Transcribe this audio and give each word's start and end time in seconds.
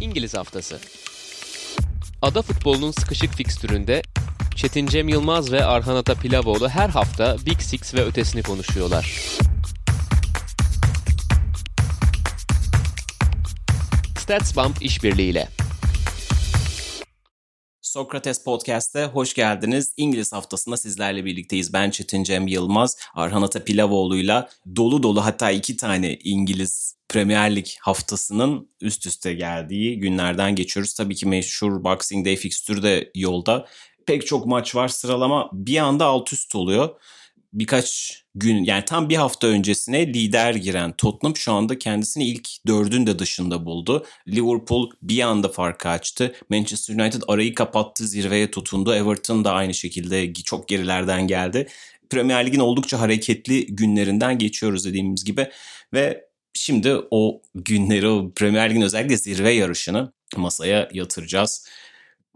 İngiliz 0.00 0.34
Haftası 0.34 0.80
Ada 2.22 2.42
futbolunun 2.42 2.90
sıkışık 2.90 3.34
fikstüründe 3.34 4.02
Çetin 4.56 4.86
Cem 4.86 5.08
Yılmaz 5.08 5.52
ve 5.52 5.64
Arhan 5.64 5.96
Ata 5.96 6.14
Pilavoğlu 6.14 6.68
her 6.68 6.88
hafta 6.88 7.36
Big 7.46 7.60
Six 7.60 7.94
ve 7.94 8.04
ötesini 8.04 8.42
konuşuyorlar. 8.42 9.20
StatsBomb 14.18 14.74
işbirliğiyle. 14.80 15.48
Sokrates 17.82 18.44
Podcast'te 18.44 19.04
hoş 19.04 19.34
geldiniz. 19.34 19.94
İngiliz 19.96 20.32
haftasında 20.32 20.76
sizlerle 20.76 21.24
birlikteyiz. 21.24 21.72
Ben 21.72 21.90
Çetin 21.90 22.24
Cem 22.24 22.46
Yılmaz, 22.46 22.96
Arhan 23.14 23.42
Ata 23.42 23.64
Pilavoğlu'yla 23.64 24.48
dolu 24.76 25.02
dolu 25.02 25.24
hatta 25.24 25.50
iki 25.50 25.76
tane 25.76 26.14
İngiliz 26.16 26.97
Premier 27.08 27.56
Lig 27.56 27.66
haftasının 27.80 28.68
üst 28.80 29.06
üste 29.06 29.34
geldiği 29.34 29.98
günlerden 29.98 30.54
geçiyoruz. 30.54 30.94
Tabii 30.94 31.14
ki 31.14 31.26
meşhur 31.28 31.84
Boxing 31.84 32.26
Day 32.26 32.36
fikstürü 32.36 32.82
de 32.82 33.10
yolda. 33.14 33.66
Pek 34.06 34.26
çok 34.26 34.46
maç 34.46 34.74
var 34.74 34.88
sıralama 34.88 35.50
bir 35.52 35.76
anda 35.76 36.04
alt 36.04 36.32
üst 36.32 36.54
oluyor 36.54 37.00
birkaç 37.52 38.18
gün 38.34 38.64
yani 38.64 38.84
tam 38.84 39.08
bir 39.08 39.16
hafta 39.16 39.46
öncesine 39.46 40.06
lider 40.06 40.54
giren 40.54 40.92
Tottenham 40.92 41.36
şu 41.36 41.52
anda 41.52 41.78
kendisini 41.78 42.24
ilk 42.24 42.48
dördün 42.66 43.06
de 43.06 43.18
dışında 43.18 43.64
buldu. 43.64 44.06
Liverpool 44.28 44.90
bir 45.02 45.20
anda 45.20 45.48
farkı 45.48 45.88
açtı. 45.88 46.34
Manchester 46.50 46.94
United 46.94 47.22
arayı 47.28 47.54
kapattı, 47.54 48.06
zirveye 48.06 48.50
tutundu. 48.50 48.94
Everton 48.94 49.44
da 49.44 49.52
aynı 49.52 49.74
şekilde 49.74 50.32
çok 50.32 50.68
gerilerden 50.68 51.26
geldi. 51.26 51.68
Premier 52.10 52.46
Lig'in 52.46 52.60
oldukça 52.60 53.00
hareketli 53.00 53.66
günlerinden 53.66 54.38
geçiyoruz 54.38 54.84
dediğimiz 54.84 55.24
gibi 55.24 55.48
ve 55.94 56.27
şimdi 56.58 56.96
o 57.10 57.42
günleri, 57.54 58.08
o 58.08 58.32
Premier 58.34 58.70
Lig'in 58.70 58.82
özellikle 58.82 59.16
zirve 59.16 59.52
yarışını 59.52 60.12
masaya 60.36 60.88
yatıracağız. 60.92 61.68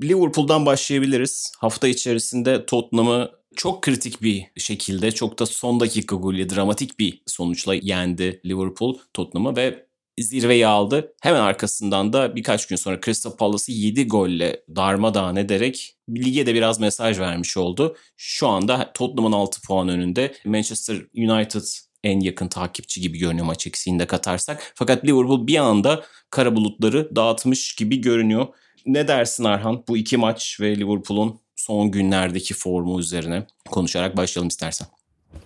Liverpool'dan 0.02 0.66
başlayabiliriz. 0.66 1.52
Hafta 1.58 1.88
içerisinde 1.88 2.66
Tottenham'ı 2.66 3.30
çok 3.56 3.83
kritik 3.83 4.22
bir 4.22 4.46
şekilde 4.56 5.12
çok 5.12 5.38
da 5.38 5.46
son 5.46 5.80
dakika 5.80 6.16
golü 6.16 6.50
dramatik 6.50 6.98
bir 6.98 7.22
sonuçla 7.27 7.74
yendi 7.74 8.41
Liverpool 8.46 8.98
Tottenham'ı 9.14 9.56
ve 9.56 9.86
zirveyi 10.20 10.66
aldı. 10.66 11.14
Hemen 11.22 11.41
arkasından 11.41 12.12
da 12.12 12.36
birkaç 12.36 12.66
gün 12.66 12.77
sonra 12.77 13.00
Crystal 13.05 13.36
Palace'ı 13.36 13.77
7 13.77 14.08
golle 14.08 14.62
darmadağın 14.77 15.36
ederek 15.36 15.96
lige 16.11 16.46
de 16.46 16.55
biraz 16.55 16.80
mesaj 16.80 17.18
vermiş 17.18 17.56
oldu. 17.56 17.96
Şu 18.16 18.48
anda 18.48 18.92
Tottenham'ın 18.94 19.33
6 19.33 19.62
puan 19.62 19.89
önünde. 19.89 20.34
Manchester 20.44 20.96
United 21.16 21.62
en 22.05 22.20
yakın 22.20 22.48
takipçi 22.48 23.00
gibi 23.00 23.19
görünüyor 23.19 23.47
maç 23.47 23.67
eksiğinde 23.67 24.06
katarsak. 24.06 24.72
Fakat 24.75 25.05
Liverpool 25.05 25.47
bir 25.47 25.56
anda 25.56 26.03
kara 26.31 26.56
bulutları 26.56 27.17
dağıtmış 27.17 27.75
gibi 27.75 28.00
görünüyor. 28.00 28.47
Ne 28.86 29.08
dersin 29.08 29.45
Arhan 29.45 29.84
bu 29.89 29.97
iki 29.97 30.17
maç 30.17 30.58
ve 30.61 30.77
Liverpool'un 30.77 31.41
son 31.56 31.91
günlerdeki 31.91 32.55
formu 32.55 33.00
üzerine 33.00 33.47
konuşarak 33.70 34.17
başlayalım 34.17 34.48
istersen. 34.48 34.89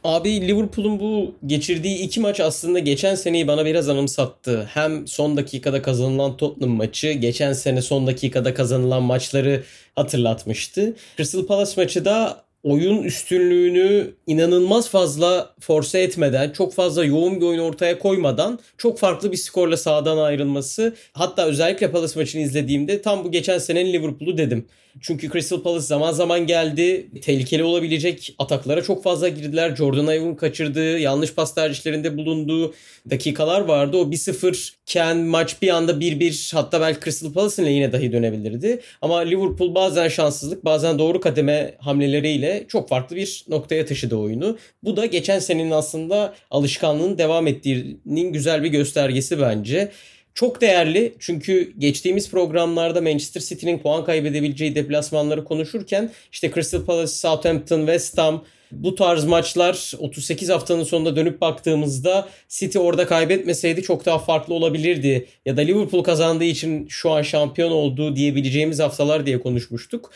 Abi 0.04 0.48
Liverpool'un 0.48 1.00
bu 1.00 1.34
geçirdiği 1.46 1.98
iki 1.98 2.20
maç 2.20 2.40
aslında 2.40 2.78
geçen 2.78 3.14
seneyi 3.14 3.48
bana 3.48 3.64
biraz 3.64 3.88
anımsattı. 3.88 4.70
Hem 4.74 5.06
son 5.06 5.36
dakikada 5.36 5.82
kazanılan 5.82 6.36
Tottenham 6.36 6.76
maçı, 6.76 7.12
geçen 7.12 7.52
sene 7.52 7.82
son 7.82 8.06
dakikada 8.06 8.54
kazanılan 8.54 9.02
maçları 9.02 9.64
hatırlatmıştı. 9.96 10.96
Crystal 11.16 11.46
Palace 11.46 11.72
maçı 11.76 12.04
da 12.04 12.45
oyun 12.66 13.02
üstünlüğünü 13.02 14.14
inanılmaz 14.26 14.88
fazla 14.88 15.54
force 15.60 15.98
etmeden, 15.98 16.50
çok 16.50 16.74
fazla 16.74 17.04
yoğun 17.04 17.40
bir 17.40 17.46
oyun 17.46 17.58
ortaya 17.58 17.98
koymadan 17.98 18.58
çok 18.78 18.98
farklı 18.98 19.32
bir 19.32 19.36
skorla 19.36 19.76
sahadan 19.76 20.18
ayrılması. 20.18 20.94
Hatta 21.12 21.46
özellikle 21.46 21.90
Palace 21.90 22.20
maçını 22.20 22.42
izlediğimde 22.42 23.02
tam 23.02 23.24
bu 23.24 23.30
geçen 23.30 23.58
senenin 23.58 23.92
Liverpool'u 23.92 24.38
dedim. 24.38 24.66
Çünkü 25.00 25.32
Crystal 25.32 25.62
Palace 25.62 25.86
zaman 25.86 26.12
zaman 26.12 26.46
geldi. 26.46 27.06
Tehlikeli 27.22 27.64
olabilecek 27.64 28.34
ataklara 28.38 28.82
çok 28.82 29.02
fazla 29.02 29.28
girdiler. 29.28 29.76
Jordan 29.76 30.06
Ayev'in 30.06 30.34
kaçırdığı, 30.34 30.98
yanlış 30.98 31.34
pas 31.34 31.54
tercihlerinde 31.54 32.16
bulunduğu 32.16 32.74
dakikalar 33.10 33.60
vardı. 33.60 33.96
O 33.96 34.02
1-0 34.02 34.72
iken 34.82 35.16
maç 35.16 35.62
bir 35.62 35.68
anda 35.68 35.92
1-1 35.92 36.54
hatta 36.54 36.80
belki 36.80 37.00
Crystal 37.04 37.32
Palace'ın 37.32 37.66
yine 37.66 37.92
dahi 37.92 38.12
dönebilirdi. 38.12 38.80
Ama 39.02 39.18
Liverpool 39.18 39.74
bazen 39.74 40.08
şanssızlık 40.08 40.64
bazen 40.64 40.98
doğru 40.98 41.20
kademe 41.20 41.74
hamleleriyle 41.78 42.64
çok 42.68 42.88
farklı 42.88 43.16
bir 43.16 43.44
noktaya 43.48 43.86
taşıdı 43.86 44.16
oyunu. 44.16 44.58
Bu 44.82 44.96
da 44.96 45.06
geçen 45.06 45.38
senenin 45.38 45.70
aslında 45.70 46.34
alışkanlığın 46.50 47.18
devam 47.18 47.46
ettiğinin 47.46 48.32
güzel 48.32 48.62
bir 48.62 48.68
göstergesi 48.68 49.40
bence. 49.40 49.90
Çok 50.36 50.60
değerli 50.60 51.14
çünkü 51.18 51.72
geçtiğimiz 51.78 52.30
programlarda 52.30 53.00
Manchester 53.00 53.40
City'nin 53.40 53.78
puan 53.78 54.04
kaybedebileceği 54.04 54.74
deplasmanları 54.74 55.44
konuşurken 55.44 56.12
işte 56.32 56.50
Crystal 56.54 56.84
Palace, 56.84 57.12
Southampton, 57.12 57.78
West 57.78 58.18
Ham 58.18 58.44
bu 58.72 58.94
tarz 58.94 59.24
maçlar 59.24 59.92
38 59.98 60.48
haftanın 60.48 60.84
sonunda 60.84 61.16
dönüp 61.16 61.40
baktığımızda 61.40 62.28
City 62.48 62.78
orada 62.78 63.06
kaybetmeseydi 63.06 63.82
çok 63.82 64.06
daha 64.06 64.18
farklı 64.18 64.54
olabilirdi. 64.54 65.26
Ya 65.46 65.56
da 65.56 65.60
Liverpool 65.60 66.04
kazandığı 66.04 66.44
için 66.44 66.88
şu 66.88 67.10
an 67.10 67.22
şampiyon 67.22 67.70
oldu 67.70 68.16
diyebileceğimiz 68.16 68.78
haftalar 68.80 69.26
diye 69.26 69.40
konuşmuştuk. 69.40 70.10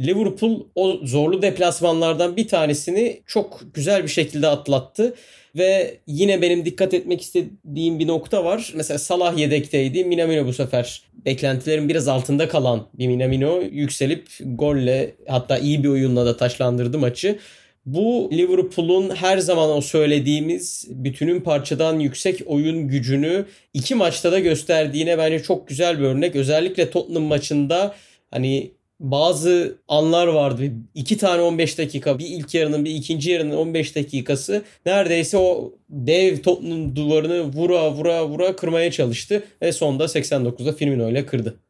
Liverpool 0.00 0.66
o 0.74 1.00
zorlu 1.02 1.42
deplasmanlardan 1.42 2.36
bir 2.36 2.48
tanesini 2.48 3.20
çok 3.26 3.60
güzel 3.74 4.02
bir 4.02 4.08
şekilde 4.08 4.48
atlattı. 4.48 5.14
Ve 5.56 5.98
yine 6.06 6.42
benim 6.42 6.64
dikkat 6.64 6.94
etmek 6.94 7.22
istediğim 7.22 7.98
bir 7.98 8.06
nokta 8.06 8.44
var. 8.44 8.72
Mesela 8.76 8.98
Salah 8.98 9.38
yedekteydi. 9.38 10.04
Minamino 10.04 10.46
bu 10.46 10.52
sefer 10.52 11.02
beklentilerin 11.24 11.88
biraz 11.88 12.08
altında 12.08 12.48
kalan 12.48 12.86
bir 12.94 13.08
Minamino 13.08 13.60
yükselip 13.60 14.28
golle 14.44 15.14
hatta 15.28 15.58
iyi 15.58 15.84
bir 15.84 15.88
oyunla 15.88 16.26
da 16.26 16.36
taşlandırdı 16.36 16.98
maçı. 16.98 17.38
Bu 17.86 18.30
Liverpool'un 18.32 19.16
her 19.16 19.38
zaman 19.38 19.70
o 19.70 19.80
söylediğimiz 19.80 20.86
bütünün 20.90 21.40
parçadan 21.40 22.00
yüksek 22.00 22.42
oyun 22.46 22.88
gücünü 22.88 23.44
iki 23.74 23.94
maçta 23.94 24.32
da 24.32 24.38
gösterdiğine 24.38 25.18
bence 25.18 25.42
çok 25.42 25.68
güzel 25.68 25.98
bir 25.98 26.04
örnek. 26.04 26.36
Özellikle 26.36 26.90
Tottenham 26.90 27.22
maçında 27.22 27.94
hani 28.30 28.70
bazı 29.00 29.78
anlar 29.88 30.26
vardı. 30.26 30.62
İki 30.94 31.18
tane 31.18 31.42
15 31.42 31.78
dakika. 31.78 32.18
Bir 32.18 32.26
ilk 32.26 32.54
yarının 32.54 32.84
bir 32.84 32.90
ikinci 32.90 33.30
yarının 33.30 33.56
15 33.56 33.96
dakikası. 33.96 34.64
Neredeyse 34.86 35.38
o 35.38 35.72
dev 35.88 36.42
Tottenham 36.42 36.96
duvarını 36.96 37.42
vura 37.42 37.92
vura 37.92 38.28
vura 38.28 38.56
kırmaya 38.56 38.90
çalıştı. 38.90 39.44
Ve 39.62 39.72
sonunda 39.72 40.04
89'da 40.04 40.72
Firmino 40.72 41.10
ile 41.10 41.26
kırdı. 41.26 41.60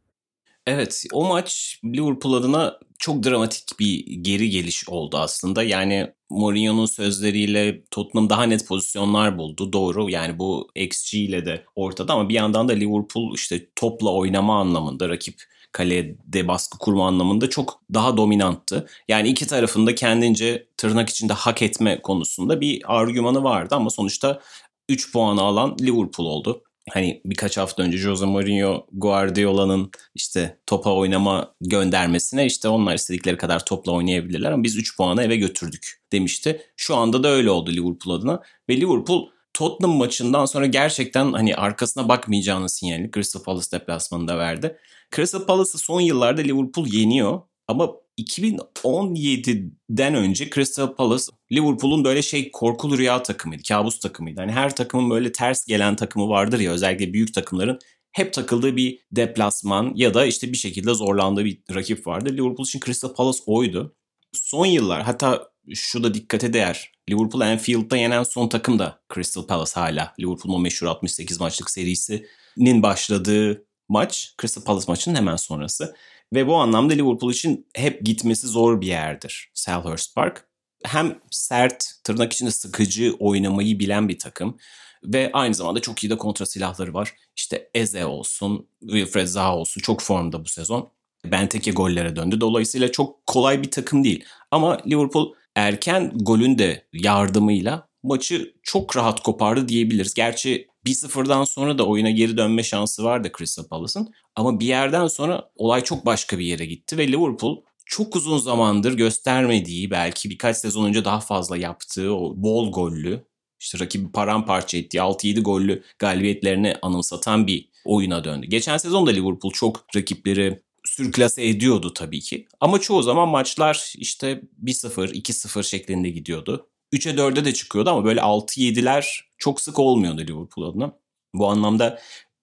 Evet 0.66 1.04
o 1.12 1.24
maç 1.24 1.80
Liverpool 1.84 2.34
adına 2.34 2.78
çok 2.98 3.24
dramatik 3.24 3.80
bir 3.80 4.06
geri 4.06 4.50
geliş 4.50 4.88
oldu 4.88 5.18
aslında. 5.18 5.62
Yani 5.62 6.12
Mourinho'nun 6.30 6.86
sözleriyle 6.86 7.84
Tottenham 7.90 8.30
daha 8.30 8.42
net 8.42 8.66
pozisyonlar 8.66 9.38
buldu. 9.38 9.72
Doğru 9.72 10.10
yani 10.10 10.38
bu 10.38 10.68
XG 10.74 11.14
ile 11.14 11.46
de 11.46 11.64
ortada 11.76 12.12
ama 12.12 12.28
bir 12.28 12.34
yandan 12.34 12.68
da 12.68 12.72
Liverpool 12.72 13.34
işte 13.34 13.66
topla 13.76 14.12
oynama 14.12 14.60
anlamında 14.60 15.08
rakip 15.08 15.42
kalede 15.76 16.48
baskı 16.48 16.78
kurma 16.78 17.06
anlamında 17.06 17.50
çok 17.50 17.80
daha 17.94 18.16
dominanttı. 18.16 18.86
Yani 19.08 19.28
iki 19.28 19.46
tarafında 19.46 19.94
kendince 19.94 20.66
tırnak 20.76 21.08
içinde 21.08 21.32
hak 21.32 21.62
etme 21.62 22.02
konusunda 22.02 22.60
bir 22.60 22.82
argümanı 22.86 23.44
vardı 23.44 23.74
ama 23.74 23.90
sonuçta 23.90 24.40
3 24.88 25.12
puanı 25.12 25.42
alan 25.42 25.76
Liverpool 25.80 26.26
oldu. 26.26 26.62
Hani 26.90 27.20
birkaç 27.24 27.56
hafta 27.58 27.82
önce 27.82 27.98
Jose 27.98 28.26
Mourinho 28.26 28.86
Guardiola'nın 28.92 29.90
işte 30.14 30.58
topa 30.66 30.94
oynama 30.94 31.54
göndermesine 31.60 32.46
işte 32.46 32.68
onlar 32.68 32.94
istedikleri 32.94 33.36
kadar 33.36 33.64
topla 33.64 33.92
oynayabilirler 33.92 34.52
ama 34.52 34.62
biz 34.62 34.76
3 34.76 34.96
puanı 34.96 35.22
eve 35.22 35.36
götürdük 35.36 36.02
demişti. 36.12 36.62
Şu 36.76 36.96
anda 36.96 37.22
da 37.22 37.28
öyle 37.28 37.50
oldu 37.50 37.70
Liverpool 37.70 38.14
adına 38.14 38.42
ve 38.68 38.76
Liverpool 38.76 39.28
Tottenham 39.54 39.96
maçından 39.96 40.44
sonra 40.46 40.66
gerçekten 40.66 41.32
hani 41.32 41.56
arkasına 41.56 42.08
bakmayacağını 42.08 42.68
sinyalini 42.68 43.10
Crystal 43.10 43.42
Palace 43.42 43.70
deplasmanında 43.72 44.38
verdi. 44.38 44.76
Crystal 45.14 45.46
Palace'ı 45.46 45.78
son 45.78 46.00
yıllarda 46.00 46.40
Liverpool 46.40 46.86
yeniyor 46.86 47.40
ama 47.68 47.90
2017'den 48.18 50.14
önce 50.14 50.50
Crystal 50.50 50.94
Palace 50.94 51.24
Liverpool'un 51.52 52.04
böyle 52.04 52.22
şey 52.22 52.50
korkulu 52.50 52.98
rüya 52.98 53.22
takımıydı, 53.22 53.62
kabus 53.68 53.98
takımıydı. 54.00 54.40
Hani 54.40 54.52
her 54.52 54.76
takımın 54.76 55.10
böyle 55.10 55.32
ters 55.32 55.66
gelen 55.66 55.96
takımı 55.96 56.28
vardır 56.28 56.60
ya 56.60 56.72
özellikle 56.72 57.12
büyük 57.12 57.34
takımların 57.34 57.78
hep 58.12 58.32
takıldığı 58.32 58.76
bir 58.76 59.00
deplasman 59.12 59.92
ya 59.94 60.14
da 60.14 60.26
işte 60.26 60.52
bir 60.52 60.56
şekilde 60.56 60.94
zorlandığı 60.94 61.44
bir 61.44 61.58
rakip 61.74 62.06
vardı. 62.06 62.32
Liverpool 62.32 62.66
için 62.66 62.80
Crystal 62.80 63.14
Palace 63.14 63.38
oydu. 63.46 63.96
Son 64.32 64.66
yıllar 64.66 65.02
hatta 65.02 65.48
şu 65.74 66.02
da 66.02 66.14
dikkate 66.14 66.52
değer. 66.52 66.92
Liverpool 67.10 67.40
Anfield'da 67.40 67.96
yenen 67.96 68.22
son 68.22 68.48
takım 68.48 68.78
da 68.78 69.00
Crystal 69.14 69.46
Palace 69.46 69.72
hala. 69.74 70.14
Liverpool'un 70.20 70.62
meşhur 70.62 70.86
68 70.86 71.40
maçlık 71.40 71.70
serisinin 71.70 72.82
başladığı 72.82 73.66
maç 73.88 74.34
Crystal 74.40 74.64
Palace 74.64 74.84
maçının 74.88 75.14
hemen 75.14 75.36
sonrası. 75.36 75.96
Ve 76.34 76.46
bu 76.46 76.56
anlamda 76.56 76.94
Liverpool 76.94 77.32
için 77.32 77.66
hep 77.74 78.04
gitmesi 78.04 78.46
zor 78.46 78.80
bir 78.80 78.86
yerdir 78.86 79.50
Selhurst 79.54 80.14
Park. 80.14 80.48
hem 80.84 81.18
sert, 81.30 81.84
tırnak 82.04 82.32
içinde 82.32 82.50
sıkıcı 82.50 83.16
oynamayı 83.18 83.78
bilen 83.78 84.08
bir 84.08 84.18
takım. 84.18 84.58
Ve 85.04 85.30
aynı 85.32 85.54
zamanda 85.54 85.80
çok 85.80 86.04
iyi 86.04 86.10
de 86.10 86.18
kontra 86.18 86.46
silahları 86.46 86.94
var. 86.94 87.14
İşte 87.36 87.70
Eze 87.74 88.06
olsun, 88.06 88.68
Wilfred 88.80 89.26
Zaha 89.26 89.56
olsun 89.56 89.80
çok 89.80 90.02
formda 90.02 90.44
bu 90.44 90.48
sezon. 90.48 90.92
Benteke 91.24 91.70
gollere 91.70 92.16
döndü. 92.16 92.40
Dolayısıyla 92.40 92.92
çok 92.92 93.26
kolay 93.26 93.62
bir 93.62 93.70
takım 93.70 94.04
değil. 94.04 94.24
Ama 94.50 94.78
Liverpool 94.86 95.32
erken 95.54 96.12
golün 96.14 96.58
de 96.58 96.86
yardımıyla 96.92 97.85
maçı 98.06 98.54
çok 98.62 98.96
rahat 98.96 99.22
kopardı 99.22 99.68
diyebiliriz. 99.68 100.14
Gerçi 100.14 100.66
1-0'dan 100.86 101.44
sonra 101.44 101.78
da 101.78 101.86
oyuna 101.86 102.10
geri 102.10 102.36
dönme 102.36 102.62
şansı 102.62 103.04
vardı 103.04 103.32
Crystal 103.38 103.64
Palace'ın. 103.64 104.14
Ama 104.36 104.60
bir 104.60 104.66
yerden 104.66 105.06
sonra 105.06 105.50
olay 105.56 105.84
çok 105.84 106.06
başka 106.06 106.38
bir 106.38 106.44
yere 106.44 106.66
gitti 106.66 106.98
ve 106.98 107.08
Liverpool 107.08 107.62
çok 107.86 108.16
uzun 108.16 108.38
zamandır 108.38 108.92
göstermediği 108.92 109.90
belki 109.90 110.30
birkaç 110.30 110.56
sezon 110.56 110.84
önce 110.84 111.04
daha 111.04 111.20
fazla 111.20 111.56
yaptığı 111.56 112.14
o 112.14 112.34
bol 112.36 112.72
gollü 112.72 113.24
işte 113.60 113.78
rakibi 113.78 114.12
paramparça 114.12 114.78
ettiği 114.78 114.98
6-7 114.98 115.40
gollü 115.40 115.82
galibiyetlerini 115.98 116.76
anımsatan 116.82 117.46
bir 117.46 117.68
oyuna 117.84 118.24
döndü. 118.24 118.46
Geçen 118.46 118.76
sezon 118.76 119.06
da 119.06 119.10
Liverpool 119.10 119.52
çok 119.52 119.86
rakipleri 119.96 120.62
sürklase 120.84 121.48
ediyordu 121.48 121.92
tabii 121.94 122.20
ki. 122.20 122.46
Ama 122.60 122.80
çoğu 122.80 123.02
zaman 123.02 123.28
maçlar 123.28 123.92
işte 123.96 124.42
1-0, 124.64 125.12
2-0 125.12 125.64
şeklinde 125.64 126.10
gidiyordu. 126.10 126.68
3'e 126.92 127.16
4'e 127.16 127.44
de 127.44 127.54
çıkıyordu 127.54 127.90
ama 127.90 128.04
böyle 128.04 128.20
6-7'ler 128.20 129.20
çok 129.38 129.60
sık 129.60 129.78
olmuyordu 129.78 130.20
Liverpool 130.20 130.70
adına. 130.70 130.92
Bu 131.34 131.48
anlamda 131.48 131.98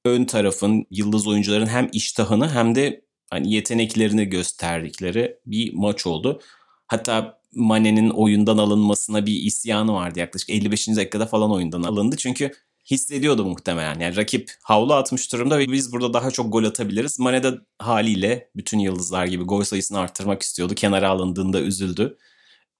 ön 0.05 0.25
tarafın, 0.25 0.85
yıldız 0.91 1.27
oyuncuların 1.27 1.67
hem 1.67 1.89
iştahını 1.93 2.49
hem 2.49 2.75
de 2.75 3.05
hani 3.29 3.53
yeteneklerini 3.53 4.25
gösterdikleri 4.25 5.37
bir 5.45 5.73
maç 5.73 6.07
oldu. 6.07 6.41
Hatta 6.87 7.39
Mane'nin 7.55 8.09
oyundan 8.09 8.57
alınmasına 8.57 9.25
bir 9.25 9.41
isyanı 9.41 9.93
vardı 9.93 10.19
yaklaşık 10.19 10.49
55. 10.49 10.87
dakikada 10.87 11.25
falan 11.25 11.51
oyundan 11.51 11.83
alındı. 11.83 12.15
Çünkü 12.17 12.51
hissediyordu 12.91 13.45
muhtemelen. 13.45 13.99
Yani 13.99 14.15
rakip 14.15 14.51
havlu 14.63 14.93
atmış 14.93 15.33
durumda 15.33 15.59
ve 15.59 15.71
biz 15.71 15.91
burada 15.91 16.13
daha 16.13 16.31
çok 16.31 16.51
gol 16.53 16.63
atabiliriz. 16.63 17.19
Mane 17.19 17.43
de 17.43 17.53
haliyle 17.79 18.49
bütün 18.55 18.79
yıldızlar 18.79 19.25
gibi 19.25 19.43
gol 19.43 19.63
sayısını 19.63 19.99
arttırmak 19.99 20.41
istiyordu. 20.41 20.75
Kenara 20.75 21.09
alındığında 21.09 21.61
üzüldü. 21.61 22.17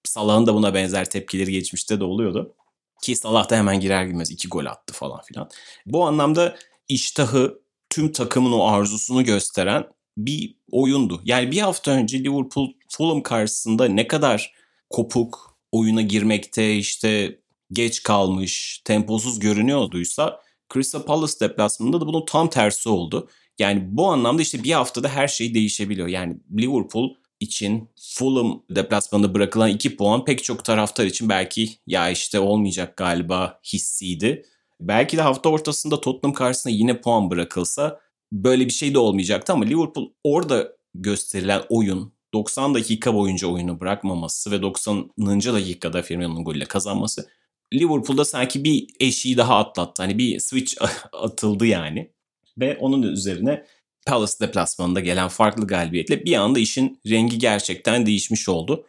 Salah'ın 0.04 0.46
da 0.46 0.54
buna 0.54 0.74
benzer 0.74 1.10
tepkileri 1.10 1.52
geçmişte 1.52 2.00
de 2.00 2.04
oluyordu. 2.04 2.56
Ki 3.02 3.16
Salah 3.16 3.50
da 3.50 3.56
hemen 3.56 3.80
girer 3.80 4.06
girmez 4.06 4.32
iki 4.32 4.48
gol 4.48 4.66
attı 4.66 4.94
falan 4.94 5.22
filan. 5.22 5.50
Bu 5.86 6.06
anlamda 6.06 6.56
iştahı 6.90 7.62
tüm 7.90 8.12
takımın 8.12 8.52
o 8.52 8.68
arzusunu 8.68 9.24
gösteren 9.24 9.88
bir 10.18 10.56
oyundu. 10.72 11.22
Yani 11.26 11.52
bir 11.52 11.60
hafta 11.60 11.92
önce 11.92 12.20
Liverpool 12.20 12.68
Fulham 12.90 13.24
karşısında 13.24 13.86
ne 13.86 14.08
kadar 14.08 14.54
kopuk 14.90 15.58
oyuna 15.72 16.02
girmekte 16.02 16.76
işte 16.76 17.40
geç 17.72 18.04
kalmış, 18.04 18.82
temposuz 18.86 19.40
görünüyorduysa 19.40 20.42
Crystal 20.74 21.04
Palace 21.04 21.40
deplasmanında 21.40 22.02
da 22.02 22.08
bunun 22.08 22.26
tam 22.26 22.50
tersi 22.50 22.90
oldu. 22.90 23.30
Yani 23.60 23.84
bu 23.86 24.08
anlamda 24.08 24.42
işte 24.42 24.64
bir 24.64 24.72
haftada 24.72 25.10
her 25.10 25.28
şey 25.28 25.54
değişebiliyor. 25.54 26.08
Yani 26.08 26.38
Liverpool 26.58 27.10
için 27.44 27.90
Fulham 28.00 28.64
deplasmanında 28.70 29.34
bırakılan 29.34 29.70
2 29.70 29.96
puan 29.96 30.26
pek 30.26 30.44
çok 30.44 30.66
taraftar 30.66 31.06
için 31.06 31.30
belki 31.30 31.70
ya 31.88 32.10
işte 32.10 32.40
olmayacak 32.40 32.98
galiba 32.98 33.60
hissiydi. 33.74 34.46
Belki 34.80 35.18
de 35.18 35.22
hafta 35.22 35.50
ortasında 35.50 36.02
Tottenham 36.02 36.34
karşısında 36.34 36.74
yine 36.74 37.02
puan 37.02 37.32
bırakılsa 37.32 38.00
böyle 38.32 38.66
bir 38.66 38.74
şey 38.74 38.94
de 38.94 39.00
olmayacaktı 39.00 39.54
ama 39.54 39.66
Liverpool 39.66 40.10
orada 40.24 40.74
gösterilen 40.96 41.62
oyun 41.70 42.14
90 42.34 42.76
dakika 42.76 43.14
boyunca 43.14 43.48
oyunu 43.48 43.80
bırakmaması 43.80 44.52
ve 44.52 44.62
90. 44.62 45.10
dakikada 45.28 46.02
Firmino'nun 46.02 46.44
golüyle 46.44 46.66
kazanması 46.66 47.28
Liverpool'da 47.74 48.26
sanki 48.26 48.64
bir 48.64 48.88
eşiği 49.00 49.38
daha 49.38 49.58
atlattı. 49.58 50.02
Hani 50.04 50.18
bir 50.18 50.40
switch 50.40 50.74
atıldı 51.14 51.66
yani. 51.66 52.12
Ve 52.58 52.78
onun 52.78 53.02
üzerine 53.02 53.66
Palace 54.06 54.34
deplasmanında 54.42 55.00
gelen 55.00 55.28
farklı 55.28 55.68
galibiyetle 55.68 56.26
bir 56.26 56.36
anda 56.36 56.60
işin 56.60 57.00
rengi 57.10 57.38
gerçekten 57.38 58.06
değişmiş 58.06 58.50
oldu. 58.50 58.86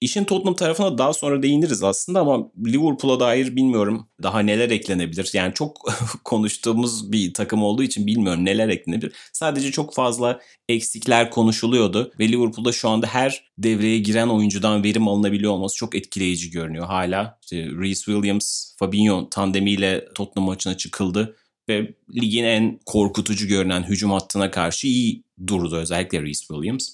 İşin 0.00 0.24
Tottenham 0.24 0.54
tarafına 0.54 0.98
daha 0.98 1.12
sonra 1.12 1.42
değiniriz 1.42 1.82
aslında 1.82 2.20
ama 2.20 2.50
Liverpool'a 2.66 3.20
dair 3.20 3.56
bilmiyorum 3.56 4.08
daha 4.22 4.40
neler 4.40 4.70
eklenebilir. 4.70 5.30
Yani 5.32 5.54
çok 5.54 5.92
konuştuğumuz 6.24 7.12
bir 7.12 7.34
takım 7.34 7.62
olduğu 7.62 7.82
için 7.82 8.06
bilmiyorum 8.06 8.44
neler 8.44 8.68
eklenebilir. 8.68 9.12
Sadece 9.32 9.72
çok 9.72 9.94
fazla 9.94 10.40
eksikler 10.68 11.30
konuşuluyordu 11.30 12.12
ve 12.20 12.28
Liverpool'da 12.28 12.72
şu 12.72 12.88
anda 12.88 13.06
her 13.06 13.50
devreye 13.58 13.98
giren 13.98 14.28
oyuncudan 14.28 14.84
verim 14.84 15.08
alınabiliyor 15.08 15.52
olması 15.52 15.76
çok 15.76 15.94
etkileyici 15.94 16.50
görünüyor. 16.50 16.86
Hala 16.86 17.38
işte 17.42 17.56
Reece 17.56 18.04
Williams, 18.04 18.76
Fabinho 18.76 19.30
tandemiyle 19.30 20.08
Tottenham 20.14 20.46
maçına 20.48 20.76
çıkıldı 20.76 21.36
ve 21.68 21.94
ligin 22.14 22.44
en 22.44 22.80
korkutucu 22.86 23.48
görünen 23.48 23.82
hücum 23.82 24.10
hattına 24.10 24.50
karşı 24.50 24.86
iyi 24.86 25.22
durdu 25.46 25.76
özellikle 25.76 26.22
Reece 26.22 26.40
Williams. 26.40 26.88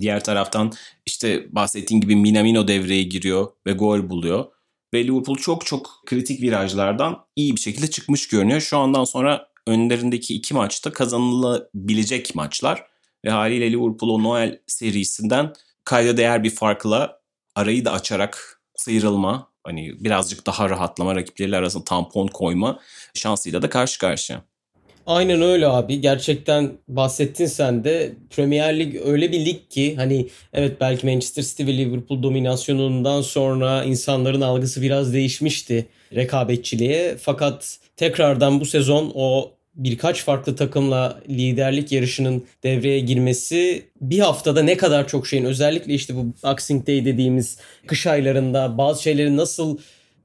Diğer 0.00 0.24
taraftan 0.24 0.72
işte 1.06 1.46
bahsettiğim 1.54 2.00
gibi 2.00 2.16
Minamino 2.16 2.68
devreye 2.68 3.02
giriyor 3.02 3.48
ve 3.66 3.72
gol 3.72 4.10
buluyor. 4.10 4.44
Ve 4.94 5.04
Liverpool 5.04 5.36
çok 5.36 5.66
çok 5.66 6.02
kritik 6.06 6.42
virajlardan 6.42 7.24
iyi 7.36 7.56
bir 7.56 7.60
şekilde 7.60 7.90
çıkmış 7.90 8.28
görünüyor. 8.28 8.60
Şu 8.60 8.78
andan 8.78 9.04
sonra 9.04 9.48
önlerindeki 9.66 10.34
iki 10.34 10.54
maçta 10.54 10.92
kazanılabilecek 10.92 12.34
maçlar. 12.34 12.86
Ve 13.24 13.30
haliyle 13.30 13.72
Liverpool 13.72 14.10
o 14.10 14.22
Noel 14.22 14.60
serisinden 14.66 15.52
kayda 15.84 16.16
değer 16.16 16.44
bir 16.44 16.50
farkla 16.50 17.20
arayı 17.54 17.84
da 17.84 17.92
açarak 17.92 18.62
sıyrılma, 18.74 19.49
hani 19.64 20.04
birazcık 20.04 20.46
daha 20.46 20.70
rahatlama, 20.70 21.14
rakipleriyle 21.14 21.56
arasında 21.56 21.84
tampon 21.84 22.26
koyma 22.26 22.80
şansıyla 23.14 23.62
da 23.62 23.70
karşı 23.70 23.98
karşıya. 23.98 24.42
Aynen 25.06 25.42
öyle 25.42 25.66
abi. 25.66 26.00
Gerçekten 26.00 26.72
bahsettin 26.88 27.46
sen 27.46 27.84
de. 27.84 28.12
Premier 28.30 28.78
Lig 28.78 28.96
öyle 29.04 29.32
bir 29.32 29.46
lig 29.46 29.70
ki 29.70 29.96
hani 29.96 30.28
evet 30.52 30.80
belki 30.80 31.06
Manchester 31.06 31.42
City 31.42 31.66
ve 31.66 31.78
Liverpool 31.78 32.22
dominasyonundan 32.22 33.22
sonra 33.22 33.84
insanların 33.84 34.40
algısı 34.40 34.82
biraz 34.82 35.12
değişmişti 35.12 35.86
rekabetçiliğe. 36.14 37.16
Fakat 37.16 37.78
tekrardan 37.96 38.60
bu 38.60 38.66
sezon 38.66 39.12
o 39.14 39.52
birkaç 39.84 40.24
farklı 40.24 40.56
takımla 40.56 41.20
liderlik 41.28 41.92
yarışının 41.92 42.44
devreye 42.62 43.00
girmesi 43.00 43.82
bir 44.00 44.18
haftada 44.18 44.62
ne 44.62 44.76
kadar 44.76 45.08
çok 45.08 45.26
şeyin 45.26 45.44
özellikle 45.44 45.94
işte 45.94 46.16
bu 46.16 46.26
Boxing 46.44 46.86
Day 46.86 47.04
dediğimiz 47.04 47.58
kış 47.86 48.06
aylarında 48.06 48.78
bazı 48.78 49.02
şeylerin 49.02 49.36
nasıl 49.36 49.78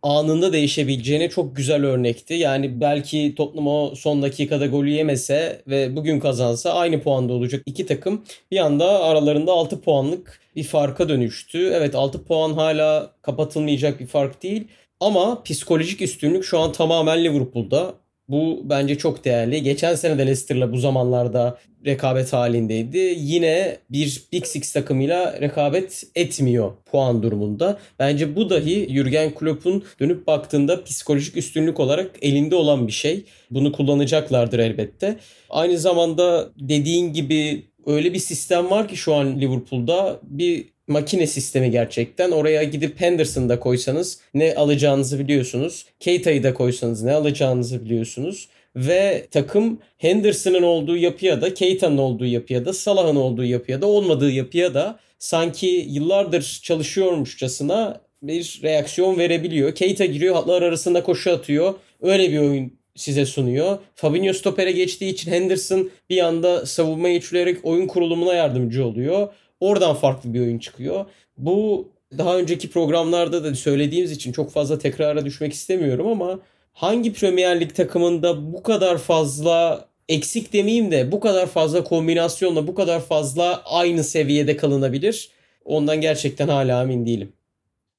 anında 0.03 0.53
değişebileceğine 0.53 1.29
çok 1.29 1.55
güzel 1.55 1.85
örnekti. 1.85 2.33
Yani 2.33 2.81
belki 2.81 3.33
Tottenham 3.37 3.67
o 3.67 3.95
son 3.95 4.21
dakikada 4.21 4.65
golü 4.65 4.89
yemese 4.89 5.61
ve 5.67 5.95
bugün 5.95 6.19
kazansa 6.19 6.73
aynı 6.73 7.01
puanda 7.01 7.33
olacak 7.33 7.63
iki 7.65 7.85
takım 7.85 8.23
bir 8.51 8.57
anda 8.57 9.03
aralarında 9.03 9.51
6 9.51 9.81
puanlık 9.81 10.39
bir 10.55 10.63
farka 10.63 11.09
dönüştü. 11.09 11.71
Evet 11.73 11.95
6 11.95 12.23
puan 12.23 12.53
hala 12.53 13.11
kapatılmayacak 13.21 13.99
bir 13.99 14.07
fark 14.07 14.43
değil. 14.43 14.67
Ama 14.99 15.43
psikolojik 15.43 16.01
üstünlük 16.01 16.43
şu 16.43 16.59
an 16.59 16.71
tamamen 16.71 17.23
Liverpool'da. 17.23 18.04
Bu 18.29 18.61
bence 18.63 18.97
çok 18.97 19.25
değerli. 19.25 19.63
Geçen 19.63 19.95
sene 19.95 20.17
de 20.17 20.21
Leicester'la 20.21 20.71
bu 20.71 20.77
zamanlarda 20.77 21.57
rekabet 21.85 22.33
halindeydi. 22.33 23.15
Yine 23.17 23.77
bir 23.89 24.23
Big 24.31 24.45
Six 24.45 24.73
takımıyla 24.73 25.41
rekabet 25.41 26.03
etmiyor 26.15 26.71
puan 26.91 27.23
durumunda. 27.23 27.79
Bence 27.99 28.35
bu 28.35 28.49
dahi 28.49 28.95
Jurgen 28.95 29.35
Klopp'un 29.35 29.83
dönüp 29.99 30.27
baktığında 30.27 30.83
psikolojik 30.83 31.37
üstünlük 31.37 31.79
olarak 31.79 32.11
elinde 32.21 32.55
olan 32.55 32.87
bir 32.87 32.91
şey. 32.91 33.25
Bunu 33.51 33.71
kullanacaklardır 33.71 34.59
elbette. 34.59 35.17
Aynı 35.49 35.77
zamanda 35.77 36.49
dediğin 36.59 37.13
gibi 37.13 37.65
öyle 37.85 38.13
bir 38.13 38.19
sistem 38.19 38.69
var 38.69 38.87
ki 38.87 38.97
şu 38.97 39.13
an 39.13 39.41
Liverpool'da 39.41 40.19
bir 40.23 40.74
makine 40.87 41.27
sistemi 41.27 41.71
gerçekten. 41.71 42.31
Oraya 42.31 42.63
gidip 42.63 43.01
Henderson'ı 43.01 43.49
da 43.49 43.59
koysanız 43.59 44.19
ne 44.33 44.55
alacağınızı 44.55 45.19
biliyorsunuz. 45.19 45.85
Keita'yı 45.99 46.43
da 46.43 46.53
koysanız 46.53 47.03
ne 47.03 47.13
alacağınızı 47.13 47.85
biliyorsunuz. 47.85 48.49
Ve 48.75 49.27
takım 49.31 49.79
Henderson'ın 49.97 50.63
olduğu 50.63 50.97
yapıya 50.97 51.41
da, 51.41 51.53
Keita'nın 51.53 51.97
olduğu 51.97 52.25
yapıya 52.25 52.65
da, 52.65 52.73
Salah'ın 52.73 53.15
olduğu 53.15 53.45
yapıya 53.45 53.81
da, 53.81 53.85
olmadığı 53.87 54.31
yapıya 54.31 54.73
da 54.73 54.99
sanki 55.19 55.85
yıllardır 55.89 56.59
çalışıyormuşçasına 56.63 58.01
bir 58.23 58.59
reaksiyon 58.63 59.17
verebiliyor. 59.17 59.75
Keita 59.75 60.05
giriyor, 60.05 60.35
hatlar 60.35 60.61
arasında 60.61 61.03
koşu 61.03 61.31
atıyor. 61.31 61.73
Öyle 62.01 62.31
bir 62.31 62.37
oyun 62.37 62.73
size 62.95 63.25
sunuyor. 63.25 63.77
Fabinho 63.95 64.33
stopere 64.33 64.71
geçtiği 64.71 65.09
için 65.09 65.31
Henderson 65.31 65.89
bir 66.09 66.19
anda 66.25 66.65
savunmayı 66.65 67.17
üçleyerek 67.17 67.57
oyun 67.63 67.87
kurulumuna 67.87 68.33
yardımcı 68.33 68.85
oluyor. 68.85 69.27
Oradan 69.59 69.95
farklı 69.95 70.33
bir 70.33 70.39
oyun 70.39 70.59
çıkıyor. 70.59 71.05
Bu 71.37 71.87
daha 72.17 72.37
önceki 72.37 72.69
programlarda 72.69 73.43
da 73.43 73.55
söylediğimiz 73.55 74.11
için 74.11 74.31
çok 74.31 74.51
fazla 74.51 74.77
tekrara 74.77 75.25
düşmek 75.25 75.53
istemiyorum 75.53 76.07
ama 76.07 76.39
hangi 76.73 77.13
Premier 77.13 77.59
Lig 77.59 77.75
takımında 77.75 78.53
bu 78.53 78.63
kadar 78.63 78.97
fazla 78.97 79.87
eksik 80.09 80.53
demeyeyim 80.53 80.91
de 80.91 81.11
bu 81.11 81.19
kadar 81.19 81.47
fazla 81.47 81.83
kombinasyonla 81.83 82.67
bu 82.67 82.75
kadar 82.75 83.05
fazla 83.05 83.63
aynı 83.65 84.03
seviyede 84.03 84.57
kalınabilir? 84.57 85.29
Ondan 85.65 86.01
gerçekten 86.01 86.47
hala 86.47 86.81
emin 86.81 87.05
değilim. 87.05 87.33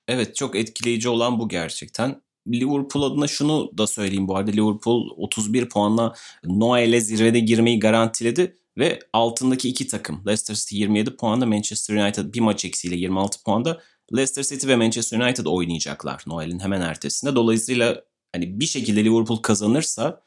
Evet 0.08 0.36
çok 0.36 0.56
etkileyici 0.56 1.08
olan 1.08 1.38
bu 1.38 1.48
gerçekten. 1.48 2.22
Liverpool 2.48 3.02
adına 3.02 3.26
şunu 3.26 3.78
da 3.78 3.86
söyleyeyim 3.86 4.28
bu 4.28 4.36
arada. 4.36 4.50
Liverpool 4.50 5.10
31 5.16 5.68
puanla 5.68 6.14
Noel'e 6.44 7.00
zirvede 7.00 7.38
girmeyi 7.40 7.80
garantiledi 7.80 8.56
ve 8.78 8.98
altındaki 9.12 9.68
iki 9.68 9.86
takım 9.86 10.22
Leicester 10.26 10.54
City 10.54 10.76
27 10.76 11.16
puanda 11.16 11.46
Manchester 11.46 11.94
United 11.94 12.34
bir 12.34 12.40
maç 12.40 12.64
eksiğiyle 12.64 13.00
26 13.00 13.42
puanda 13.42 13.80
Leicester 14.16 14.42
City 14.42 14.68
ve 14.68 14.76
Manchester 14.76 15.20
United 15.20 15.46
oynayacaklar 15.46 16.22
Noel'in 16.26 16.58
hemen 16.58 16.80
ertesinde. 16.80 17.34
Dolayısıyla 17.34 18.02
hani 18.32 18.60
bir 18.60 18.66
şekilde 18.66 19.04
Liverpool 19.04 19.36
kazanırsa 19.36 20.22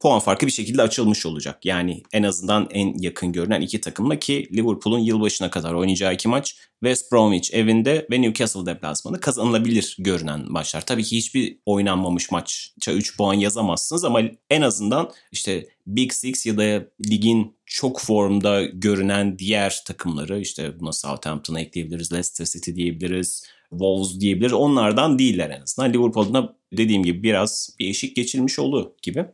puan 0.00 0.20
farkı 0.20 0.46
bir 0.46 0.52
şekilde 0.52 0.82
açılmış 0.82 1.26
olacak. 1.26 1.64
Yani 1.64 2.02
en 2.12 2.22
azından 2.22 2.68
en 2.70 2.98
yakın 2.98 3.32
görünen 3.32 3.60
iki 3.60 3.80
takımla 3.80 4.18
ki 4.18 4.48
Liverpool'un 4.52 4.98
yılbaşına 4.98 5.50
kadar 5.50 5.72
oynayacağı 5.72 6.14
iki 6.14 6.28
maç 6.28 6.56
West 6.80 7.12
Bromwich 7.12 7.54
evinde 7.54 8.06
ve 8.10 8.22
Newcastle 8.22 8.66
deplasmanı 8.66 9.20
kazanılabilir 9.20 9.96
görünen 9.98 10.52
maçlar. 10.52 10.86
Tabii 10.86 11.04
ki 11.04 11.16
hiçbir 11.16 11.58
oynanmamış 11.66 12.30
maçça 12.30 12.92
3 12.92 13.16
puan 13.16 13.34
yazamazsınız 13.34 14.04
ama 14.04 14.20
en 14.50 14.62
azından 14.62 15.10
işte 15.32 15.66
Big 15.86 16.12
Six 16.12 16.46
ya 16.46 16.58
da 16.58 16.86
ligin 17.10 17.56
çok 17.70 18.00
formda 18.00 18.64
görünen 18.64 19.38
diğer 19.38 19.82
takımları 19.86 20.40
işte 20.40 20.80
buna 20.80 20.92
Southampton'a 20.92 21.60
ekleyebiliriz, 21.60 22.12
Leicester 22.12 22.44
City 22.44 22.74
diyebiliriz, 22.74 23.44
Wolves 23.70 24.20
diyebiliriz. 24.20 24.52
Onlardan 24.52 25.18
değiller 25.18 25.50
en 25.50 25.60
azından. 25.60 25.92
Liverpool'da 25.92 26.56
dediğim 26.72 27.02
gibi 27.02 27.22
biraz 27.22 27.76
bir 27.78 27.88
eşik 27.88 28.16
geçilmiş 28.16 28.58
oldu 28.58 28.96
gibi 29.02 29.26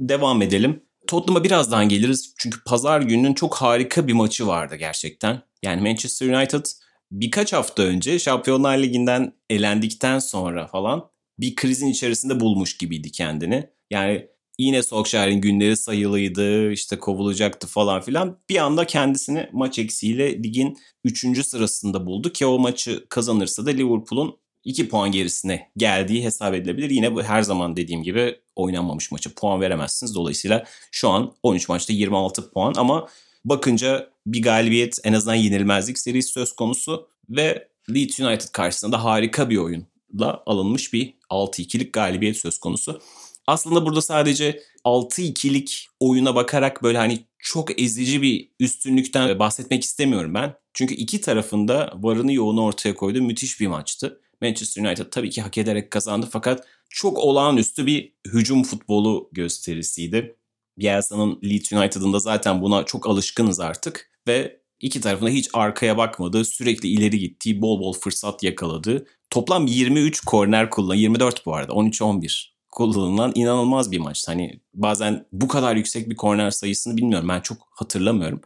devam 0.00 0.42
edelim. 0.42 0.82
Tottenham'a 1.06 1.44
birazdan 1.44 1.88
geliriz. 1.88 2.34
Çünkü 2.38 2.58
pazar 2.66 3.00
gününün 3.00 3.34
çok 3.34 3.54
harika 3.54 4.08
bir 4.08 4.12
maçı 4.12 4.46
vardı 4.46 4.76
gerçekten. 4.76 5.42
Yani 5.62 5.82
Manchester 5.82 6.28
United 6.28 6.64
birkaç 7.10 7.52
hafta 7.52 7.82
önce 7.82 8.18
Şampiyonlar 8.18 8.78
Ligi'nden 8.78 9.32
elendikten 9.50 10.18
sonra 10.18 10.66
falan 10.66 11.10
bir 11.38 11.56
krizin 11.56 11.86
içerisinde 11.86 12.40
bulmuş 12.40 12.76
gibiydi 12.76 13.12
kendini. 13.12 13.70
Yani 13.90 14.28
yine 14.58 14.82
Solskjaer'in 14.82 15.40
günleri 15.40 15.76
sayılıydı, 15.76 16.72
işte 16.72 16.98
kovulacaktı 16.98 17.66
falan 17.66 18.00
filan. 18.00 18.38
Bir 18.48 18.56
anda 18.56 18.86
kendisini 18.86 19.48
maç 19.52 19.78
eksiğiyle 19.78 20.42
ligin 20.42 20.78
3. 21.04 21.46
sırasında 21.46 22.06
buldu 22.06 22.32
ki 22.32 22.46
o 22.46 22.58
maçı 22.58 23.06
kazanırsa 23.08 23.66
da 23.66 23.70
Liverpool'un 23.70 24.36
2 24.64 24.88
puan 24.88 25.12
gerisine 25.12 25.70
geldiği 25.76 26.24
hesap 26.24 26.54
edilebilir. 26.54 26.90
Yine 26.90 27.14
bu 27.14 27.22
her 27.22 27.42
zaman 27.42 27.76
dediğim 27.76 28.02
gibi 28.02 28.40
oynanmamış 28.56 29.10
maça 29.10 29.30
puan 29.36 29.60
veremezsiniz. 29.60 30.14
Dolayısıyla 30.14 30.64
şu 30.92 31.08
an 31.08 31.32
13 31.42 31.68
maçta 31.68 31.92
26 31.92 32.50
puan 32.50 32.74
ama 32.76 33.08
bakınca 33.44 34.10
bir 34.26 34.42
galibiyet 34.42 34.98
en 35.04 35.12
azından 35.12 35.34
yenilmezlik 35.34 35.98
serisi 35.98 36.28
söz 36.28 36.52
konusu 36.52 37.08
ve 37.28 37.68
Leeds 37.94 38.20
United 38.20 38.48
karşısında 38.52 38.92
da 38.92 39.04
harika 39.04 39.50
bir 39.50 39.56
oyunla 39.56 40.42
alınmış 40.46 40.92
bir 40.92 41.14
6-2'lik 41.30 41.92
galibiyet 41.92 42.36
söz 42.36 42.58
konusu. 42.58 43.00
Aslında 43.48 43.86
burada 43.86 44.02
sadece 44.02 44.62
6-2'lik 44.84 45.88
oyuna 46.00 46.34
bakarak 46.34 46.82
böyle 46.82 46.98
hani 46.98 47.26
çok 47.38 47.80
ezici 47.80 48.22
bir 48.22 48.50
üstünlükten 48.60 49.38
bahsetmek 49.38 49.84
istemiyorum 49.84 50.34
ben. 50.34 50.54
Çünkü 50.74 50.94
iki 50.94 51.20
tarafında 51.20 51.92
varını 51.94 52.32
yoğunu 52.32 52.62
ortaya 52.62 52.94
koyduğu 52.94 53.22
müthiş 53.22 53.60
bir 53.60 53.66
maçtı. 53.66 54.20
Manchester 54.42 54.84
United 54.84 55.06
tabii 55.10 55.30
ki 55.30 55.42
hak 55.42 55.58
ederek 55.58 55.90
kazandı 55.90 56.28
fakat 56.30 56.66
çok 56.90 57.18
olağanüstü 57.18 57.86
bir 57.86 58.12
hücum 58.26 58.62
futbolu 58.62 59.30
gösterisiydi. 59.32 60.36
Bielsa'nın 60.78 61.40
Leeds 61.44 61.72
United'ın 61.72 62.12
da 62.12 62.18
zaten 62.18 62.62
buna 62.62 62.84
çok 62.84 63.06
alışkınız 63.06 63.60
artık 63.60 64.10
ve 64.28 64.60
iki 64.80 65.00
tarafında 65.00 65.30
hiç 65.30 65.48
arkaya 65.52 65.96
bakmadı, 65.96 66.44
sürekli 66.44 66.88
ileri 66.88 67.18
gittiği, 67.18 67.62
bol 67.62 67.80
bol 67.80 67.92
fırsat 67.92 68.42
yakaladı. 68.42 69.06
Toplam 69.30 69.66
23 69.66 70.20
korner 70.20 70.70
kullan, 70.70 70.94
24 70.94 71.46
bu 71.46 71.54
arada, 71.54 71.72
13-11 71.72 72.57
kullanılan 72.78 73.32
inanılmaz 73.34 73.92
bir 73.92 73.98
maç. 73.98 74.28
Hani 74.28 74.60
bazen 74.74 75.26
bu 75.32 75.48
kadar 75.48 75.76
yüksek 75.76 76.10
bir 76.10 76.16
korner 76.16 76.50
sayısını 76.50 76.96
bilmiyorum. 76.96 77.28
Ben 77.28 77.40
çok 77.40 77.58
hatırlamıyorum. 77.70 78.40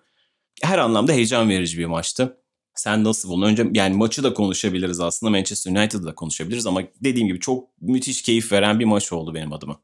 Her 0.62 0.78
anlamda 0.78 1.12
heyecan 1.12 1.48
verici 1.48 1.78
bir 1.78 1.86
maçtı. 1.86 2.36
Sen 2.74 3.04
nasıl 3.04 3.28
buldun? 3.28 3.46
Önce 3.46 3.66
yani 3.72 3.96
maçı 3.96 4.22
da 4.22 4.34
konuşabiliriz 4.34 5.00
aslında. 5.00 5.30
Manchester 5.30 5.70
United'ı 5.70 6.06
da 6.06 6.14
konuşabiliriz 6.14 6.66
ama 6.66 6.82
dediğim 7.00 7.28
gibi 7.28 7.40
çok 7.40 7.68
müthiş 7.80 8.22
keyif 8.22 8.52
veren 8.52 8.80
bir 8.80 8.84
maç 8.84 9.12
oldu 9.12 9.34
benim 9.34 9.52
adıma. 9.52 9.80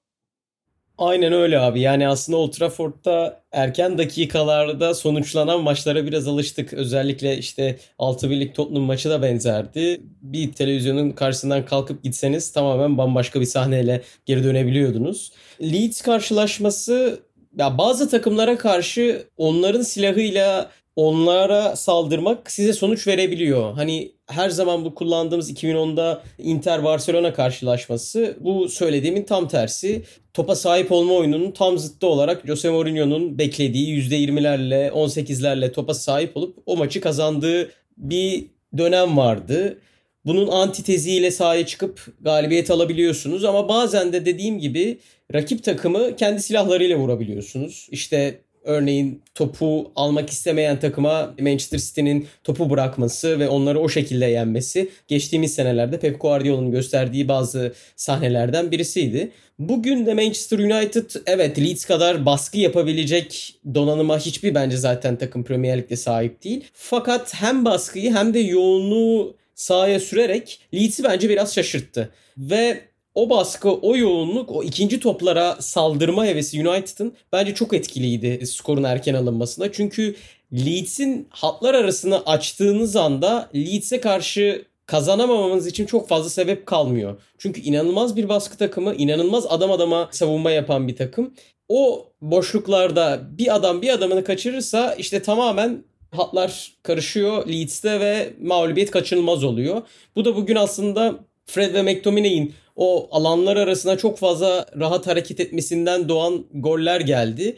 Aynen 0.99 1.33
öyle 1.33 1.59
abi. 1.59 1.81
Yani 1.81 2.09
aslında 2.09 2.39
Old 2.39 2.53
Trafford'da 2.53 3.43
erken 3.53 3.99
dakikalarda 3.99 4.95
sonuçlanan 4.95 5.63
maçlara 5.63 6.07
biraz 6.07 6.29
alıştık. 6.29 6.73
Özellikle 6.73 7.39
işte 7.39 7.79
6 7.99 8.31
birlik 8.31 8.55
Tottenham 8.55 8.83
maçı 8.83 9.11
da 9.11 9.23
benzerdi. 9.23 10.01
Bir 10.23 10.53
televizyonun 10.53 11.11
karşısından 11.11 11.65
kalkıp 11.65 12.03
gitseniz 12.05 12.53
tamamen 12.53 12.99
bambaşka 12.99 13.41
bir 13.41 13.47
sahneyle 13.47 14.03
geri 14.27 14.45
dönebiliyordunuz. 14.45 15.33
Leeds 15.63 16.01
karşılaşması 16.01 17.21
ya 17.59 17.79
bazı 17.79 18.11
takımlara 18.11 18.59
karşı 18.59 19.27
onların 19.37 19.83
silahıyla 19.83 20.71
onlara 20.97 21.77
saldırmak 21.77 22.51
size 22.51 22.73
sonuç 22.73 23.07
verebiliyor. 23.07 23.75
Hani 23.75 24.13
her 24.29 24.51
zaman 24.51 24.85
bu 24.85 24.95
kullandığımız 24.95 25.53
2010'da 25.53 26.23
Inter 26.39 26.85
Barcelona 26.85 27.33
karşılaşması 27.33 28.37
bu 28.41 28.69
söylediğimin 28.69 29.23
tam 29.23 29.49
tersi. 29.49 30.03
Topa 30.35 30.57
sahip 30.57 30.93
olma 30.93 31.15
oyununun 31.15 31.51
tam 31.51 31.79
zıttı 31.79 32.07
olarak 32.07 32.47
Jose 32.47 32.71
Mourinho'nun 32.71 33.39
beklediği 33.39 34.11
%20'lerle 34.11 34.91
18'lerle 34.91 35.73
topa 35.73 35.95
sahip 35.95 36.37
olup 36.37 36.59
o 36.67 36.77
maçı 36.77 37.01
kazandığı 37.01 37.71
bir 37.97 38.45
dönem 38.79 39.17
vardı. 39.17 39.79
Bunun 40.25 40.49
antiteziyle 40.49 41.31
sahaya 41.31 41.67
çıkıp 41.67 42.07
galibiyet 42.21 42.71
alabiliyorsunuz 42.71 43.45
ama 43.45 43.69
bazen 43.69 44.13
de 44.13 44.27
dediğim 44.27 44.59
gibi 44.59 44.99
rakip 45.35 45.65
takımı 45.65 46.17
kendi 46.17 46.43
silahlarıyla 46.43 46.97
vurabiliyorsunuz. 46.97 47.89
İşte 47.91 48.41
Örneğin 48.69 49.23
topu 49.35 49.93
almak 49.97 50.31
istemeyen 50.31 50.81
takıma 50.81 51.35
Manchester 51.41 51.79
City'nin 51.79 52.27
topu 52.45 52.71
bırakması 52.71 53.39
ve 53.39 53.49
onları 53.49 53.81
o 53.81 53.89
şekilde 53.89 54.27
yenmesi 54.27 54.91
geçtiğimiz 55.09 55.55
senelerde 55.55 55.99
Pep 55.99 56.21
Guardiola'nın 56.21 56.71
gösterdiği 56.71 57.29
bazı 57.29 57.73
sahnelerden 57.97 58.71
birisiydi. 58.71 59.31
Bugün 59.59 60.07
de 60.07 60.15
Manchester 60.15 60.59
United 60.59 61.11
evet 61.27 61.59
Leeds 61.59 61.85
kadar 61.85 62.27
baskı 62.27 62.59
yapabilecek 62.59 63.55
donanıma 63.75 64.19
hiçbir 64.19 64.55
bence 64.55 64.77
zaten 64.77 65.17
takım 65.17 65.45
Premier 65.45 65.79
Lig'de 65.79 65.97
sahip 65.97 66.45
değil. 66.45 66.65
Fakat 66.73 67.35
hem 67.35 67.65
baskıyı 67.65 68.15
hem 68.15 68.35
de 68.35 68.39
yoğunluğu 68.39 69.37
sahaya 69.55 70.01
sürerek 70.01 70.61
Leeds'i 70.75 71.05
bence 71.05 71.29
biraz 71.29 71.55
şaşırttı. 71.55 72.11
Ve 72.39 72.88
o 73.19 73.31
baskı, 73.31 73.71
o 73.71 73.97
yoğunluk, 73.97 74.53
o 74.53 74.63
ikinci 74.63 75.01
toplara 75.01 75.57
saldırma 75.61 76.27
hevesi 76.27 76.69
United'ın 76.69 77.13
bence 77.33 77.55
çok 77.55 77.75
etkiliydi 77.75 78.47
skorun 78.47 78.85
erken 78.85 79.15
alınmasına. 79.15 79.73
Çünkü 79.73 80.15
Leeds'in 80.53 81.27
hatlar 81.31 81.75
arasını 81.75 82.23
açtığınız 82.27 82.97
anda 82.97 83.51
Leeds'e 83.55 84.01
karşı 84.01 84.65
kazanamamamız 84.87 85.67
için 85.67 85.87
çok 85.87 86.09
fazla 86.09 86.31
sebep 86.31 86.67
kalmıyor. 86.67 87.21
Çünkü 87.39 87.61
inanılmaz 87.61 88.17
bir 88.17 88.29
baskı 88.29 88.57
takımı, 88.59 88.95
inanılmaz 88.95 89.47
adam 89.49 89.73
adama 89.73 90.09
savunma 90.13 90.51
yapan 90.51 90.89
bir 90.89 90.97
takım. 90.97 91.35
O 91.69 92.07
boşluklarda 92.21 93.21
bir 93.39 93.55
adam 93.55 93.83
bir 93.83 93.89
adamını 93.89 94.25
kaçırırsa 94.25 94.95
işte 94.95 95.23
tamamen 95.23 95.85
hatlar 96.11 96.73
karışıyor 96.83 97.49
Leeds'te 97.49 98.01
ve 98.01 98.33
mağlubiyet 98.43 98.91
kaçınılmaz 98.91 99.45
oluyor. 99.45 99.83
Bu 100.17 100.25
da 100.25 100.37
bugün 100.37 100.57
aslında 100.57 101.15
Fred 101.49 101.75
ve 101.75 101.83
McTominay'in 101.83 102.55
o 102.79 103.09
alanlar 103.11 103.57
arasında 103.57 103.99
çok 103.99 104.19
fazla 104.19 104.67
rahat 104.81 105.07
hareket 105.07 105.41
etmesinden 105.41 106.09
doğan 106.09 106.45
goller 106.55 107.01
geldi. 107.01 107.57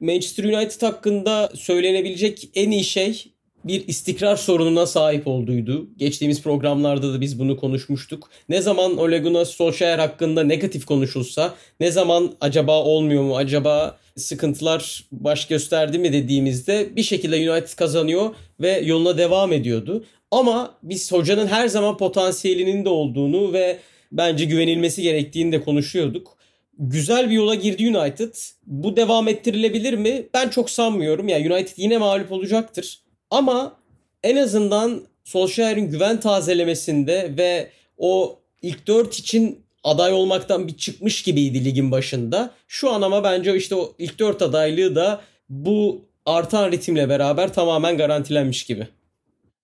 Manchester 0.00 0.44
United 0.44 0.82
hakkında 0.82 1.52
söylenebilecek 1.54 2.48
en 2.54 2.70
iyi 2.70 2.84
şey 2.84 3.32
bir 3.64 3.88
istikrar 3.88 4.36
sorununa 4.36 4.86
sahip 4.86 5.26
olduğuydu. 5.26 5.86
Geçtiğimiz 5.96 6.42
programlarda 6.42 7.12
da 7.12 7.20
biz 7.20 7.38
bunu 7.38 7.56
konuşmuştuk. 7.56 8.30
Ne 8.48 8.62
zaman 8.62 8.98
Ole 8.98 9.18
Gunnar 9.18 9.44
Solskjaer 9.44 9.98
hakkında 9.98 10.42
negatif 10.42 10.84
konuşulsa, 10.84 11.54
ne 11.80 11.90
zaman 11.90 12.32
acaba 12.40 12.84
olmuyor 12.84 13.22
mu, 13.22 13.36
acaba 13.36 13.98
sıkıntılar 14.16 15.04
baş 15.12 15.46
gösterdi 15.46 15.98
mi 15.98 16.12
dediğimizde 16.12 16.96
bir 16.96 17.02
şekilde 17.02 17.50
United 17.50 17.76
kazanıyor 17.76 18.34
ve 18.60 18.80
yoluna 18.84 19.18
devam 19.18 19.52
ediyordu. 19.52 20.04
Ama 20.30 20.74
biz 20.82 21.12
hocanın 21.12 21.46
her 21.46 21.68
zaman 21.68 21.96
potansiyelinin 21.96 22.84
de 22.84 22.88
olduğunu 22.88 23.52
ve 23.52 23.78
bence 24.12 24.44
güvenilmesi 24.44 25.02
gerektiğini 25.02 25.52
de 25.52 25.60
konuşuyorduk. 25.60 26.36
Güzel 26.78 27.30
bir 27.30 27.34
yola 27.34 27.54
girdi 27.54 27.96
United. 27.96 28.34
Bu 28.66 28.96
devam 28.96 29.28
ettirilebilir 29.28 29.94
mi? 29.94 30.26
Ben 30.34 30.48
çok 30.48 30.70
sanmıyorum. 30.70 31.28
Yani 31.28 31.52
United 31.52 31.72
yine 31.76 31.98
mağlup 31.98 32.32
olacaktır. 32.32 33.00
Ama 33.30 33.76
en 34.22 34.36
azından 34.36 35.02
Solskjaer'in 35.24 35.90
güven 35.90 36.20
tazelemesinde 36.20 37.30
ve 37.38 37.68
o 37.98 38.38
ilk 38.62 38.86
dört 38.86 39.14
için 39.14 39.60
aday 39.84 40.12
olmaktan 40.12 40.68
bir 40.68 40.76
çıkmış 40.76 41.22
gibiydi 41.22 41.64
ligin 41.64 41.90
başında. 41.90 42.50
Şu 42.68 42.90
an 42.90 43.02
ama 43.02 43.24
bence 43.24 43.56
işte 43.56 43.74
o 43.74 43.94
ilk 43.98 44.18
dört 44.18 44.42
adaylığı 44.42 44.94
da 44.94 45.20
bu 45.48 46.04
artan 46.26 46.72
ritimle 46.72 47.08
beraber 47.08 47.52
tamamen 47.52 47.96
garantilenmiş 47.96 48.64
gibi. 48.64 48.88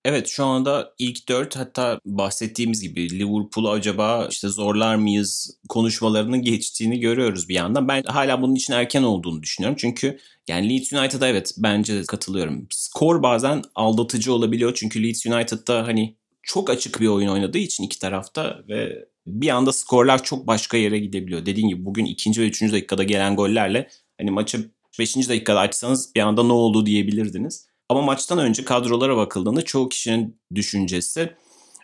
Evet 0.05 0.29
şu 0.29 0.45
anda 0.45 0.95
ilk 0.99 1.29
dört 1.29 1.57
hatta 1.57 2.01
bahsettiğimiz 2.05 2.83
gibi 2.83 3.19
Liverpool'u 3.19 3.71
acaba 3.71 4.29
işte 4.31 4.49
zorlar 4.49 4.97
mıyız 4.97 5.59
konuşmalarının 5.69 6.43
geçtiğini 6.43 7.01
görüyoruz 7.01 7.49
bir 7.49 7.55
yandan. 7.55 7.89
Ben 7.89 8.03
hala 8.03 8.43
bunun 8.43 8.55
için 8.55 8.73
erken 8.73 9.03
olduğunu 9.03 9.43
düşünüyorum. 9.43 9.77
Çünkü 9.81 10.19
yani 10.49 10.71
Leeds 10.71 10.93
United'a 10.93 11.29
evet 11.29 11.55
bence 11.59 12.03
katılıyorum. 12.03 12.67
Skor 12.71 13.23
bazen 13.23 13.63
aldatıcı 13.75 14.33
olabiliyor. 14.33 14.75
Çünkü 14.75 15.03
Leeds 15.03 15.27
United'da 15.27 15.87
hani 15.87 16.17
çok 16.43 16.71
açık 16.71 17.01
bir 17.01 17.07
oyun 17.07 17.29
oynadığı 17.29 17.59
için 17.59 17.85
iki 17.85 17.99
tarafta 17.99 18.61
ve 18.69 19.09
bir 19.27 19.49
anda 19.49 19.73
skorlar 19.73 20.23
çok 20.23 20.47
başka 20.47 20.77
yere 20.77 20.99
gidebiliyor. 20.99 21.47
Dediğim 21.47 21.69
gibi 21.69 21.85
bugün 21.85 22.05
ikinci 22.05 22.41
ve 22.41 22.47
üçüncü 22.47 22.73
dakikada 22.73 23.05
gelen 23.05 23.37
gollerle 23.37 23.89
hani 24.19 24.31
maçı 24.31 24.71
beşinci 24.99 25.29
dakikada 25.29 25.61
açsanız 25.61 26.15
bir 26.15 26.21
anda 26.21 26.43
ne 26.43 26.53
oldu 26.53 26.87
diyebilirdiniz. 26.87 27.69
Ama 27.89 28.03
maçtan 28.03 28.39
önce 28.39 28.65
kadrolara 28.65 29.17
bakıldığında 29.17 29.63
çoğu 29.63 29.89
kişinin 29.89 30.41
düşüncesi 30.55 31.35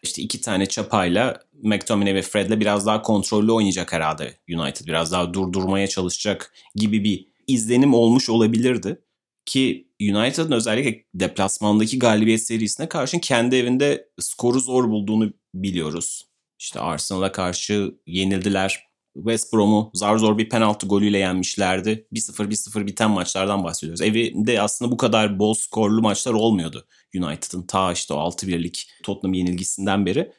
işte 0.02 0.22
iki 0.22 0.40
tane 0.40 0.66
çapayla 0.66 1.40
McTominay 1.62 2.14
ve 2.14 2.22
Fred'le 2.22 2.60
biraz 2.60 2.86
daha 2.86 3.02
kontrollü 3.02 3.52
oynayacak 3.52 3.92
herhalde 3.92 4.38
United. 4.50 4.86
Biraz 4.86 5.12
daha 5.12 5.34
durdurmaya 5.34 5.86
çalışacak 5.86 6.54
gibi 6.74 7.04
bir 7.04 7.26
izlenim 7.46 7.94
olmuş 7.94 8.30
olabilirdi. 8.30 9.00
Ki 9.46 9.88
United'ın 10.00 10.52
özellikle 10.52 11.04
deplasmandaki 11.14 11.98
galibiyet 11.98 12.46
serisine 12.46 12.88
karşı 12.88 13.20
kendi 13.20 13.56
evinde 13.56 14.08
skoru 14.20 14.60
zor 14.60 14.90
bulduğunu 14.90 15.32
biliyoruz. 15.54 16.26
İşte 16.58 16.80
Arsenal'a 16.80 17.32
karşı 17.32 17.94
yenildiler. 18.06 18.86
West 19.14 19.52
Brom'u 19.52 19.90
zar 19.94 20.16
zor 20.16 20.38
bir 20.38 20.48
penaltı 20.48 20.86
golüyle 20.86 21.18
yenmişlerdi. 21.18 22.06
1-0 22.12 22.50
1-0 22.50 22.86
biten 22.86 23.10
maçlardan 23.10 23.64
bahsediyoruz. 23.64 24.00
Evinde 24.02 24.60
aslında 24.60 24.92
bu 24.92 24.96
kadar 24.96 25.38
bol 25.38 25.54
skorlu 25.54 26.02
maçlar 26.02 26.32
olmuyordu 26.32 26.86
United'ın 27.16 27.62
ta 27.62 27.92
işte 27.92 28.14
o 28.14 28.16
6-1'lik 28.16 28.90
Tottenham 29.02 29.34
yenilgisinden 29.34 30.06
beri. 30.06 30.32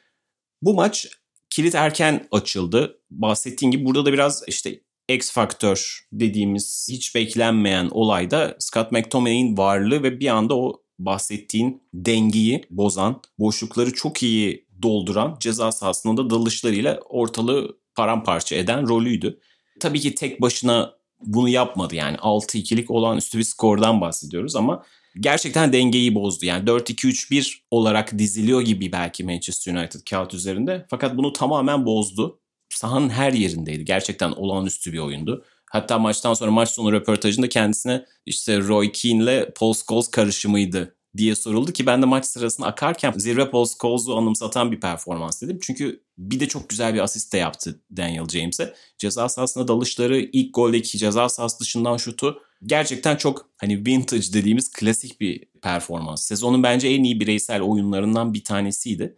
Bu 0.62 0.74
maç 0.74 1.08
kilit 1.50 1.74
erken 1.74 2.28
açıldı. 2.32 3.00
Bahsettiğim 3.10 3.72
gibi 3.72 3.84
burada 3.84 4.06
da 4.06 4.12
biraz 4.12 4.42
işte 4.48 4.80
X 5.08 5.32
faktör 5.32 6.06
dediğimiz 6.12 6.88
hiç 6.90 7.14
beklenmeyen 7.14 7.88
olayda 7.90 8.56
Scott 8.58 8.92
McTominay'in 8.92 9.56
varlığı 9.56 10.02
ve 10.02 10.20
bir 10.20 10.28
anda 10.28 10.58
o 10.58 10.82
bahsettiğin 10.98 11.82
dengeyi 11.94 12.64
bozan, 12.70 13.22
boşlukları 13.38 13.92
çok 13.92 14.22
iyi 14.22 14.66
dolduran 14.82 15.36
ceza 15.40 15.72
sahasında 15.72 16.24
da 16.24 16.30
dalışlarıyla 16.30 17.00
ortalığı 17.04 17.78
paramparça 17.96 18.56
eden 18.56 18.88
rolüydü. 18.88 19.40
Tabii 19.80 20.00
ki 20.00 20.14
tek 20.14 20.40
başına 20.40 20.96
bunu 21.20 21.48
yapmadı 21.48 21.94
yani 21.94 22.16
6-2'lik 22.16 22.90
olan 22.90 23.16
üstü 23.16 23.38
bir 23.38 23.42
skordan 23.42 24.00
bahsediyoruz 24.00 24.56
ama 24.56 24.84
gerçekten 25.20 25.72
dengeyi 25.72 26.14
bozdu. 26.14 26.46
Yani 26.46 26.64
4-2-3-1 26.64 27.56
olarak 27.70 28.18
diziliyor 28.18 28.62
gibi 28.62 28.92
belki 28.92 29.24
Manchester 29.24 29.74
United 29.74 30.00
kağıt 30.10 30.34
üzerinde. 30.34 30.86
Fakat 30.90 31.16
bunu 31.16 31.32
tamamen 31.32 31.86
bozdu. 31.86 32.40
Sahanın 32.68 33.08
her 33.08 33.32
yerindeydi. 33.32 33.84
Gerçekten 33.84 34.32
olağanüstü 34.32 34.92
bir 34.92 34.98
oyundu. 34.98 35.44
Hatta 35.70 35.98
maçtan 35.98 36.34
sonra 36.34 36.50
maç 36.50 36.68
sonu 36.68 36.92
röportajında 36.92 37.48
kendisine 37.48 38.04
işte 38.26 38.58
Roy 38.58 38.92
Keane'le 38.92 39.52
Paul 39.54 39.74
Scholes 39.74 40.08
karışımıydı 40.08 40.95
diye 41.16 41.34
soruldu 41.34 41.72
ki 41.72 41.86
ben 41.86 42.02
de 42.02 42.06
maç 42.06 42.26
sırasında 42.26 42.66
akarken 42.66 43.12
zirve 43.16 43.50
Paul 43.50 43.66
Scholes'u 43.66 44.16
anımsatan 44.16 44.72
bir 44.72 44.80
performans 44.80 45.42
dedim. 45.42 45.58
Çünkü 45.62 46.02
bir 46.18 46.40
de 46.40 46.48
çok 46.48 46.68
güzel 46.68 46.94
bir 46.94 46.98
asist 46.98 47.32
de 47.32 47.38
yaptı 47.38 47.80
Daniel 47.96 48.28
James'e. 48.28 48.74
Ceza 48.98 49.28
sahasında 49.28 49.68
dalışları, 49.68 50.18
ilk 50.20 50.54
goldeki 50.54 50.98
ceza 50.98 51.28
sahası 51.28 51.60
dışından 51.60 51.96
şutu 51.96 52.42
gerçekten 52.62 53.16
çok 53.16 53.48
hani 53.56 53.86
vintage 53.86 54.32
dediğimiz 54.32 54.72
klasik 54.72 55.20
bir 55.20 55.44
performans. 55.62 56.22
Sezonun 56.22 56.62
bence 56.62 56.88
en 56.88 57.04
iyi 57.04 57.20
bireysel 57.20 57.62
oyunlarından 57.62 58.34
bir 58.34 58.44
tanesiydi. 58.44 59.16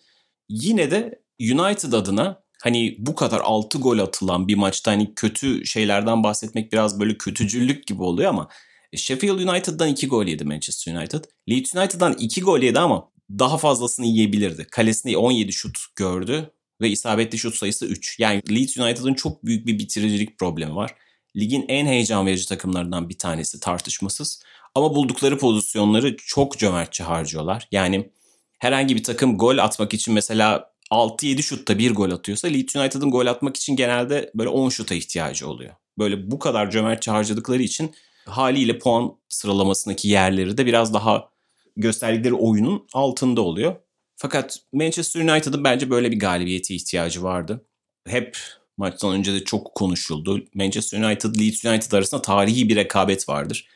Yine 0.48 0.90
de 0.90 1.22
United 1.40 1.92
adına 1.92 2.42
hani 2.62 2.96
bu 2.98 3.14
kadar 3.14 3.40
6 3.40 3.78
gol 3.78 3.98
atılan 3.98 4.48
bir 4.48 4.54
maçta 4.54 4.90
hani 4.90 5.14
kötü 5.14 5.66
şeylerden 5.66 6.22
bahsetmek 6.22 6.72
biraz 6.72 7.00
böyle 7.00 7.18
kötücüllük 7.18 7.86
gibi 7.86 8.02
oluyor 8.02 8.28
ama 8.30 8.48
Sheffield 8.96 9.38
United'dan 9.38 9.88
2 9.88 10.08
gol 10.08 10.26
yedi 10.26 10.44
Manchester 10.44 10.94
United. 10.94 11.24
Leeds 11.50 11.74
United'dan 11.74 12.12
2 12.12 12.40
gol 12.40 12.60
yedi 12.60 12.80
ama 12.80 13.10
daha 13.30 13.58
fazlasını 13.58 14.06
yiyebilirdi. 14.06 14.66
Kalesinde 14.70 15.16
17 15.16 15.52
şut 15.52 15.78
gördü 15.96 16.50
ve 16.80 16.88
isabetli 16.88 17.38
şut 17.38 17.54
sayısı 17.54 17.86
3. 17.86 18.18
Yani 18.18 18.42
Leeds 18.50 18.78
United'ın 18.78 19.14
çok 19.14 19.44
büyük 19.44 19.66
bir 19.66 19.78
bitiricilik 19.78 20.38
problemi 20.38 20.76
var. 20.76 20.94
Ligin 21.36 21.64
en 21.68 21.86
heyecan 21.86 22.26
verici 22.26 22.48
takımlarından 22.48 23.08
bir 23.08 23.18
tanesi 23.18 23.60
tartışmasız. 23.60 24.42
Ama 24.74 24.94
buldukları 24.94 25.38
pozisyonları 25.38 26.16
çok 26.16 26.58
cömertçe 26.58 27.04
harcıyorlar. 27.04 27.68
Yani 27.72 28.10
herhangi 28.58 28.96
bir 28.96 29.04
takım 29.04 29.38
gol 29.38 29.58
atmak 29.58 29.94
için 29.94 30.14
mesela 30.14 30.72
6-7 30.90 31.42
şutta 31.42 31.78
bir 31.78 31.94
gol 31.94 32.10
atıyorsa 32.10 32.48
Leeds 32.48 32.76
United'ın 32.76 33.10
gol 33.10 33.26
atmak 33.26 33.56
için 33.56 33.76
genelde 33.76 34.30
böyle 34.34 34.48
10 34.48 34.68
şuta 34.68 34.94
ihtiyacı 34.94 35.48
oluyor. 35.48 35.74
Böyle 35.98 36.30
bu 36.30 36.38
kadar 36.38 36.70
cömertçe 36.70 37.10
harcadıkları 37.10 37.62
için 37.62 37.94
haliyle 38.28 38.78
puan 38.78 39.16
sıralamasındaki 39.28 40.08
yerleri 40.08 40.58
de 40.58 40.66
biraz 40.66 40.94
daha 40.94 41.30
gösterdikleri 41.76 42.34
oyunun 42.34 42.86
altında 42.92 43.40
oluyor. 43.40 43.76
Fakat 44.16 44.58
Manchester 44.72 45.20
United'ın 45.20 45.64
bence 45.64 45.90
böyle 45.90 46.10
bir 46.10 46.18
galibiyete 46.18 46.74
ihtiyacı 46.74 47.22
vardı. 47.22 47.66
Hep 48.08 48.38
maçtan 48.76 49.12
önce 49.12 49.34
de 49.34 49.44
çok 49.44 49.74
konuşuldu. 49.74 50.44
Manchester 50.54 51.02
United, 51.02 51.40
Leeds 51.40 51.64
United 51.64 51.92
arasında 51.92 52.22
tarihi 52.22 52.68
bir 52.68 52.76
rekabet 52.76 53.28
vardır. 53.28 53.68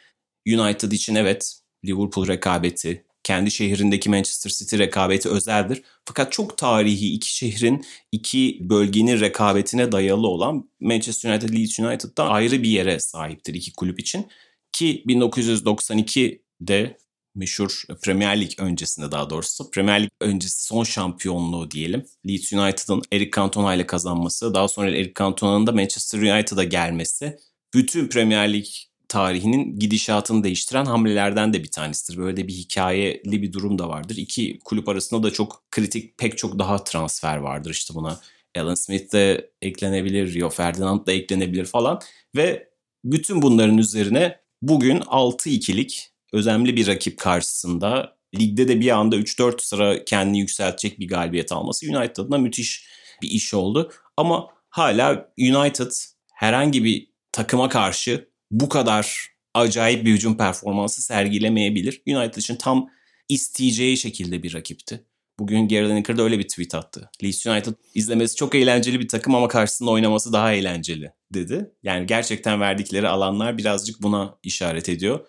United 0.46 0.92
için 0.92 1.14
evet 1.14 1.60
Liverpool 1.84 2.28
rekabeti, 2.28 3.04
kendi 3.24 3.50
şehrindeki 3.50 4.10
Manchester 4.10 4.50
City 4.50 4.78
rekabeti 4.78 5.28
özeldir. 5.28 5.82
Fakat 6.04 6.32
çok 6.32 6.58
tarihi 6.58 7.12
iki 7.12 7.36
şehrin, 7.36 7.84
iki 8.12 8.58
bölgenin 8.60 9.20
rekabetine 9.20 9.92
dayalı 9.92 10.28
olan 10.28 10.70
Manchester 10.80 11.30
United, 11.30 11.48
Leeds 11.54 11.78
United'dan 11.78 12.30
ayrı 12.30 12.62
bir 12.62 12.68
yere 12.68 13.00
sahiptir 13.00 13.54
iki 13.54 13.72
kulüp 13.72 14.00
için. 14.00 14.26
Ki 14.72 15.04
1992'de 15.06 16.96
meşhur 17.34 17.82
Premier 18.02 18.40
Lig 18.40 18.50
öncesinde 18.58 19.12
daha 19.12 19.30
doğrusu 19.30 19.70
Premier 19.70 20.02
Lig 20.02 20.10
öncesi 20.20 20.64
son 20.64 20.84
şampiyonluğu 20.84 21.70
diyelim. 21.70 22.04
Leeds 22.28 22.52
United'ın 22.52 23.02
Eric 23.12 23.30
Cantona 23.36 23.74
ile 23.74 23.86
kazanması, 23.86 24.54
daha 24.54 24.68
sonra 24.68 24.90
Eric 24.90 25.12
Cantona'nın 25.18 25.66
da 25.66 25.72
Manchester 25.72 26.18
United'a 26.18 26.64
gelmesi 26.64 27.38
bütün 27.74 28.08
Premier 28.08 28.52
Lig 28.52 28.66
tarihinin 29.12 29.78
gidişatını 29.78 30.44
değiştiren 30.44 30.84
hamlelerden 30.84 31.52
de 31.52 31.62
bir 31.62 31.70
tanesidir. 31.70 32.18
Böyle 32.18 32.36
de 32.36 32.48
bir 32.48 32.52
hikayeli 32.52 33.42
bir 33.42 33.52
durum 33.52 33.78
da 33.78 33.88
vardır. 33.88 34.16
İki 34.16 34.58
kulüp 34.64 34.88
arasında 34.88 35.22
da 35.22 35.30
çok 35.30 35.70
kritik 35.70 36.18
pek 36.18 36.38
çok 36.38 36.58
daha 36.58 36.84
transfer 36.84 37.36
vardır 37.36 37.70
işte 37.70 37.94
buna. 37.94 38.20
Alan 38.58 38.74
Smith 38.74 39.12
de 39.12 39.50
eklenebilir, 39.62 40.34
Rio 40.34 40.50
Ferdinand 40.50 41.06
da 41.06 41.12
eklenebilir 41.12 41.64
falan. 41.64 42.00
Ve 42.36 42.68
bütün 43.04 43.42
bunların 43.42 43.78
üzerine 43.78 44.40
bugün 44.62 44.98
6-2'lik 44.98 46.10
önemli 46.32 46.76
bir 46.76 46.86
rakip 46.86 47.18
karşısında 47.18 48.16
ligde 48.38 48.68
de 48.68 48.80
bir 48.80 48.90
anda 48.90 49.16
3-4 49.16 49.62
sıra 49.62 50.04
kendini 50.04 50.38
yükseltecek 50.38 51.00
bir 51.00 51.08
galibiyet 51.08 51.52
alması 51.52 51.86
United 51.86 52.24
müthiş 52.28 52.86
bir 53.22 53.28
iş 53.28 53.54
oldu. 53.54 53.92
Ama 54.16 54.48
hala 54.70 55.32
United 55.38 55.92
herhangi 56.34 56.84
bir 56.84 57.08
takıma 57.32 57.68
karşı 57.68 58.31
bu 58.52 58.68
kadar 58.68 59.28
acayip 59.54 60.06
bir 60.06 60.12
hücum 60.12 60.36
performansı 60.36 61.02
sergilemeyebilir. 61.02 62.02
United 62.06 62.34
için 62.34 62.56
tam 62.56 62.90
isteyeceği 63.28 63.96
şekilde 63.96 64.42
bir 64.42 64.54
rakipti. 64.54 65.04
Bugün 65.38 65.68
Gary 65.68 65.88
Lineker 65.88 66.18
de 66.18 66.22
öyle 66.22 66.38
bir 66.38 66.48
tweet 66.48 66.74
attı. 66.74 67.10
Leeds 67.22 67.46
United 67.46 67.72
izlemesi 67.94 68.36
çok 68.36 68.54
eğlenceli 68.54 69.00
bir 69.00 69.08
takım 69.08 69.34
ama 69.34 69.48
karşısında 69.48 69.90
oynaması 69.90 70.32
daha 70.32 70.52
eğlenceli 70.52 71.12
dedi. 71.34 71.70
Yani 71.82 72.06
gerçekten 72.06 72.60
verdikleri 72.60 73.08
alanlar 73.08 73.58
birazcık 73.58 74.02
buna 74.02 74.38
işaret 74.42 74.88
ediyor. 74.88 75.26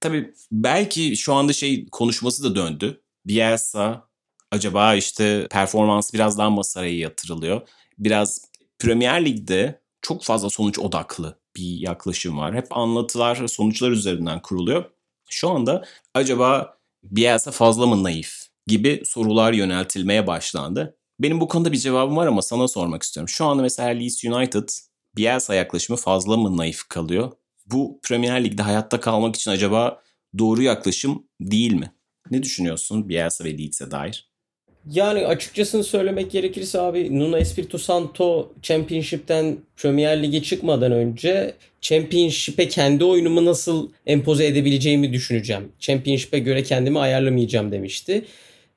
Tabii 0.00 0.34
belki 0.52 1.16
şu 1.16 1.34
anda 1.34 1.52
şey 1.52 1.86
konuşması 1.92 2.44
da 2.44 2.54
döndü. 2.54 3.02
Bielsa 3.26 4.08
acaba 4.50 4.94
işte 4.94 5.46
performans 5.50 6.14
biraz 6.14 6.38
daha 6.38 6.50
masaraya 6.50 6.98
yatırılıyor. 6.98 7.68
Biraz 7.98 8.44
Premier 8.78 9.24
Lig'de 9.24 9.82
çok 10.02 10.24
fazla 10.24 10.50
sonuç 10.50 10.78
odaklı 10.78 11.41
bir 11.56 11.80
yaklaşım 11.80 12.38
var. 12.38 12.54
Hep 12.54 12.76
anlatılar 12.76 13.46
sonuçlar 13.48 13.90
üzerinden 13.90 14.42
kuruluyor. 14.42 14.84
Şu 15.30 15.50
anda 15.50 15.84
acaba 16.14 16.78
Bielsa 17.04 17.50
fazla 17.50 17.86
mı 17.86 18.02
naif 18.02 18.46
gibi 18.66 19.02
sorular 19.04 19.52
yöneltilmeye 19.52 20.26
başlandı. 20.26 20.96
Benim 21.20 21.40
bu 21.40 21.48
konuda 21.48 21.72
bir 21.72 21.76
cevabım 21.76 22.16
var 22.16 22.26
ama 22.26 22.42
sana 22.42 22.68
sormak 22.68 23.02
istiyorum. 23.02 23.28
Şu 23.28 23.44
anda 23.44 23.62
mesela 23.62 23.88
Leeds 23.88 24.24
United 24.24 24.68
Bielsa 25.16 25.54
yaklaşımı 25.54 25.96
fazla 25.96 26.36
mı 26.36 26.56
naif 26.56 26.88
kalıyor? 26.88 27.32
Bu 27.66 28.00
Premier 28.02 28.44
Lig'de 28.44 28.62
hayatta 28.62 29.00
kalmak 29.00 29.36
için 29.36 29.50
acaba 29.50 30.02
doğru 30.38 30.62
yaklaşım 30.62 31.28
değil 31.40 31.72
mi? 31.72 31.94
Ne 32.30 32.42
düşünüyorsun 32.42 33.08
Bielsa 33.08 33.44
ve 33.44 33.58
Leeds'e 33.58 33.90
dair? 33.90 34.31
Yani 34.90 35.26
açıkçası 35.26 35.84
söylemek 35.84 36.30
gerekirse 36.30 36.80
abi 36.80 37.18
Nuno 37.18 37.36
Espirito 37.36 37.78
Santo 37.78 38.52
Championship'ten 38.62 39.56
Premier 39.76 40.22
Lig'e 40.22 40.42
çıkmadan 40.42 40.92
önce 40.92 41.54
Championship'e 41.80 42.68
kendi 42.68 43.04
oyunumu 43.04 43.44
nasıl 43.44 43.90
empoze 44.06 44.46
edebileceğimi 44.46 45.12
düşüneceğim. 45.12 45.72
Championship'e 45.78 46.38
göre 46.38 46.62
kendimi 46.62 46.98
ayarlamayacağım 46.98 47.72
demişti. 47.72 48.24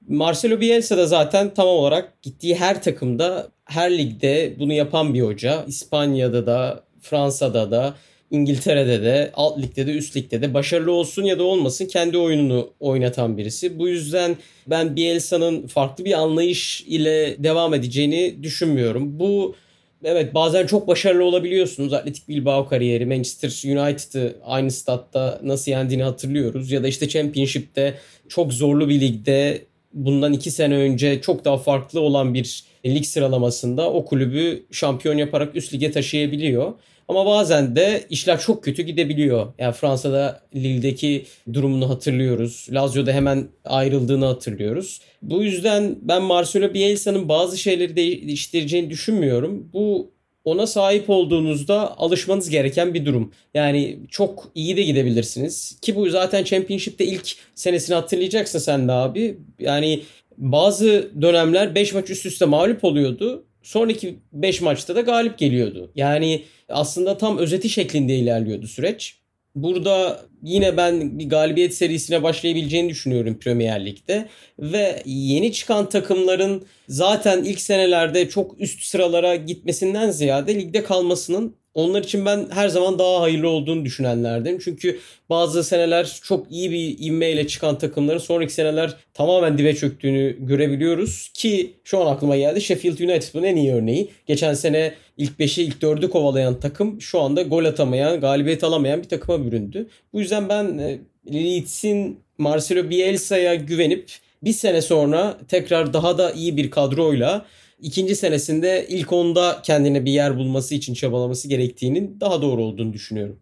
Marcelo 0.07 0.59
Bielsa 0.59 0.97
da 0.97 1.05
zaten 1.05 1.53
tam 1.53 1.67
olarak 1.67 2.21
gittiği 2.21 2.55
her 2.55 2.83
takımda, 2.83 3.47
her 3.65 3.97
ligde 3.97 4.53
bunu 4.59 4.73
yapan 4.73 5.13
bir 5.13 5.21
hoca. 5.21 5.65
İspanya'da 5.67 6.45
da, 6.45 6.83
Fransa'da 7.01 7.71
da, 7.71 7.95
İngiltere'de 8.31 9.03
de, 9.03 9.31
alt 9.33 9.59
ligde 9.59 9.87
de, 9.87 9.91
üst 9.91 10.17
ligde 10.17 10.41
de 10.41 10.53
başarılı 10.53 10.91
olsun 10.91 11.23
ya 11.23 11.39
da 11.39 11.43
olmasın 11.43 11.85
kendi 11.85 12.17
oyununu 12.17 12.73
oynatan 12.79 13.37
birisi. 13.37 13.79
Bu 13.79 13.87
yüzden 13.87 14.35
ben 14.67 14.95
Bielsa'nın 14.95 15.67
farklı 15.67 16.05
bir 16.05 16.13
anlayış 16.13 16.81
ile 16.81 17.43
devam 17.43 17.73
edeceğini 17.73 18.43
düşünmüyorum. 18.43 19.19
Bu 19.19 19.55
evet 20.03 20.33
bazen 20.33 20.67
çok 20.67 20.87
başarılı 20.87 21.23
olabiliyorsunuz. 21.23 21.93
Atletik 21.93 22.29
Bilbao 22.29 22.67
kariyeri, 22.67 23.05
Manchester 23.05 23.49
United'ı 23.49 24.35
aynı 24.45 24.71
statta 24.71 25.39
nasıl 25.43 25.71
yendiğini 25.71 26.03
hatırlıyoruz. 26.03 26.71
Ya 26.71 26.83
da 26.83 26.87
işte 26.87 27.09
Championship'te 27.09 27.93
çok 28.29 28.53
zorlu 28.53 28.89
bir 28.89 29.01
ligde 29.01 29.61
bundan 29.93 30.33
iki 30.33 30.51
sene 30.51 30.75
önce 30.75 31.21
çok 31.21 31.45
daha 31.45 31.57
farklı 31.57 31.99
olan 31.99 32.33
bir 32.33 32.63
lig 32.85 33.05
sıralamasında 33.05 33.91
o 33.91 34.05
kulübü 34.05 34.65
şampiyon 34.71 35.17
yaparak 35.17 35.55
üst 35.55 35.73
lige 35.73 35.91
taşıyabiliyor. 35.91 36.73
Ama 37.07 37.25
bazen 37.25 37.75
de 37.75 38.03
işler 38.09 38.39
çok 38.39 38.63
kötü 38.63 38.83
gidebiliyor. 38.83 39.53
Yani 39.59 39.73
Fransa'da 39.73 40.41
Lille'deki 40.55 41.25
durumunu 41.53 41.89
hatırlıyoruz. 41.89 42.67
Lazio'da 42.71 43.11
hemen 43.11 43.47
ayrıldığını 43.65 44.25
hatırlıyoruz. 44.25 45.01
Bu 45.21 45.43
yüzden 45.43 45.95
ben 46.01 46.21
Marcelo 46.21 46.73
Bielsa'nın 46.73 47.29
bazı 47.29 47.57
şeyleri 47.57 47.95
değiştireceğini 47.95 48.89
düşünmüyorum. 48.89 49.69
Bu 49.73 50.11
ona 50.45 50.67
sahip 50.67 51.09
olduğunuzda 51.09 51.97
alışmanız 51.97 52.49
gereken 52.49 52.93
bir 52.93 53.05
durum. 53.05 53.31
Yani 53.53 53.99
çok 54.09 54.51
iyi 54.55 54.77
de 54.77 54.83
gidebilirsiniz. 54.83 55.79
Ki 55.81 55.95
bu 55.95 56.09
zaten 56.09 56.43
Championship'te 56.43 57.05
ilk 57.05 57.35
senesini 57.55 57.95
hatırlayacaksın 57.95 58.59
sen 58.59 58.87
de 58.87 58.91
abi. 58.91 59.37
Yani 59.59 60.01
bazı 60.37 61.11
dönemler 61.21 61.75
5 61.75 61.93
maç 61.93 62.09
üst 62.09 62.25
üste 62.25 62.45
mağlup 62.45 62.83
oluyordu. 62.83 63.45
Sonraki 63.65 64.19
5 64.33 64.61
maçta 64.61 64.95
da 64.95 65.01
galip 65.01 65.37
geliyordu. 65.37 65.91
Yani 65.95 66.43
aslında 66.69 67.17
tam 67.17 67.37
özeti 67.37 67.69
şeklinde 67.69 68.15
ilerliyordu 68.15 68.67
süreç. 68.67 69.17
Burada 69.55 70.21
yine 70.43 70.77
ben 70.77 71.19
bir 71.19 71.29
galibiyet 71.29 71.75
serisine 71.75 72.23
başlayabileceğini 72.23 72.89
düşünüyorum 72.89 73.39
Premier 73.39 73.85
Lig'de. 73.85 74.29
Ve 74.59 75.01
yeni 75.05 75.53
çıkan 75.53 75.89
takımların 75.89 76.65
zaten 76.87 77.43
ilk 77.43 77.61
senelerde 77.61 78.29
çok 78.29 78.61
üst 78.61 78.83
sıralara 78.83 79.35
gitmesinden 79.35 80.11
ziyade 80.11 80.55
ligde 80.55 80.83
kalmasının 80.83 81.55
onlar 81.75 82.03
için 82.03 82.25
ben 82.25 82.47
her 82.49 82.67
zaman 82.67 82.99
daha 82.99 83.21
hayırlı 83.21 83.49
olduğunu 83.49 83.85
düşünenlerdim. 83.85 84.59
Çünkü 84.59 84.99
bazı 85.29 85.63
seneler 85.63 86.19
çok 86.23 86.51
iyi 86.51 86.71
bir 86.71 87.05
ivmeyle 87.07 87.47
çıkan 87.47 87.77
takımların 87.77 88.17
sonraki 88.17 88.53
seneler 88.53 88.95
tamamen 89.13 89.57
dibe 89.57 89.75
çöktüğünü 89.75 90.37
görebiliyoruz. 90.39 91.31
Ki 91.33 91.73
şu 91.83 92.01
an 92.01 92.13
aklıma 92.13 92.37
geldi 92.37 92.61
Sheffield 92.61 92.99
United 92.99 93.33
bunun 93.33 93.43
en 93.43 93.55
iyi 93.55 93.73
örneği. 93.73 94.11
Geçen 94.25 94.53
sene 94.53 94.93
ilk 95.17 95.39
5'i 95.39 95.63
ilk 95.63 95.81
4'ü 95.81 96.09
kovalayan 96.09 96.59
takım 96.59 97.01
şu 97.01 97.19
anda 97.19 97.41
gol 97.41 97.65
atamayan, 97.65 98.19
galibiyet 98.19 98.63
alamayan 98.63 99.03
bir 99.03 99.09
takıma 99.09 99.45
büründü. 99.45 99.87
Bu 100.13 100.19
yüzden 100.19 100.49
ben 100.49 100.77
e, 100.77 100.99
Leeds'in 101.33 102.19
Marcelo 102.37 102.89
Bielsa'ya 102.89 103.55
güvenip 103.55 104.09
bir 104.43 104.53
sene 104.53 104.81
sonra 104.81 105.37
tekrar 105.47 105.93
daha 105.93 106.17
da 106.17 106.31
iyi 106.31 106.57
bir 106.57 106.71
kadroyla 106.71 107.45
ikinci 107.79 108.15
senesinde 108.15 108.85
ilk 108.89 109.13
onda 109.13 109.61
kendine 109.63 110.05
bir 110.05 110.11
yer 110.11 110.37
bulması 110.37 110.75
için 110.75 110.93
çabalaması 110.93 111.47
gerektiğinin 111.47 112.19
daha 112.19 112.41
doğru 112.41 112.63
olduğunu 112.63 112.93
düşünüyorum. 112.93 113.39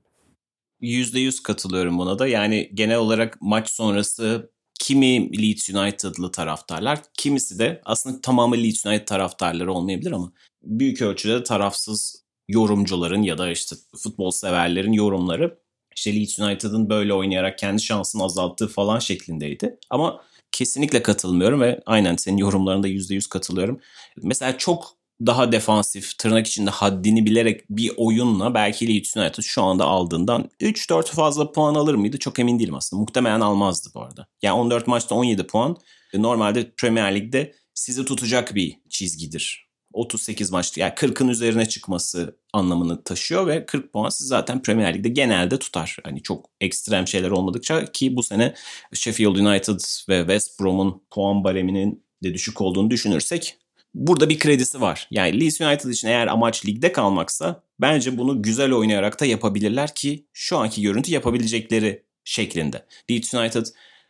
%100 0.81 1.43
katılıyorum 1.43 1.97
buna 1.97 2.19
da. 2.19 2.27
Yani 2.27 2.71
genel 2.73 2.97
olarak 2.97 3.37
maç 3.41 3.69
sonrası 3.69 4.53
kimi 4.79 5.41
Leeds 5.41 5.69
United'lı 5.69 6.31
taraftarlar, 6.31 6.99
kimisi 7.17 7.59
de 7.59 7.81
aslında 7.85 8.21
tamamı 8.21 8.57
Leeds 8.57 8.85
United 8.85 9.07
taraftarları 9.07 9.73
olmayabilir 9.73 10.11
ama 10.11 10.31
büyük 10.63 11.01
ölçüde 11.01 11.43
tarafsız 11.43 12.23
yorumcuların 12.47 13.21
ya 13.21 13.37
da 13.37 13.51
işte 13.51 13.75
futbol 13.95 14.31
severlerin 14.31 14.91
yorumları 14.91 15.57
işte 15.95 16.15
Leeds 16.15 16.39
United'ın 16.39 16.89
böyle 16.89 17.13
oynayarak 17.13 17.57
kendi 17.57 17.81
şansını 17.81 18.23
azalttığı 18.23 18.67
falan 18.67 18.99
şeklindeydi. 18.99 19.79
Ama 19.89 20.23
kesinlikle 20.53 21.03
katılmıyorum 21.03 21.61
ve 21.61 21.79
aynen 21.85 22.15
senin 22.15 22.37
yorumlarında 22.37 22.87
%100 22.87 23.29
katılıyorum. 23.29 23.79
Mesela 24.23 24.57
çok 24.57 24.97
daha 25.25 25.51
defansif, 25.51 26.17
tırnak 26.17 26.47
içinde 26.47 26.69
haddini 26.69 27.25
bilerek 27.25 27.69
bir 27.69 27.91
oyunla 27.97 28.53
belki 28.53 28.87
Leeds 28.87 29.17
United 29.17 29.43
şu 29.43 29.63
anda 29.63 29.85
aldığından 29.85 30.49
3-4 30.61 31.05
fazla 31.05 31.51
puan 31.51 31.75
alır 31.75 31.95
mıydı? 31.95 32.17
Çok 32.19 32.39
emin 32.39 32.59
değilim 32.59 32.75
aslında. 32.75 32.99
Muhtemelen 33.01 33.39
almazdı 33.39 33.89
bu 33.95 34.01
arada. 34.01 34.27
Yani 34.41 34.59
14 34.59 34.87
maçta 34.87 35.15
17 35.15 35.47
puan 35.47 35.77
normalde 36.13 36.71
Premier 36.77 37.15
Lig'de 37.15 37.55
sizi 37.73 38.05
tutacak 38.05 38.55
bir 38.55 38.77
çizgidir. 38.89 39.72
38 39.93 40.51
maç 40.51 40.77
yani 40.77 40.93
40'ın 40.93 41.27
üzerine 41.27 41.65
çıkması 41.65 42.37
anlamını 42.53 43.03
taşıyor 43.03 43.47
ve 43.47 43.65
40 43.65 43.93
puan 43.93 44.09
zaten 44.11 44.61
Premier 44.61 44.93
Lig'de 44.93 45.09
genelde 45.09 45.59
tutar. 45.59 45.97
Hani 46.03 46.23
çok 46.23 46.49
ekstrem 46.61 47.07
şeyler 47.07 47.29
olmadıkça 47.29 47.85
ki 47.85 48.15
bu 48.15 48.23
sene 48.23 48.53
Sheffield 48.93 49.35
United 49.35 49.79
ve 50.09 50.19
West 50.19 50.59
Brom'un 50.59 51.01
puan 51.11 51.43
bareminin 51.43 52.03
de 52.23 52.33
düşük 52.33 52.61
olduğunu 52.61 52.89
düşünürsek 52.89 53.57
burada 53.93 54.29
bir 54.29 54.39
kredisi 54.39 54.81
var. 54.81 55.07
Yani 55.11 55.41
Leeds 55.41 55.61
United 55.61 55.89
için 55.89 56.07
eğer 56.07 56.27
amaç 56.27 56.65
ligde 56.65 56.91
kalmaksa 56.91 57.63
bence 57.79 58.17
bunu 58.17 58.41
güzel 58.41 58.71
oynayarak 58.71 59.19
da 59.19 59.25
yapabilirler 59.25 59.95
ki 59.95 60.27
şu 60.33 60.57
anki 60.57 60.81
görüntü 60.81 61.11
yapabilecekleri 61.11 62.03
şeklinde. 62.23 62.85
Leeds 63.11 63.33
United 63.33 63.65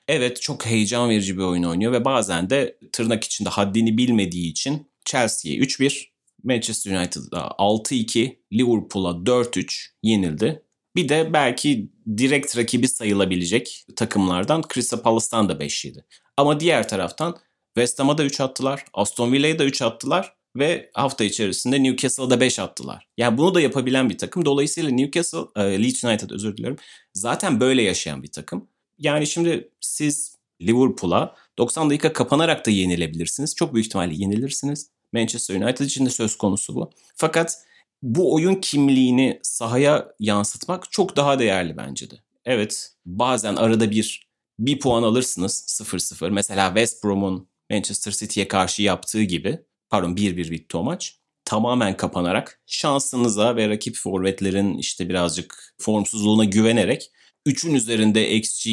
evet 0.08 0.41
çok 0.41 0.65
heyecan 0.65 1.10
verici 1.10 1.38
bir 1.38 1.43
oyun 1.43 1.63
oynuyor 1.63 1.91
ve 1.91 2.06
bazen 2.06 2.50
de 2.50 2.78
tırnak 2.91 3.24
içinde 3.24 3.50
haddini 3.50 3.98
bilmediği 3.98 4.52
için 4.52 4.88
Chelsea'ye 5.06 5.58
3-1, 5.60 6.06
Manchester 6.44 6.92
United'a 6.92 7.39
6-2, 7.58 8.38
Liverpool'a 8.54 9.10
4-3 9.26 9.88
yenildi. 10.04 10.63
Bir 10.96 11.10
de 11.10 11.34
belki 11.34 11.89
direkt 12.18 12.58
rakibi 12.58 12.88
sayılabilecek 12.88 13.86
takımlardan 13.96 14.63
Crystal 14.74 15.02
Palace'tan 15.02 15.50
da 15.50 15.60
5 15.60 15.86
yedi. 15.86 16.06
Ama 16.38 16.60
diğer 16.60 16.88
taraftan 16.89 17.38
West 17.76 18.00
Ham'a 18.00 18.18
da 18.18 18.24
3 18.24 18.42
attılar, 18.42 18.86
Aston 18.94 19.32
Villa'ya 19.32 19.60
da 19.60 19.66
3 19.66 19.82
attılar 19.82 20.34
ve 20.56 20.89
hafta 20.94 21.24
içerisinde 21.24 21.84
Newcastle'a 21.84 22.30
da 22.30 22.39
5 22.39 22.60
attılar. 22.60 23.08
Yani 23.18 23.38
bunu 23.38 23.56
da 23.56 23.62
yapabilen 23.62 24.10
bir 24.10 24.18
takım. 24.18 24.46
Dolayısıyla 24.46 24.89
Newcastle, 24.89 25.46
e, 25.56 25.84
Leeds 25.84 26.04
United 26.04 26.30
özür 26.30 26.58
dilerim. 26.58 26.78
Zaten 27.13 27.60
böyle 27.60 27.82
yaşayan 27.82 28.24
bir 28.24 28.32
takım. 28.32 28.68
Yani 29.00 29.28
şimdi 29.28 29.70
siz 29.82 30.36
Liverpool'a 30.62 31.36
90 31.58 31.89
dakika 31.89 32.13
kapanarak 32.13 32.66
da 32.66 32.72
yenilebilirsiniz. 32.72 33.56
Çok 33.56 33.74
büyük 33.74 33.86
ihtimalle 33.86 34.13
yenilirsiniz. 34.16 34.89
Manchester 35.13 35.62
United 35.62 35.86
için 35.86 36.06
de 36.06 36.10
söz 36.10 36.38
konusu 36.38 36.76
bu. 36.76 36.92
Fakat 37.16 37.58
bu 38.02 38.34
oyun 38.34 38.56
kimliğini 38.56 39.39
sahaya 39.44 40.08
yansıtmak 40.20 40.92
çok 40.92 41.16
daha 41.16 41.39
değerli 41.39 41.78
bence 41.78 42.10
de. 42.10 42.16
Evet 42.46 42.92
bazen 43.06 43.56
arada 43.56 43.92
bir 43.92 44.28
bir 44.60 44.80
puan 44.80 45.04
alırsınız 45.04 45.82
0-0. 45.82 46.32
Mesela 46.32 46.68
West 46.68 47.04
Brom'un 47.04 47.48
Manchester 47.72 48.12
City'ye 48.12 48.48
karşı 48.48 48.82
yaptığı 48.82 49.24
gibi 49.24 49.60
pardon 49.89 50.16
1-1 50.16 50.52
bitti 50.52 50.78
o 50.78 50.84
maç. 50.84 51.18
Tamamen 51.46 51.98
kapanarak 51.98 52.62
şansınıza 52.66 53.56
ve 53.56 53.70
rakip 53.70 53.96
forvetlerin 53.96 54.78
işte 54.78 55.10
birazcık 55.10 55.76
formsuzluğuna 55.80 56.46
güvenerek 56.46 57.12
3'ün 57.48 57.74
üzerinde 57.74 58.30
XG 58.30 58.70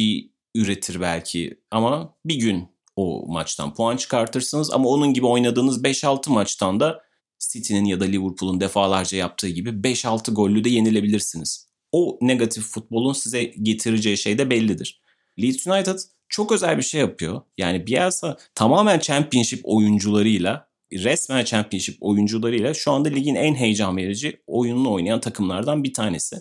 üretir 0.55 1.01
belki 1.01 1.59
ama 1.71 2.15
bir 2.25 2.35
gün 2.35 2.67
o 2.95 3.25
maçtan 3.27 3.73
puan 3.73 3.97
çıkartırsınız 3.97 4.71
ama 4.71 4.89
onun 4.89 5.13
gibi 5.13 5.25
oynadığınız 5.25 5.83
5-6 5.83 6.29
maçtan 6.29 6.79
da 6.79 7.01
City'nin 7.39 7.85
ya 7.85 7.99
da 7.99 8.05
Liverpool'un 8.05 8.61
defalarca 8.61 9.17
yaptığı 9.17 9.49
gibi 9.49 9.69
5-6 9.69 10.31
gollü 10.31 10.63
de 10.63 10.69
yenilebilirsiniz. 10.69 11.67
O 11.91 12.17
negatif 12.21 12.63
futbolun 12.63 13.13
size 13.13 13.43
getireceği 13.43 14.17
şey 14.17 14.37
de 14.37 14.49
bellidir. 14.49 15.01
Leeds 15.41 15.67
United 15.67 15.99
çok 16.29 16.51
özel 16.51 16.77
bir 16.77 16.83
şey 16.83 17.01
yapıyor. 17.01 17.41
Yani 17.57 17.87
Bielsa 17.87 18.37
tamamen 18.55 18.99
Championship 18.99 19.61
oyuncularıyla, 19.63 20.69
resmen 20.93 21.43
Championship 21.43 21.97
oyuncularıyla 22.01 22.73
şu 22.73 22.91
anda 22.91 23.09
ligin 23.09 23.35
en 23.35 23.55
heyecan 23.55 23.97
verici 23.97 24.41
oyununu 24.47 24.91
oynayan 24.91 25.19
takımlardan 25.19 25.83
bir 25.83 25.93
tanesi. 25.93 26.35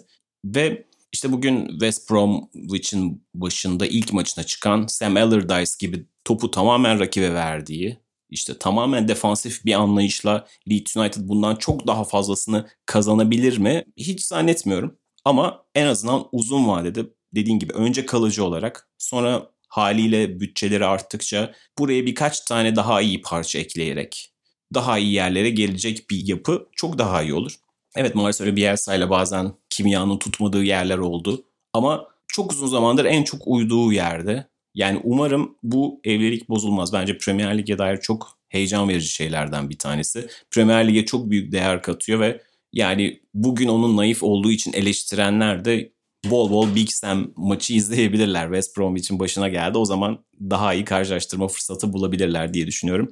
Ve 0.45 0.85
işte 1.13 1.33
bugün 1.33 1.69
West 1.69 2.11
Bromwich'in 2.11 3.27
başında 3.35 3.87
ilk 3.87 4.13
maçına 4.13 4.45
çıkan 4.45 4.87
Sam 4.87 5.17
Allardyce 5.17 5.73
gibi 5.81 6.07
topu 6.25 6.51
tamamen 6.51 7.01
rakibe 7.01 7.35
verdiği, 7.35 7.99
işte 8.31 8.59
tamamen 8.59 9.09
defansif 9.09 9.65
bir 9.65 9.75
anlayışla 9.75 10.47
Leeds 10.71 10.97
United 10.97 11.21
bundan 11.29 11.57
çok 11.57 11.87
daha 11.87 12.05
fazlasını 12.05 12.69
kazanabilir 12.87 13.59
mi? 13.59 13.85
Hiç 13.97 14.25
zannetmiyorum. 14.25 14.99
Ama 15.25 15.65
en 15.75 15.87
azından 15.87 16.27
uzun 16.33 16.69
vadede 16.69 17.07
dediğin 17.35 17.59
gibi 17.59 17.73
önce 17.73 18.07
kalıcı 18.07 18.45
olarak 18.45 18.89
sonra 18.99 19.51
haliyle 19.69 20.41
bütçeleri 20.41 20.85
arttıkça 20.87 21.55
buraya 21.79 22.07
birkaç 22.07 22.41
tane 22.41 22.77
daha 22.77 23.01
iyi 23.01 23.23
parça 23.23 23.59
ekleyerek 23.59 24.33
daha 24.75 24.99
iyi 24.99 25.13
yerlere 25.13 25.51
gelecek 25.51 26.11
bir 26.11 26.29
yapı 26.29 26.69
çok 26.77 26.99
daha 26.99 27.23
iyi 27.23 27.35
olur. 27.35 27.55
Evet 27.97 28.15
Marcelo 28.15 28.57
Bielsa 28.57 28.95
ile 28.95 29.11
bazen 29.11 29.53
kimyanın 29.81 30.19
tutmadığı 30.19 30.65
yerler 30.65 30.99
oldu. 30.99 31.45
Ama 31.73 32.07
çok 32.29 32.53
uzun 32.53 32.67
zamandır 32.67 33.05
en 33.05 33.23
çok 33.23 33.41
uyduğu 33.47 33.93
yerde 33.93 34.47
Yani 34.75 35.01
umarım 35.05 35.57
bu 35.63 36.01
evlilik 36.05 36.49
bozulmaz. 36.49 36.93
Bence 36.93 37.19
Premier 37.19 37.59
Lig'e 37.59 37.79
dair 37.79 37.97
çok 37.97 38.39
heyecan 38.49 38.89
verici 38.89 39.09
şeylerden 39.09 39.71
bir 39.71 39.79
tanesi. 39.79 40.29
Premier 40.51 40.89
Lig'e 40.89 41.05
çok 41.05 41.31
büyük 41.31 41.53
değer 41.53 41.83
katıyor 41.83 42.21
ve 42.21 42.41
yani 42.73 43.21
bugün 43.35 43.69
onun 43.69 43.97
naif 43.97 44.23
olduğu 44.23 44.51
için 44.51 44.73
eleştirenler 44.73 45.65
de 45.65 45.93
bol 46.25 46.51
bol 46.51 46.75
Big 46.75 46.89
Sam 46.89 47.33
maçı 47.37 47.75
izleyebilirler. 47.75 48.45
West 48.45 48.77
Bromwich'in 48.77 49.19
başına 49.19 49.49
geldi. 49.49 49.79
O 49.79 49.85
zaman 49.85 50.25
daha 50.41 50.75
iyi 50.75 50.85
karşılaştırma 50.85 51.49
fırsatı 51.49 51.93
bulabilirler 51.93 52.55
diye 52.55 52.67
düşünüyorum. 52.67 53.11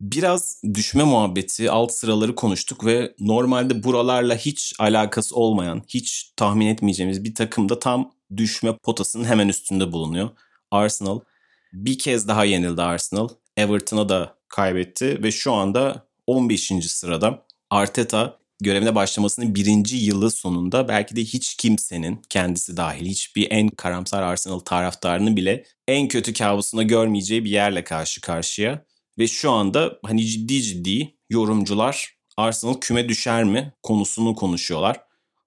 Biraz 0.00 0.62
düşme 0.74 1.04
muhabbeti, 1.04 1.70
alt 1.70 1.92
sıraları 1.92 2.34
konuştuk 2.34 2.84
ve 2.84 3.14
normalde 3.20 3.84
buralarla 3.84 4.36
hiç 4.36 4.74
alakası 4.78 5.36
olmayan, 5.36 5.82
hiç 5.88 6.32
tahmin 6.36 6.66
etmeyeceğimiz 6.66 7.24
bir 7.24 7.34
takım 7.34 7.68
da 7.68 7.78
tam 7.78 8.12
düşme 8.36 8.76
potasının 8.82 9.24
hemen 9.24 9.48
üstünde 9.48 9.92
bulunuyor. 9.92 10.30
Arsenal 10.70 11.20
bir 11.72 11.98
kez 11.98 12.28
daha 12.28 12.44
yenildi 12.44 12.82
Arsenal. 12.82 13.28
Everton'a 13.56 14.08
da 14.08 14.38
kaybetti 14.48 15.22
ve 15.22 15.30
şu 15.30 15.52
anda 15.52 16.06
15. 16.26 16.72
sırada. 16.86 17.46
Arteta 17.70 18.38
görevine 18.60 18.94
başlamasının 18.94 19.54
birinci 19.54 19.96
yılı 19.96 20.30
sonunda 20.30 20.88
belki 20.88 21.16
de 21.16 21.20
hiç 21.20 21.54
kimsenin 21.54 22.22
kendisi 22.28 22.76
dahil 22.76 23.06
hiçbir 23.06 23.46
en 23.50 23.68
karamsar 23.68 24.22
Arsenal 24.22 24.58
taraftarını 24.58 25.36
bile 25.36 25.64
en 25.88 26.08
kötü 26.08 26.32
kabusuna 26.32 26.82
görmeyeceği 26.82 27.44
bir 27.44 27.50
yerle 27.50 27.84
karşı 27.84 28.20
karşıya. 28.20 28.87
Ve 29.18 29.26
şu 29.26 29.50
anda 29.50 29.98
hani 30.04 30.26
ciddi 30.26 30.62
ciddi 30.62 31.16
yorumcular 31.30 32.18
Arsenal 32.36 32.74
küme 32.74 33.08
düşer 33.08 33.44
mi 33.44 33.72
konusunu 33.82 34.34
konuşuyorlar. 34.34 35.00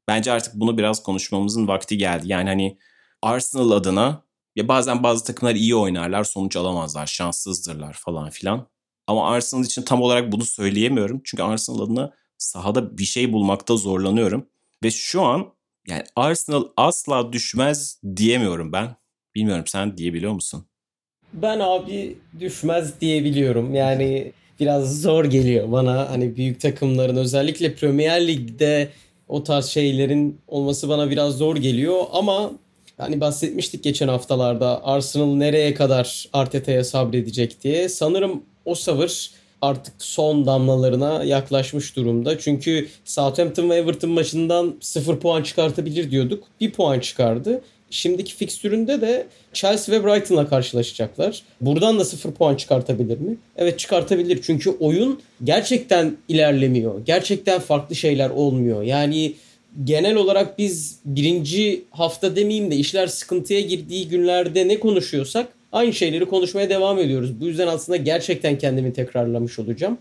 Bence 0.08 0.32
artık 0.32 0.54
bunu 0.56 0.78
biraz 0.78 1.04
konuşmamızın 1.04 1.68
vakti 1.68 1.98
geldi. 1.98 2.24
Yani 2.28 2.50
hani 2.50 2.78
Arsenal 3.22 3.72
adına 3.72 4.24
ya 4.56 4.68
bazen 4.68 5.04
bazı 5.04 5.24
takımlar 5.24 5.56
iyi 5.56 5.76
oynarlar, 5.76 6.24
sonuç 6.24 6.56
alamazlar, 6.56 7.08
şanssızdırlar 7.08 7.94
falan 7.94 8.30
filan. 8.30 8.68
Ama 9.08 9.30
Arsenal 9.30 9.64
için 9.64 9.82
tam 9.82 10.02
olarak 10.02 10.32
bunu 10.32 10.46
söyleyemiyorum. 10.46 11.22
Çünkü 11.24 11.44
Arsenal 11.44 11.80
adına 11.80 12.14
sahada 12.38 12.98
bir 12.98 13.04
şey 13.04 13.34
bulmakta 13.34 13.78
zorlanıyorum. 13.78 14.50
Ve 14.84 14.92
şu 14.92 15.22
an 15.22 15.54
yani 15.88 16.04
Arsenal 16.16 16.64
asla 16.78 17.34
düşmez 17.34 18.02
diyemiyorum 18.16 18.72
ben. 18.72 18.96
Bilmiyorum 19.36 19.68
sen 19.68 19.98
diyebiliyor 19.98 20.34
musun? 20.34 20.71
Ben 21.34 21.60
abi 21.60 22.18
düşmez 22.40 23.02
diyebiliyorum. 23.02 23.76
Yani 23.76 24.32
biraz 24.60 25.02
zor 25.02 25.26
geliyor 25.26 25.72
bana. 25.72 26.10
Hani 26.10 26.36
büyük 26.36 26.62
takımların 26.62 27.16
özellikle 27.16 27.76
Premier 27.76 28.28
Lig'de 28.28 28.90
o 29.28 29.44
tarz 29.44 29.66
şeylerin 29.66 30.40
olması 30.48 30.90
bana 30.90 31.10
biraz 31.10 31.38
zor 31.38 31.56
geliyor 31.56 32.04
ama 32.14 32.52
hani 32.98 33.22
bahsetmiştik 33.22 33.84
geçen 33.84 34.08
haftalarda 34.08 34.86
Arsenal 34.86 35.36
nereye 35.36 35.74
kadar 35.74 36.30
Arteta'ya 36.34 36.84
sabredecek 36.84 37.64
diye. 37.64 37.90
Sanırım 37.90 38.44
o 38.66 38.76
sabır 38.76 39.32
artık 39.62 39.94
son 39.98 40.46
damlalarına 40.46 41.24
yaklaşmış 41.24 41.96
durumda. 41.96 42.40
Çünkü 42.40 42.88
Southampton 43.06 43.70
ve 43.70 43.76
Everton 43.76 44.10
maçından 44.12 44.76
0 44.82 45.20
puan 45.20 45.44
çıkartabilir 45.44 46.12
diyorduk. 46.12 46.44
1 46.62 46.72
puan 46.72 47.00
çıkardı. 47.00 47.62
Şimdiki 47.92 48.36
fikstüründe 48.36 49.02
de 49.02 49.28
Chelsea 49.54 49.96
ve 49.96 50.06
Brighton'la 50.06 50.50
karşılaşacaklar. 50.50 51.44
Buradan 51.62 52.00
da 52.00 52.06
0 52.06 52.32
puan 52.32 52.56
çıkartabilir 52.56 53.18
mi? 53.18 53.38
Evet 53.58 53.80
çıkartabilir. 53.80 54.40
Çünkü 54.44 54.70
oyun 54.70 55.20
gerçekten 55.44 56.18
ilerlemiyor. 56.28 57.06
Gerçekten 57.06 57.60
farklı 57.60 57.96
şeyler 57.96 58.30
olmuyor. 58.30 58.84
Yani 58.84 59.34
genel 59.84 60.16
olarak 60.16 60.58
biz 60.58 61.00
birinci 61.06 61.84
hafta 61.92 62.36
demeyeyim 62.36 62.72
de 62.72 62.76
işler 62.76 63.08
sıkıntıya 63.08 63.62
girdiği 63.62 64.08
günlerde 64.08 64.68
ne 64.68 64.80
konuşuyorsak 64.80 65.48
aynı 65.72 65.94
şeyleri 65.94 66.26
konuşmaya 66.26 66.70
devam 66.70 67.00
ediyoruz. 67.00 67.42
Bu 67.42 67.48
yüzden 67.48 67.68
aslında 67.68 67.98
gerçekten 67.98 68.58
kendimi 68.58 68.94
tekrarlamış 68.94 69.60
olacağım. 69.60 69.98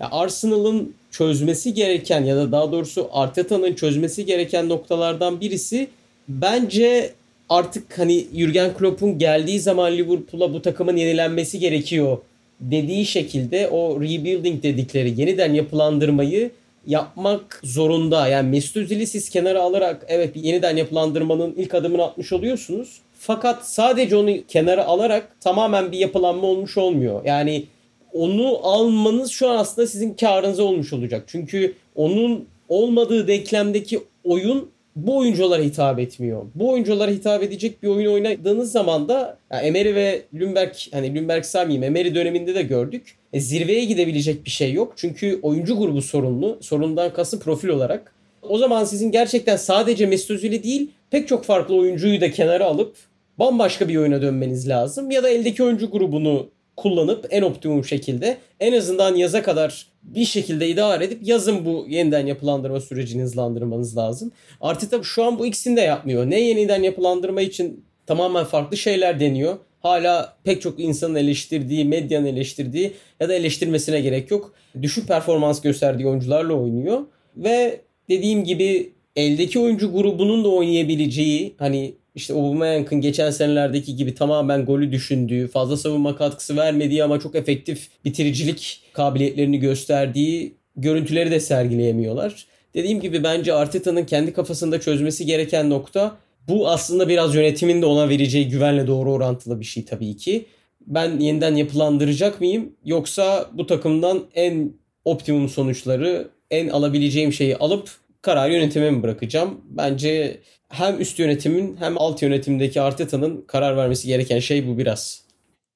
Arsenal'ın 0.00 0.94
çözmesi 1.10 1.74
gereken 1.74 2.24
ya 2.24 2.36
da 2.36 2.52
daha 2.52 2.72
doğrusu 2.72 3.08
Arteta'nın 3.12 3.74
çözmesi 3.74 4.26
gereken 4.26 4.68
noktalardan 4.68 5.40
birisi 5.40 5.88
bence 6.28 7.12
artık 7.48 7.98
hani 7.98 8.26
Jurgen 8.34 8.74
Klopp'un 8.74 9.18
geldiği 9.18 9.60
zaman 9.60 9.92
Liverpool'a 9.92 10.52
bu 10.52 10.62
takımın 10.62 10.96
yenilenmesi 10.96 11.58
gerekiyor 11.58 12.18
dediği 12.60 13.06
şekilde 13.06 13.68
o 13.68 14.00
rebuilding 14.00 14.62
dedikleri 14.62 15.20
yeniden 15.20 15.54
yapılandırmayı 15.54 16.50
yapmak 16.86 17.60
zorunda. 17.64 18.28
Yani 18.28 18.50
Mesut 18.50 18.76
Özil'i 18.76 19.06
siz 19.06 19.30
kenara 19.30 19.62
alarak 19.62 20.04
evet 20.08 20.32
yeniden 20.34 20.76
yapılandırmanın 20.76 21.54
ilk 21.56 21.74
adımını 21.74 22.04
atmış 22.04 22.32
oluyorsunuz. 22.32 23.00
Fakat 23.18 23.68
sadece 23.68 24.16
onu 24.16 24.30
kenara 24.48 24.86
alarak 24.86 25.40
tamamen 25.40 25.92
bir 25.92 25.98
yapılanma 25.98 26.46
olmuş 26.46 26.78
olmuyor. 26.78 27.24
Yani 27.24 27.64
onu 28.12 28.58
almanız 28.62 29.30
şu 29.30 29.48
an 29.48 29.56
aslında 29.56 29.86
sizin 29.86 30.14
karınıza 30.14 30.62
olmuş 30.62 30.92
olacak. 30.92 31.24
Çünkü 31.26 31.74
onun 31.94 32.46
olmadığı 32.68 33.28
denklemdeki 33.28 34.00
oyun 34.24 34.70
bu 35.06 35.16
oyunculara 35.16 35.62
hitap 35.62 35.98
etmiyor. 35.98 36.42
Bu 36.54 36.70
oyunculara 36.70 37.10
hitap 37.10 37.42
edecek 37.42 37.82
bir 37.82 37.88
oyun 37.88 38.12
oynadığınız 38.12 38.72
zaman 38.72 39.08
da 39.08 39.38
yani 39.52 39.66
Emery 39.66 39.94
ve 39.94 40.22
Lundberg 40.34 40.74
hani 40.92 41.14
Lundberg 41.14 41.44
saymayayım 41.44 41.82
Emery 41.82 42.14
döneminde 42.14 42.54
de 42.54 42.62
gördük. 42.62 43.16
E, 43.32 43.40
zirveye 43.40 43.84
gidebilecek 43.84 44.44
bir 44.44 44.50
şey 44.50 44.72
yok. 44.72 44.92
Çünkü 44.96 45.38
oyuncu 45.42 45.78
grubu 45.78 46.02
sorunlu. 46.02 46.58
Sorundan 46.60 47.12
kası 47.12 47.40
profil 47.40 47.68
olarak. 47.68 48.12
O 48.42 48.58
zaman 48.58 48.84
sizin 48.84 49.10
gerçekten 49.10 49.56
sadece 49.56 50.06
Mesut 50.06 50.30
Özil'i 50.30 50.62
değil 50.62 50.90
pek 51.10 51.28
çok 51.28 51.44
farklı 51.44 51.76
oyuncuyu 51.76 52.20
da 52.20 52.30
kenara 52.30 52.64
alıp 52.64 52.96
bambaşka 53.38 53.88
bir 53.88 53.96
oyuna 53.96 54.22
dönmeniz 54.22 54.68
lazım. 54.68 55.10
Ya 55.10 55.22
da 55.22 55.28
eldeki 55.28 55.62
oyuncu 55.62 55.90
grubunu 55.90 56.48
kullanıp 56.78 57.26
en 57.30 57.42
optimum 57.42 57.84
şekilde 57.84 58.38
en 58.60 58.72
azından 58.72 59.14
yaza 59.14 59.42
kadar 59.42 59.86
bir 60.02 60.24
şekilde 60.24 60.68
idare 60.68 61.04
edip 61.04 61.18
yazın 61.22 61.64
bu 61.64 61.86
yeniden 61.88 62.26
yapılandırma 62.26 62.80
sürecini 62.80 63.22
hızlandırmanız 63.22 63.96
lazım. 63.96 64.32
Arteta 64.60 65.02
şu 65.02 65.24
an 65.24 65.38
bu 65.38 65.46
ikisini 65.46 65.76
de 65.76 65.80
yapmıyor. 65.80 66.30
Ne 66.30 66.40
yeniden 66.40 66.82
yapılandırma 66.82 67.40
için 67.40 67.84
tamamen 68.06 68.44
farklı 68.44 68.76
şeyler 68.76 69.20
deniyor. 69.20 69.56
Hala 69.80 70.36
pek 70.44 70.62
çok 70.62 70.80
insanın 70.80 71.14
eleştirdiği, 71.14 71.84
medyanın 71.84 72.26
eleştirdiği 72.26 72.92
ya 73.20 73.28
da 73.28 73.34
eleştirmesine 73.34 74.00
gerek 74.00 74.30
yok. 74.30 74.54
Düşük 74.82 75.08
performans 75.08 75.60
gösterdiği 75.60 76.06
oyuncularla 76.06 76.54
oynuyor. 76.54 77.00
Ve 77.36 77.80
dediğim 78.08 78.44
gibi 78.44 78.92
eldeki 79.16 79.58
oyuncu 79.58 79.92
grubunun 79.92 80.44
da 80.44 80.48
oynayabileceği 80.48 81.54
hani 81.58 81.94
işte 82.18 82.34
Aubameyang'ın 82.34 83.00
geçen 83.00 83.30
senelerdeki 83.30 83.96
gibi 83.96 84.14
tamamen 84.14 84.64
golü 84.64 84.92
düşündüğü, 84.92 85.48
fazla 85.48 85.76
savunma 85.76 86.16
katkısı 86.16 86.56
vermediği 86.56 87.04
ama 87.04 87.20
çok 87.20 87.34
efektif 87.34 87.88
bitiricilik 88.04 88.82
kabiliyetlerini 88.92 89.58
gösterdiği 89.58 90.54
görüntüleri 90.76 91.30
de 91.30 91.40
sergileyemiyorlar. 91.40 92.46
Dediğim 92.74 93.00
gibi 93.00 93.22
bence 93.24 93.54
Arteta'nın 93.54 94.04
kendi 94.04 94.32
kafasında 94.32 94.80
çözmesi 94.80 95.26
gereken 95.26 95.70
nokta 95.70 96.16
bu 96.48 96.68
aslında 96.68 97.08
biraz 97.08 97.34
yönetimin 97.34 97.82
de 97.82 97.86
ona 97.86 98.08
vereceği 98.08 98.48
güvenle 98.48 98.86
doğru 98.86 99.12
orantılı 99.12 99.60
bir 99.60 99.64
şey 99.64 99.84
tabii 99.84 100.16
ki. 100.16 100.46
Ben 100.86 101.18
yeniden 101.18 101.54
yapılandıracak 101.54 102.40
mıyım 102.40 102.72
yoksa 102.84 103.50
bu 103.52 103.66
takımdan 103.66 104.24
en 104.34 104.72
optimum 105.04 105.48
sonuçları, 105.48 106.28
en 106.50 106.68
alabileceğim 106.68 107.32
şeyi 107.32 107.56
alıp 107.56 107.90
karar 108.22 108.50
yönetime 108.50 108.90
mi 108.90 109.02
bırakacağım? 109.02 109.60
Bence 109.64 110.40
hem 110.68 111.00
üst 111.00 111.18
yönetimin 111.18 111.76
hem 111.76 111.98
alt 111.98 112.22
yönetimdeki 112.22 112.80
Arteta'nın 112.80 113.44
karar 113.46 113.76
vermesi 113.76 114.06
gereken 114.08 114.38
şey 114.38 114.68
bu 114.68 114.78
biraz. 114.78 115.28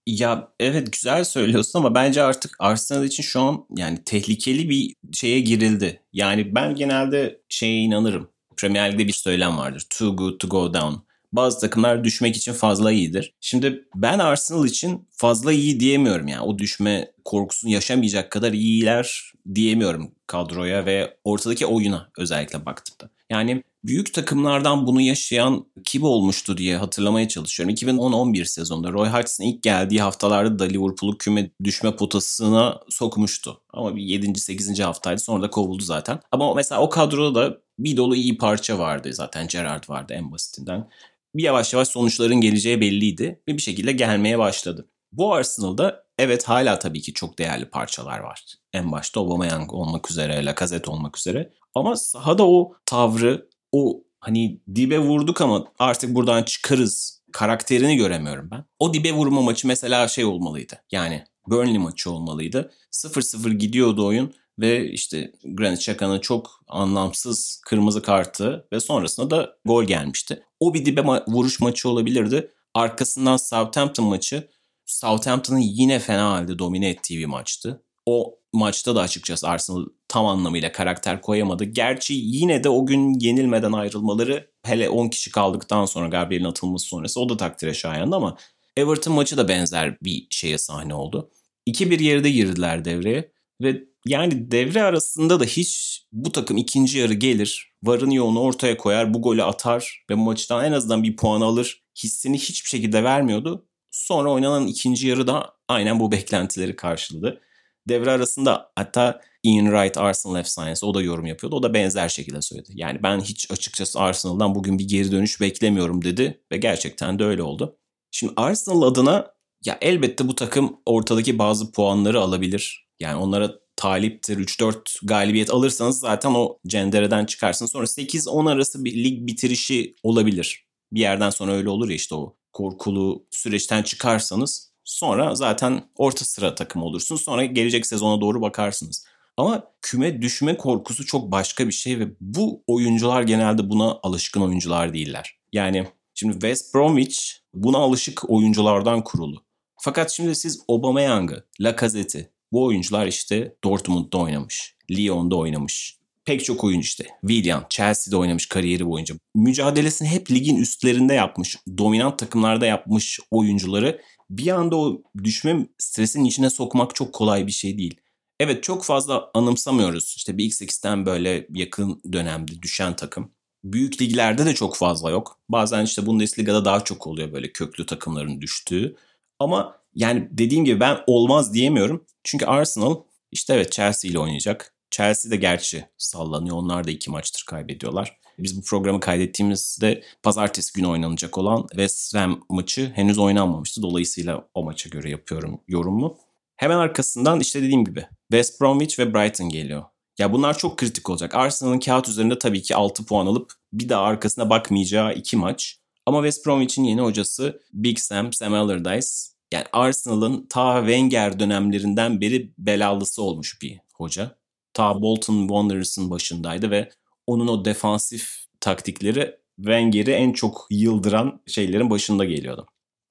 Ya 0.07 0.49
evet 0.61 0.93
güzel 0.93 1.25
söylüyorsun 1.25 1.79
ama 1.79 1.95
bence 1.95 2.23
artık 2.23 2.57
Arsenal 2.59 3.05
için 3.05 3.23
şu 3.23 3.41
an 3.41 3.67
yani 3.77 3.99
tehlikeli 4.05 4.69
bir 4.69 4.95
şeye 5.13 5.41
girildi. 5.41 6.01
Yani 6.13 6.55
ben 6.55 6.75
genelde 6.75 7.41
şeye 7.49 7.81
inanırım. 7.81 8.29
Premier 8.57 8.93
Lig'de 8.93 9.07
bir 9.07 9.13
söylem 9.13 9.59
vardır. 9.59 9.87
Too 9.91 10.17
good 10.17 10.39
to 10.39 10.49
go 10.49 10.75
down. 10.75 10.95
Bazı 11.33 11.61
takımlar 11.61 12.05
düşmek 12.05 12.37
için 12.37 12.53
fazla 12.53 12.93
iyidir. 12.93 13.33
Şimdi 13.41 13.85
ben 13.95 14.19
Arsenal 14.19 14.67
için 14.67 15.09
fazla 15.11 15.53
iyi 15.53 15.81
diyemiyorum 15.81 16.29
yani. 16.29 16.43
O 16.43 16.59
düşme 16.59 17.13
korkusunu 17.25 17.71
yaşamayacak 17.71 18.31
kadar 18.31 18.53
iyiler 18.53 19.33
diyemiyorum 19.55 20.15
kadroya 20.27 20.87
ve 20.87 21.17
ortadaki 21.25 21.67
oyuna 21.67 22.11
özellikle 22.19 22.67
baktığımda. 22.67 23.11
Yani 23.31 23.63
büyük 23.85 24.15
takımlardan 24.15 24.87
bunu 24.87 25.01
yaşayan 25.01 25.67
kim 25.85 26.03
olmuştu 26.03 26.57
diye 26.57 26.77
hatırlamaya 26.77 27.29
çalışıyorum. 27.29 27.75
2010-11 27.75 28.45
sezonunda 28.45 28.93
Roy 28.93 29.09
Hodgson 29.09 29.45
ilk 29.45 29.63
geldiği 29.63 30.03
haftalarda 30.03 30.59
da 30.59 30.65
Liverpool'u 30.65 31.19
küme 31.19 31.51
düşme 31.65 31.97
potasına 31.97 32.81
sokmuştu. 32.89 33.61
Ama 33.73 33.97
bir 33.97 34.03
7. 34.03 34.41
8. 34.41 34.81
haftaydı 34.81 35.21
sonra 35.21 35.43
da 35.43 35.51
kovuldu 35.51 35.83
zaten. 35.83 36.21
Ama 36.33 36.55
mesela 36.55 36.81
o 36.81 36.89
kadroda 36.89 37.35
da 37.35 37.59
bir 37.79 37.97
dolu 37.97 38.17
iyi 38.17 38.39
parça 38.39 38.79
vardı 38.79 39.15
zaten. 39.15 39.47
Gerrard 39.47 39.89
vardı 39.89 40.13
en 40.17 40.33
basitinden. 40.33 40.89
Bir 41.35 41.43
yavaş 41.43 41.73
yavaş 41.73 41.89
sonuçların 41.89 42.41
geleceği 42.41 42.81
belliydi 42.81 43.43
ve 43.49 43.57
bir 43.57 43.63
şekilde 43.63 43.93
gelmeye 43.93 44.39
başladı. 44.39 44.89
Bu 45.13 45.35
Arsenal'da 45.35 46.05
evet 46.19 46.45
hala 46.45 46.79
tabii 46.79 47.01
ki 47.01 47.13
çok 47.13 47.39
değerli 47.39 47.71
parçalar 47.71 48.19
var. 48.19 48.45
En 48.73 48.93
başta 48.93 49.21
Aubameyang 49.21 49.73
olmak 49.73 50.11
üzere, 50.11 50.45
Lacazette 50.45 50.91
olmak 50.91 51.19
üzere. 51.19 51.53
Ama 51.75 51.97
sahada 51.97 52.49
o 52.49 52.73
tavrı, 52.87 53.49
o 53.73 54.05
hani 54.21 54.61
dibe 54.75 54.99
vurduk 54.99 55.41
ama 55.41 55.65
artık 55.79 56.15
buradan 56.15 56.43
çıkarız 56.43 57.23
karakterini 57.33 57.97
göremiyorum 57.97 58.49
ben. 58.51 58.65
O 58.79 58.95
dibe 58.95 59.13
vurma 59.13 59.43
maçı 59.43 59.67
mesela 59.67 60.09
şey 60.09 60.25
olmalıydı. 60.25 60.75
Yani 60.93 61.25
Burnley 61.47 61.79
maçı 61.79 62.11
olmalıydı. 62.11 62.73
0-0 62.93 63.53
gidiyordu 63.53 64.07
oyun 64.07 64.35
ve 64.59 64.91
işte 64.91 65.33
Granit 65.45 65.79
Xhaka'nın 65.79 66.21
çok 66.21 66.51
anlamsız 66.69 67.61
kırmızı 67.67 68.03
kartı 68.03 68.69
ve 68.73 68.81
sonrasında 68.81 69.31
da 69.31 69.57
gol 69.65 69.85
gelmişti. 69.85 70.43
O 70.61 70.75
bir 70.75 70.85
dibe 70.85 71.01
ma- 71.01 71.33
vuruş 71.33 71.61
maçı 71.61 71.89
olabilirdi. 71.89 72.51
Arkasından 72.75 73.37
Southampton 73.37 74.07
maçı 74.07 74.49
Southampton'ın 74.87 75.59
yine 75.59 75.99
fena 75.99 76.31
halde 76.31 76.59
domine 76.59 76.89
ettiği 76.89 77.19
bir 77.19 77.27
maçtı. 77.27 77.83
O 78.07 78.39
maçta 78.53 78.97
da 78.97 79.01
açıkçası 79.01 79.49
Arsenal 79.49 79.85
tam 80.09 80.27
anlamıyla 80.27 80.73
karakter 80.73 81.21
koyamadı. 81.21 81.65
Gerçi 81.65 82.15
yine 82.15 82.65
de 82.65 82.69
o 82.69 82.87
gün 82.87 83.21
yenilmeden 83.21 83.73
ayrılmaları 83.73 84.51
hele 84.65 84.89
10 84.89 85.09
kişi 85.09 85.31
kaldıktan 85.31 85.85
sonra 85.85 86.09
Gabriel'in 86.09 86.45
atılması 86.45 86.87
sonrası 86.87 87.21
o 87.21 87.29
da 87.29 87.37
takdire 87.37 87.75
şayandı 87.75 88.17
ama 88.17 88.37
Everton 88.77 89.15
maçı 89.15 89.37
da 89.37 89.49
benzer 89.49 89.97
bir 90.03 90.27
şeye 90.31 90.59
sahne 90.59 90.95
oldu. 90.95 91.31
2-1 91.67 92.03
yeride 92.03 92.31
girdiler 92.31 92.85
devreye 92.85 93.33
ve 93.63 93.85
yani 94.07 94.51
devre 94.51 94.83
arasında 94.83 95.41
da 95.41 95.45
hiç 95.45 96.03
bu 96.13 96.33
takım 96.33 96.57
ikinci 96.57 96.99
yarı 96.99 97.15
gelir, 97.15 97.75
varın 97.83 98.11
yoğunu 98.11 98.41
ortaya 98.41 98.77
koyar, 98.77 99.15
bu 99.15 99.23
golü 99.23 99.43
atar 99.43 100.05
ve 100.11 100.15
maçtan 100.15 100.65
en 100.65 100.73
azından 100.73 101.03
bir 101.03 101.17
puan 101.17 101.41
alır 101.41 101.83
hissini 102.03 102.39
hiçbir 102.39 102.69
şekilde 102.69 103.05
vermiyordu. 103.05 103.67
Sonra 103.91 104.31
oynanan 104.31 104.67
ikinci 104.67 105.09
yarı 105.09 105.27
da 105.27 105.55
aynen 105.69 106.01
bu 106.01 106.13
beklentileri 106.13 106.77
karşıladı. 106.77 107.41
Devre 107.89 108.11
arasında 108.11 108.73
hatta 108.77 109.21
Ian 109.43 109.65
Wright 109.65 109.99
Arsenal 109.99 110.41
efsanesi 110.41 110.87
o 110.87 110.95
da 110.95 111.03
yorum 111.03 111.27
yapıyordu. 111.27 111.57
O 111.57 111.63
da 111.63 111.75
benzer 111.75 112.09
şekilde 112.09 112.43
söyledi. 112.43 112.73
Yani 112.75 113.03
ben 113.03 113.21
hiç 113.21 113.51
açıkçası 113.51 114.01
Arsenal'dan 114.01 114.55
bugün 114.55 114.79
bir 114.79 114.89
geri 114.89 115.13
dönüş 115.13 115.41
beklemiyorum 115.41 116.05
dedi 116.05 116.41
ve 116.53 116.57
gerçekten 116.57 117.19
de 117.19 117.25
öyle 117.25 117.43
oldu. 117.43 117.79
Şimdi 118.11 118.33
Arsenal 118.37 118.83
adına 118.83 119.33
ya 119.65 119.79
elbette 119.81 120.29
bu 120.29 120.35
takım 120.35 120.81
ortadaki 120.87 121.39
bazı 121.39 121.73
puanları 121.73 122.21
alabilir. 122.21 122.89
Yani 123.01 123.17
onlara 123.17 123.53
taliptir. 123.77 124.39
3-4 124.39 125.07
galibiyet 125.07 125.51
alırsanız 125.51 126.01
zaten 126.01 126.31
o 126.35 126.59
cendereden 126.67 127.25
çıkarsın. 127.25 127.67
Sonra 127.67 127.85
8-10 127.85 128.51
arası 128.51 128.85
bir 128.85 129.05
lig 129.05 129.27
bitirişi 129.27 129.95
olabilir. 130.03 130.67
Bir 130.93 131.01
yerden 131.01 131.31
sonra 131.31 131.53
öyle 131.53 131.69
olur 131.69 131.89
ya 131.89 131.95
işte 131.95 132.15
o 132.15 132.37
korkulu 132.53 133.27
süreçten 133.31 133.83
çıkarsanız 133.83 134.72
sonra 134.85 135.35
zaten 135.35 135.83
orta 135.97 136.25
sıra 136.25 136.55
takım 136.55 136.83
olursunuz. 136.83 137.23
Sonra 137.23 137.45
gelecek 137.45 137.87
sezona 137.87 138.21
doğru 138.21 138.41
bakarsınız. 138.41 139.07
Ama 139.37 139.65
küme 139.83 140.23
düşme 140.23 140.57
korkusu 140.57 141.07
çok 141.07 141.33
başka 141.33 141.67
bir 141.67 141.73
şey 141.73 141.99
ve 141.99 142.09
bu 142.21 142.65
oyuncular 142.67 143.23
genelde 143.23 143.71
buna 143.71 143.99
alışkın 144.03 144.41
oyuncular 144.41 144.95
değiller. 144.95 145.37
Yani 145.53 145.87
şimdi 146.15 146.33
West 146.33 146.75
Bromwich 146.75 147.19
buna 147.55 147.79
alışık 147.79 148.31
oyunculardan 148.31 149.05
kurulu. 149.05 149.45
Fakat 149.77 150.11
şimdi 150.11 150.35
siz 150.35 150.61
Aubameyang'ı, 150.69 151.45
Lacazette'i 151.61 152.31
bu 152.53 152.65
oyuncular 152.65 153.07
işte 153.07 153.57
Dortmund'da 153.65 154.19
oynamış, 154.19 154.77
Lyon'da 154.91 155.37
oynamış. 155.37 155.97
Pek 156.25 156.45
çok 156.45 156.65
oyuncu 156.65 156.85
işte. 156.85 157.07
Willian, 157.21 157.67
Chelsea'de 157.69 158.17
oynamış 158.17 158.47
kariyeri 158.47 158.87
boyunca. 158.87 159.15
Mücadelesini 159.35 160.09
hep 160.09 160.31
ligin 160.31 160.57
üstlerinde 160.57 161.15
yapmış, 161.15 161.57
dominant 161.79 162.19
takımlarda 162.19 162.67
yapmış 162.67 163.21
oyuncuları 163.31 164.01
bir 164.39 164.49
anda 164.49 164.77
o 164.77 165.03
düşme 165.25 165.67
stresinin 165.79 166.25
içine 166.25 166.51
sokmak 166.51 166.95
çok 166.95 167.13
kolay 167.13 167.47
bir 167.47 167.53
şey 167.53 167.79
değil. 167.79 168.01
Evet 168.41 168.63
çok 168.63 168.85
fazla 168.85 169.31
anımsamıyoruz. 169.35 170.15
İşte 170.17 170.39
bir 170.39 170.51
X8'ten 170.51 171.07
böyle 171.07 171.47
yakın 171.55 172.01
dönemde 172.13 172.63
düşen 172.63 172.97
takım. 172.97 173.33
Büyük 173.65 174.03
liglerde 174.03 174.47
de 174.47 174.55
çok 174.55 174.77
fazla 174.77 175.11
yok. 175.11 175.41
Bazen 175.49 175.85
işte 175.85 176.07
Bundesliga'da 176.07 176.65
daha 176.65 176.85
çok 176.85 177.07
oluyor 177.07 177.33
böyle 177.33 177.53
köklü 177.53 177.87
takımların 177.87 178.41
düştüğü. 178.41 178.97
Ama 179.39 179.77
yani 179.95 180.29
dediğim 180.31 180.65
gibi 180.65 180.81
ben 180.81 180.99
olmaz 181.07 181.55
diyemiyorum. 181.55 182.05
Çünkü 182.25 182.47
Arsenal 182.47 182.97
işte 183.33 183.55
evet 183.55 183.73
Chelsea 183.73 184.11
ile 184.11 184.19
oynayacak. 184.19 184.75
Chelsea 184.91 185.31
de 185.31 185.37
gerçi 185.37 185.89
sallanıyor. 185.99 186.57
Onlar 186.57 186.87
da 186.87 186.91
iki 186.91 187.11
maçtır 187.11 187.45
kaybediyorlar. 187.47 188.19
Biz 188.43 188.57
bu 188.59 188.63
programı 188.63 189.01
kaydettiğimizde 189.01 190.03
pazartesi 190.23 190.73
günü 190.73 190.87
oynanacak 190.87 191.39
olan 191.39 191.67
West 191.71 192.15
Ham 192.15 192.41
maçı 192.49 192.93
henüz 192.95 193.19
oynanmamıştı. 193.19 193.83
Dolayısıyla 193.83 194.49
o 194.55 194.65
maça 194.65 194.89
göre 194.89 195.11
yapıyorum 195.11 195.61
yorumu. 195.69 196.19
Hemen 196.57 196.77
arkasından 196.77 197.41
işte 197.41 197.63
dediğim 197.63 197.85
gibi 197.85 198.07
West 198.31 198.61
Bromwich 198.61 198.99
ve 198.99 199.15
Brighton 199.15 199.49
geliyor. 199.49 199.85
Ya 200.19 200.33
bunlar 200.33 200.59
çok 200.59 200.77
kritik 200.77 201.11
olacak. 201.11 201.35
Arsenal'ın 201.35 201.79
kağıt 201.79 202.09
üzerinde 202.09 202.39
tabii 202.39 202.63
ki 202.63 202.77
6 202.77 203.05
puan 203.05 203.27
alıp 203.27 203.53
bir 203.73 203.89
daha 203.89 204.03
arkasına 204.03 204.51
bakmayacağı 204.51 205.15
iki 205.15 205.37
maç. 205.37 205.79
Ama 206.07 206.19
West 206.19 206.47
Bromwich'in 206.47 206.85
yeni 206.85 207.01
hocası 207.01 207.63
Big 207.73 207.99
Sam, 207.99 208.33
Sam 208.33 208.55
Allardyce. 208.55 209.09
Yani 209.53 209.65
Arsenal'ın 209.73 210.47
ta 210.51 210.81
Wenger 210.81 211.39
dönemlerinden 211.39 212.21
beri 212.21 212.53
belalısı 212.59 213.23
olmuş 213.23 213.63
bir 213.63 213.81
hoca. 213.95 214.37
Ta 214.75 215.03
Bolton 215.03 215.41
Wanderers'ın 215.41 216.11
başındaydı 216.11 216.71
ve 216.71 216.91
onun 217.33 217.49
o 217.49 217.65
defansif 217.65 218.45
taktikleri 218.61 219.37
Wenger'i 219.57 220.11
en 220.11 220.33
çok 220.33 220.67
yıldıran 220.71 221.43
şeylerin 221.47 221.91
başında 221.91 222.25
geliyordu. 222.25 222.67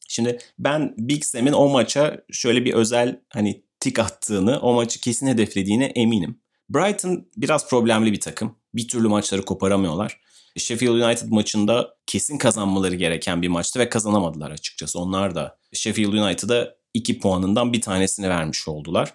Şimdi 0.07 0.37
ben 0.59 0.95
Big 0.97 1.23
Sam'in 1.23 1.53
o 1.53 1.69
maça 1.69 2.21
şöyle 2.31 2.65
bir 2.65 2.73
özel 2.73 3.21
hani 3.29 3.63
tik 3.79 3.99
attığını, 3.99 4.59
o 4.59 4.73
maçı 4.73 5.01
kesin 5.01 5.27
hedeflediğine 5.27 5.85
eminim. 5.85 6.39
Brighton 6.69 7.27
biraz 7.37 7.69
problemli 7.69 8.11
bir 8.11 8.19
takım. 8.19 8.55
Bir 8.73 8.87
türlü 8.87 9.07
maçları 9.07 9.41
koparamıyorlar. 9.41 10.21
Sheffield 10.57 10.93
United 10.93 11.27
maçında 11.29 11.95
kesin 12.07 12.37
kazanmaları 12.37 12.95
gereken 12.95 13.41
bir 13.41 13.47
maçtı 13.47 13.79
ve 13.79 13.89
kazanamadılar 13.89 14.51
açıkçası. 14.51 14.99
Onlar 14.99 15.35
da 15.35 15.57
Sheffield 15.73 16.13
United'a 16.13 16.75
2 16.93 17.19
puanından 17.19 17.73
bir 17.73 17.81
tanesini 17.81 18.29
vermiş 18.29 18.67
oldular. 18.67 19.13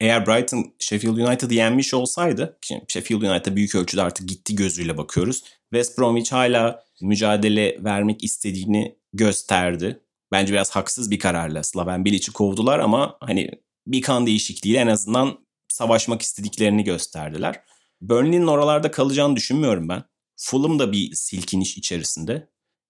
Eğer 0.00 0.26
Brighton 0.26 0.74
Sheffield 0.78 1.16
United'ı 1.16 1.54
yenmiş 1.54 1.94
olsaydı, 1.94 2.58
şimdi 2.60 2.84
Sheffield 2.88 3.22
United'a 3.22 3.56
büyük 3.56 3.74
ölçüde 3.74 4.02
artık 4.02 4.28
gitti 4.28 4.56
gözüyle 4.56 4.96
bakıyoruz. 4.96 5.42
West 5.72 5.98
Bromwich 5.98 6.32
hala 6.32 6.84
mücadele 7.00 7.84
vermek 7.84 8.24
istediğini 8.24 8.98
gösterdi. 9.12 10.00
Bence 10.32 10.52
biraz 10.52 10.70
haksız 10.70 11.10
bir 11.10 11.18
kararla 11.18 11.62
Slaven 11.62 12.04
Bilic'i 12.04 12.32
kovdular 12.32 12.78
ama 12.78 13.16
hani 13.20 13.50
bir 13.86 14.02
kan 14.02 14.26
değişikliğiyle 14.26 14.80
en 14.80 14.86
azından 14.86 15.38
savaşmak 15.68 16.22
istediklerini 16.22 16.84
gösterdiler. 16.84 17.60
Burnley'nin 18.00 18.46
oralarda 18.46 18.90
kalacağını 18.90 19.36
düşünmüyorum 19.36 19.88
ben. 19.88 20.04
Fulham 20.36 20.78
da 20.78 20.92
bir 20.92 21.14
silkiniş 21.14 21.76
içerisinde. 21.76 22.48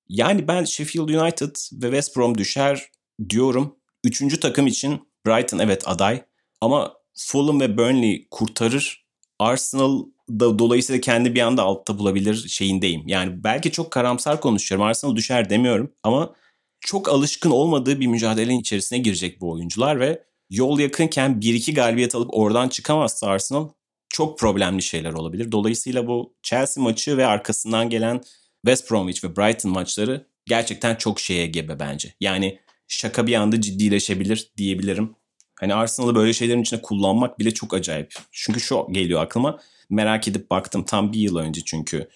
Yani 0.08 0.48
ben 0.48 0.64
Sheffield 0.64 1.08
United 1.08 1.56
ve 1.72 1.86
West 1.86 2.16
Brom 2.16 2.38
düşer 2.38 2.90
diyorum. 3.28 3.76
Üçüncü 4.04 4.40
takım 4.40 4.66
için 4.66 5.08
Brighton 5.26 5.58
evet 5.58 5.88
aday. 5.88 6.22
Ama 6.60 6.99
Fulham 7.26 7.61
ve 7.61 7.78
Burnley 7.78 8.28
kurtarır. 8.30 9.04
Arsenal 9.38 10.04
da 10.30 10.59
dolayısıyla 10.59 11.00
kendi 11.00 11.35
bir 11.35 11.40
anda 11.40 11.62
altta 11.62 11.98
bulabilir 11.98 12.48
şeyindeyim. 12.48 13.02
Yani 13.06 13.44
belki 13.44 13.72
çok 13.72 13.90
karamsar 13.90 14.40
konuşuyorum. 14.40 14.87
Arsenal 14.87 15.16
düşer 15.16 15.50
demiyorum 15.50 15.92
ama 16.02 16.35
çok 16.80 17.09
alışkın 17.09 17.50
olmadığı 17.50 18.00
bir 18.00 18.06
mücadelenin 18.06 18.61
içerisine 18.61 18.98
girecek 18.98 19.40
bu 19.40 19.50
oyuncular 19.50 20.00
ve 20.00 20.24
yol 20.50 20.78
yakınken 20.78 21.40
1-2 21.40 21.74
galibiyet 21.74 22.14
alıp 22.14 22.30
oradan 22.33 22.68
çıkamazsa 22.68 23.26
Arsenal 23.26 23.68
çok 24.09 24.38
problemli 24.38 24.83
şeyler 24.83 25.12
olabilir. 25.12 25.52
Dolayısıyla 25.52 26.06
bu 26.06 26.35
Chelsea 26.42 26.85
maçı 26.85 27.16
ve 27.16 27.26
arkasından 27.26 27.90
gelen 27.90 28.20
West 28.66 28.90
Bromwich 28.90 29.24
ve 29.24 29.37
Brighton 29.37 29.72
maçları 29.72 30.26
gerçekten 30.46 30.94
çok 30.94 31.20
şeye 31.20 31.46
gebe 31.46 31.80
bence. 31.80 32.14
Yani 32.20 32.59
şaka 32.88 33.26
bir 33.26 33.35
anda 33.35 33.61
ciddileşebilir 33.61 34.50
diyebilirim. 34.56 35.14
Hani 35.60 35.74
Arsenal'ı 35.74 36.14
böyle 36.14 36.32
şeylerin 36.32 36.62
içine 36.62 36.82
kullanmak 36.82 37.38
bile 37.38 37.54
çok 37.54 37.74
acayip. 37.74 38.14
Çünkü 38.32 38.60
şu 38.60 38.86
geliyor 38.90 39.22
aklıma. 39.22 39.58
Merak 39.90 40.28
edip 40.28 40.50
baktım 40.50 40.84
tam 40.84 41.12
bir 41.12 41.18
yıl 41.18 41.36
önce 41.36 41.60
çünkü. 41.64 42.08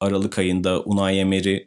Aralık 0.00 0.38
ayında 0.38 0.82
Unai 0.82 1.16
Emery 1.16 1.58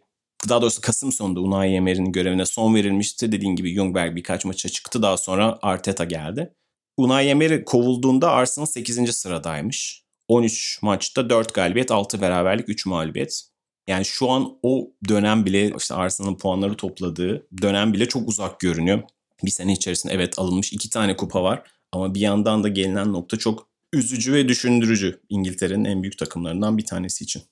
daha 0.50 0.62
doğrusu 0.62 0.82
Kasım 0.82 1.12
sonunda 1.12 1.40
Unai 1.40 1.74
Emery'nin 1.74 2.12
görevine 2.12 2.46
son 2.46 2.76
verilmişti. 2.76 3.32
Dediğim 3.32 3.56
gibi 3.56 3.76
Jungberg 3.76 4.16
birkaç 4.16 4.46
maça 4.46 4.70
çıktı. 4.70 5.02
Daha 5.02 5.18
sonra 5.18 5.60
Arteta 5.62 6.04
geldi. 6.04 6.54
Unai 6.98 7.28
Emery 7.28 7.64
kovulduğunda 7.64 8.32
Arsenal 8.32 8.66
8. 8.66 9.16
sıradaymış. 9.16 10.04
13 10.28 10.80
maçta 10.82 11.30
4 11.30 11.54
galibiyet, 11.54 11.92
6 11.92 12.22
beraberlik, 12.22 12.70
3 12.70 12.86
mağlubiyet. 12.86 13.44
Yani 13.88 14.06
şu 14.06 14.32
an 14.32 14.58
o 14.64 14.92
dönem 15.10 15.46
bile 15.46 15.72
işte 15.78 15.96
Arsenal'ın 15.96 16.38
puanları 16.38 16.76
topladığı 16.76 17.48
dönem 17.62 17.94
bile 17.94 18.08
çok 18.08 18.30
uzak 18.30 18.60
görünüyor. 18.60 19.04
Bir 19.44 19.52
sene 19.52 19.74
içerisinde 19.74 20.14
evet 20.14 20.40
alınmış 20.40 20.74
iki 20.74 20.90
tane 20.90 21.16
kupa 21.16 21.44
var. 21.44 21.64
Ama 21.92 22.16
bir 22.16 22.20
yandan 22.20 22.64
da 22.64 22.68
gelinen 22.68 23.14
nokta 23.14 23.38
çok 23.38 23.68
üzücü 23.94 24.34
ve 24.34 24.48
düşündürücü 24.48 25.22
İngiltere'nin 25.30 25.86
en 25.86 26.04
büyük 26.04 26.18
takımlarından 26.18 26.78
bir 26.78 26.86
tanesi 26.86 27.24
için. 27.24 27.44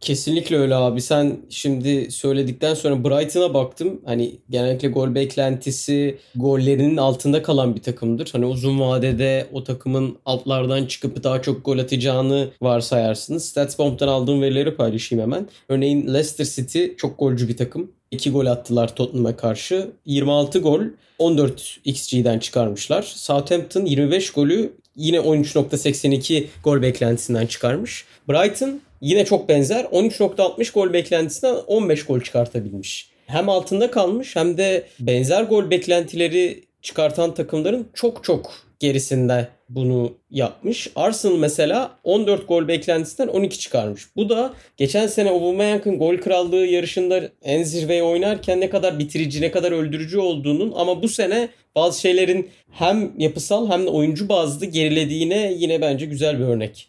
Kesinlikle 0.00 0.56
öyle 0.56 0.74
abi. 0.74 1.00
Sen 1.00 1.36
şimdi 1.50 2.10
söyledikten 2.10 2.74
sonra 2.74 3.04
Brighton'a 3.04 3.54
baktım. 3.54 4.00
Hani 4.04 4.34
genellikle 4.50 4.88
gol 4.88 5.14
beklentisi 5.14 6.18
gollerinin 6.34 6.96
altında 6.96 7.42
kalan 7.42 7.76
bir 7.76 7.82
takımdır. 7.82 8.28
Hani 8.32 8.46
uzun 8.46 8.80
vadede 8.80 9.46
o 9.52 9.64
takımın 9.64 10.18
altlardan 10.24 10.86
çıkıp 10.86 11.24
daha 11.24 11.42
çok 11.42 11.64
gol 11.64 11.78
atacağını 11.78 12.48
varsayarsınız. 12.62 13.44
Statsbomb'dan 13.44 14.08
aldığım 14.08 14.42
verileri 14.42 14.76
paylaşayım 14.76 15.22
hemen. 15.22 15.48
Örneğin 15.68 16.06
Leicester 16.06 16.44
City 16.44 16.86
çok 16.96 17.18
golcü 17.18 17.48
bir 17.48 17.56
takım. 17.56 17.90
2 18.10 18.30
gol 18.30 18.46
attılar 18.46 18.96
Tottenham'a 18.96 19.36
karşı. 19.36 19.90
26 20.06 20.58
gol 20.58 20.80
14 21.18 21.78
XG'den 21.84 22.38
çıkarmışlar. 22.38 23.02
Southampton 23.02 23.84
25 23.84 24.30
golü 24.30 24.72
yine 24.96 25.16
13.82 25.16 26.44
gol 26.64 26.82
beklentisinden 26.82 27.46
çıkarmış. 27.46 28.04
Brighton 28.28 28.80
yine 29.00 29.24
çok 29.24 29.48
benzer 29.48 29.84
13.60 29.84 30.72
gol 30.74 30.92
beklentisinden 30.92 31.54
15 31.66 32.06
gol 32.06 32.20
çıkartabilmiş. 32.20 33.10
Hem 33.26 33.48
altında 33.48 33.90
kalmış 33.90 34.36
hem 34.36 34.58
de 34.58 34.84
benzer 35.00 35.42
gol 35.42 35.70
beklentileri 35.70 36.64
çıkartan 36.82 37.34
takımların 37.34 37.88
çok 37.94 38.24
çok 38.24 38.66
gerisinde 38.78 39.48
bunu 39.68 40.12
yapmış. 40.30 40.90
Arsenal 40.96 41.36
mesela 41.36 41.98
14 42.04 42.48
gol 42.48 42.68
beklentisinden 42.68 43.28
12 43.28 43.58
çıkarmış. 43.58 44.02
Bu 44.16 44.28
da 44.28 44.54
geçen 44.76 45.06
sene 45.06 45.30
Aubameyang'ın 45.30 45.98
gol 45.98 46.16
krallığı 46.16 46.66
yarışında 46.66 47.22
en 47.42 47.62
zirveye 47.62 48.02
oynarken 48.02 48.60
ne 48.60 48.70
kadar 48.70 48.98
bitirici, 48.98 49.40
ne 49.40 49.50
kadar 49.50 49.72
öldürücü 49.72 50.18
olduğunun 50.18 50.72
ama 50.76 51.02
bu 51.02 51.08
sene 51.08 51.48
bazı 51.74 52.00
şeylerin 52.00 52.50
hem 52.70 53.12
yapısal 53.18 53.70
hem 53.70 53.86
de 53.86 53.90
oyuncu 53.90 54.28
bazlı 54.28 54.66
gerilediğine 54.66 55.52
yine 55.56 55.80
bence 55.80 56.06
güzel 56.06 56.38
bir 56.38 56.44
örnek. 56.44 56.88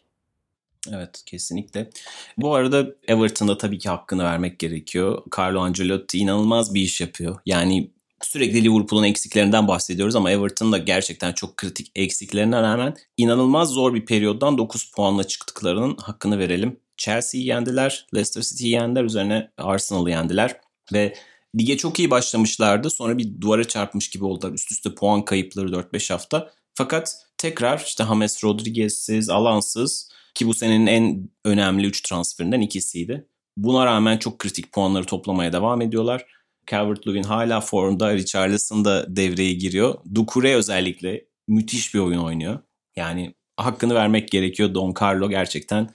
Evet 0.91 1.23
kesinlikle. 1.25 1.89
Bu 2.37 2.55
arada 2.55 2.87
Everton'da 3.07 3.57
tabii 3.57 3.79
ki 3.79 3.89
hakkını 3.89 4.23
vermek 4.23 4.59
gerekiyor. 4.59 5.23
Carlo 5.37 5.59
Ancelotti 5.59 6.17
inanılmaz 6.17 6.73
bir 6.73 6.81
iş 6.81 7.01
yapıyor. 7.01 7.39
Yani 7.45 7.91
sürekli 8.21 8.63
Liverpool'un 8.63 9.03
eksiklerinden 9.03 9.67
bahsediyoruz 9.67 10.15
ama 10.15 10.31
Everton 10.31 10.71
da 10.71 10.77
gerçekten 10.77 11.33
çok 11.33 11.57
kritik 11.57 11.91
eksiklerine 11.95 12.61
rağmen 12.61 12.95
inanılmaz 13.17 13.69
zor 13.69 13.93
bir 13.93 14.05
periyoddan 14.05 14.57
9 14.57 14.91
puanla 14.91 15.23
çıktıklarının 15.23 15.97
hakkını 15.97 16.39
verelim. 16.39 16.79
Chelsea'yi 16.97 17.47
yendiler, 17.47 18.07
Leicester 18.15 18.41
City'yi 18.41 18.71
yendiler, 18.71 19.03
üzerine 19.03 19.51
Arsenal'ı 19.57 20.09
yendiler 20.09 20.59
ve 20.93 21.13
lige 21.59 21.77
çok 21.77 21.99
iyi 21.99 22.11
başlamışlardı. 22.11 22.89
Sonra 22.89 23.17
bir 23.17 23.41
duvara 23.41 23.63
çarpmış 23.63 24.09
gibi 24.09 24.25
oldular. 24.25 24.53
Üst 24.53 24.71
üste 24.71 24.95
puan 24.95 25.25
kayıpları 25.25 25.67
4-5 25.67 26.13
hafta. 26.13 26.51
Fakat 26.73 27.15
tekrar 27.37 27.83
işte 27.85 28.03
James 28.03 28.43
Rodriguez'siz, 28.43 29.29
Alansız 29.29 30.09
ki 30.37 30.47
bu 30.47 30.53
senenin 30.53 30.87
en 30.87 31.29
önemli 31.45 31.87
3 31.87 32.01
transferinden 32.01 32.61
ikisiydi. 32.61 33.27
Buna 33.57 33.85
rağmen 33.85 34.17
çok 34.17 34.39
kritik 34.39 34.71
puanları 34.71 35.05
toplamaya 35.05 35.53
devam 35.53 35.81
ediyorlar. 35.81 36.25
Calvert-Lewin 36.67 37.23
hala 37.23 37.61
formda. 37.61 38.13
Richarlison 38.13 38.85
da 38.85 39.15
devreye 39.15 39.53
giriyor. 39.53 39.95
Doucouré 40.13 40.55
özellikle 40.55 41.25
müthiş 41.47 41.93
bir 41.93 41.99
oyun 41.99 42.19
oynuyor. 42.19 42.59
Yani 42.95 43.35
hakkını 43.57 43.95
vermek 43.95 44.31
gerekiyor. 44.31 44.73
Don 44.73 44.93
Carlo 45.01 45.29
gerçekten 45.29 45.89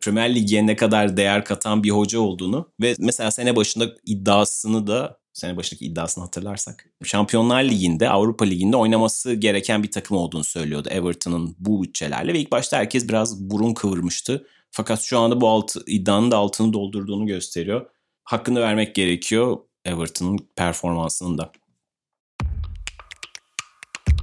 Premier 0.00 0.34
Lig'e 0.34 0.66
ne 0.66 0.76
kadar 0.76 1.16
değer 1.16 1.44
katan 1.44 1.82
bir 1.82 1.90
hoca 1.90 2.20
olduğunu 2.20 2.72
ve 2.80 2.94
mesela 2.98 3.30
sene 3.30 3.56
başında 3.56 3.94
iddiasını 4.06 4.86
da 4.86 5.21
sene 5.32 5.56
başındaki 5.56 5.86
iddiasını 5.86 6.24
hatırlarsak 6.24 6.86
Şampiyonlar 7.04 7.62
Ligi'nde 7.64 8.10
Avrupa 8.10 8.44
Ligi'nde 8.44 8.76
oynaması 8.76 9.34
gereken 9.34 9.82
bir 9.82 9.90
takım 9.90 10.16
olduğunu 10.16 10.44
söylüyordu 10.44 10.88
Everton'ın 10.88 11.56
bu 11.58 11.82
bütçelerle 11.82 12.34
ve 12.34 12.40
ilk 12.40 12.52
başta 12.52 12.76
herkes 12.76 13.08
biraz 13.08 13.50
burun 13.50 13.74
kıvırmıştı. 13.74 14.46
Fakat 14.70 15.00
şu 15.00 15.18
anda 15.18 15.40
bu 15.40 15.48
altı, 15.48 15.82
iddianın 15.86 16.30
da 16.30 16.36
altını 16.36 16.72
doldurduğunu 16.72 17.26
gösteriyor. 17.26 17.86
Hakkını 18.24 18.60
vermek 18.60 18.94
gerekiyor 18.94 19.58
Everton'ın 19.84 20.38
performansının 20.56 21.38
da. 21.38 21.52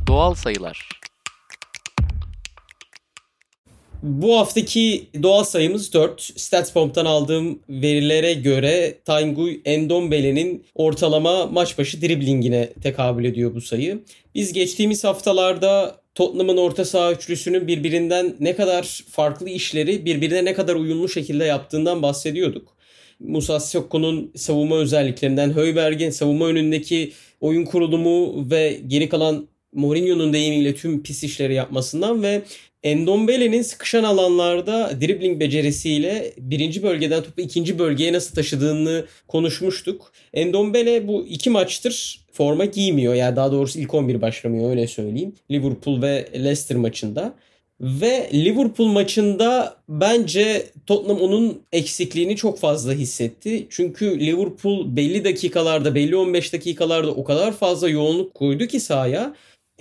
Doğal 0.07 0.33
sayılar. 0.33 0.89
Bu 4.03 4.37
haftaki 4.37 5.07
doğal 5.23 5.43
sayımız 5.43 5.93
4. 5.93 6.21
StatsBomb'dan 6.21 7.05
aldığım 7.05 7.59
verilere 7.69 8.33
göre 8.33 8.97
Tanguy 9.05 9.59
Endombele'nin 9.65 10.63
ortalama 10.75 11.45
maç 11.45 11.77
başı 11.77 12.01
driblingine 12.01 12.73
tekabül 12.83 13.25
ediyor 13.25 13.55
bu 13.55 13.61
sayı. 13.61 13.99
Biz 14.35 14.53
geçtiğimiz 14.53 15.03
haftalarda 15.03 16.01
Tottenham'ın 16.15 16.57
orta 16.57 16.85
saha 16.85 17.11
üçlüsünün 17.11 17.67
birbirinden 17.67 18.35
ne 18.39 18.55
kadar 18.55 19.03
farklı 19.11 19.49
işleri 19.49 20.05
birbirine 20.05 20.45
ne 20.45 20.53
kadar 20.53 20.75
uyumlu 20.75 21.09
şekilde 21.09 21.45
yaptığından 21.45 22.01
bahsediyorduk. 22.01 22.67
Musa 23.19 23.59
Sissoko'nun 23.59 24.31
savunma 24.35 24.75
özelliklerinden, 24.75 25.55
Höyberg'in 25.55 26.09
savunma 26.09 26.45
önündeki 26.45 27.11
oyun 27.41 27.65
kurulumu 27.65 28.49
ve 28.51 28.79
geri 28.87 29.09
kalan 29.09 29.47
Mourinho'nun 29.73 30.33
deyimiyle 30.33 30.75
tüm 30.75 31.03
pis 31.03 31.23
işleri 31.23 31.53
yapmasından 31.53 32.23
ve 32.23 32.41
Endombele'nin 32.83 33.61
sıkışan 33.61 34.03
alanlarda 34.03 35.01
dribbling 35.01 35.39
becerisiyle 35.39 36.33
birinci 36.37 36.83
bölgeden 36.83 37.23
topu 37.23 37.41
ikinci 37.41 37.79
bölgeye 37.79 38.13
nasıl 38.13 38.35
taşıdığını 38.35 39.05
konuşmuştuk. 39.27 40.11
Endombele 40.33 41.07
bu 41.07 41.27
iki 41.27 41.49
maçtır 41.49 42.25
forma 42.31 42.65
giymiyor. 42.65 43.13
Yani 43.13 43.35
daha 43.35 43.51
doğrusu 43.51 43.79
ilk 43.79 43.93
11 43.93 44.21
başlamıyor 44.21 44.69
öyle 44.69 44.87
söyleyeyim. 44.87 45.35
Liverpool 45.51 46.01
ve 46.01 46.27
Leicester 46.33 46.77
maçında. 46.77 47.33
Ve 47.81 48.29
Liverpool 48.33 48.87
maçında 48.87 49.77
bence 49.89 50.65
Tottenham 50.85 51.21
onun 51.21 51.61
eksikliğini 51.71 52.35
çok 52.35 52.59
fazla 52.59 52.93
hissetti. 52.93 53.67
Çünkü 53.69 54.19
Liverpool 54.19 54.95
belli 54.95 55.23
dakikalarda, 55.23 55.95
belli 55.95 56.15
15 56.15 56.53
dakikalarda 56.53 57.11
o 57.11 57.23
kadar 57.23 57.51
fazla 57.51 57.89
yoğunluk 57.89 58.33
koydu 58.33 58.67
ki 58.67 58.79
sahaya. 58.79 59.35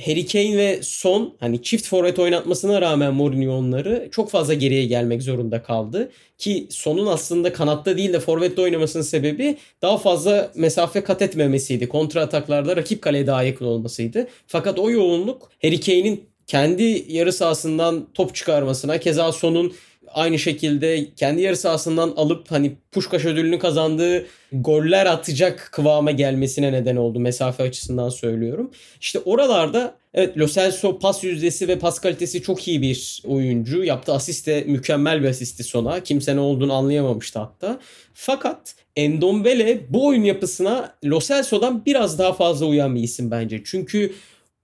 Harry 0.07 0.26
Kane 0.26 0.57
ve 0.57 0.78
Son 0.82 1.34
hani 1.40 1.62
çift 1.62 1.86
forvet 1.86 2.18
oynatmasına 2.18 2.80
rağmen 2.80 3.14
Mourinho 3.14 3.53
onları 3.53 4.09
çok 4.11 4.30
fazla 4.30 4.55
geriye 4.55 4.84
gelmek 4.86 5.22
zorunda 5.22 5.62
kaldı. 5.62 6.11
Ki 6.38 6.66
Son'un 6.70 7.07
aslında 7.07 7.53
kanatta 7.53 7.96
değil 7.96 8.12
de 8.12 8.20
forvette 8.20 8.62
oynamasının 8.62 9.03
sebebi 9.03 9.57
daha 9.82 9.99
fazla 9.99 10.51
mesafe 10.55 11.05
kat 11.05 11.22
etmemesiydi. 11.22 11.88
Kontra 11.88 12.20
ataklarda 12.20 12.76
rakip 12.76 13.03
kaleye 13.03 13.26
daha 13.26 13.42
yakın 13.42 13.64
olmasıydı. 13.64 14.28
Fakat 14.46 14.78
o 14.78 14.90
yoğunluk 14.90 15.51
Harry 15.62 15.80
Kane'in 15.80 16.24
kendi 16.46 17.05
yarı 17.09 17.32
sahasından 17.32 18.07
top 18.14 18.34
çıkarmasına 18.34 18.99
keza 18.99 19.32
Son'un 19.32 19.72
aynı 20.15 20.39
şekilde 20.39 21.15
kendi 21.15 21.43
yarı 21.43 21.57
sahasından 21.57 22.13
alıp 22.17 22.51
hani 22.51 22.73
Puşkaş 22.93 23.25
ödülünü 23.25 23.59
kazandığı 23.59 24.27
goller 24.53 25.07
atacak 25.07 25.69
kıvama 25.73 26.11
gelmesine 26.11 26.73
neden 26.73 26.97
oldu 26.97 27.21
mesafe 27.21 27.63
açısından 27.63 28.09
söylüyorum. 28.09 28.71
İşte 29.01 29.19
oralarda 29.19 29.95
evet 30.15 30.39
Lo 30.39 30.47
Celso 30.47 30.99
pas 30.99 31.25
yüzdesi 31.25 31.69
ve 31.69 31.79
pas 31.79 31.99
kalitesi 31.99 32.43
çok 32.43 32.69
iyi 32.69 32.83
bir 32.83 33.23
oyuncu. 33.27 33.85
Yaptığı 33.85 34.13
asist 34.13 34.47
de 34.47 34.65
mükemmel 34.67 35.23
bir 35.23 35.29
asisti 35.29 35.65
sona. 35.65 36.03
Kimse 36.03 36.37
ne 36.37 36.41
olduğunu 36.41 36.73
anlayamamıştı 36.73 37.39
hatta. 37.39 37.81
Fakat 38.15 38.75
Endombele 38.97 39.81
bu 39.89 40.07
oyun 40.07 40.25
yapısına 40.25 40.95
Lo 41.05 41.21
Celso'dan 41.21 41.87
biraz 41.87 42.19
daha 42.19 42.33
fazla 42.33 42.67
uyan 42.67 42.95
bir 42.95 43.03
isim 43.03 43.31
bence. 43.31 43.63
Çünkü 43.65 44.13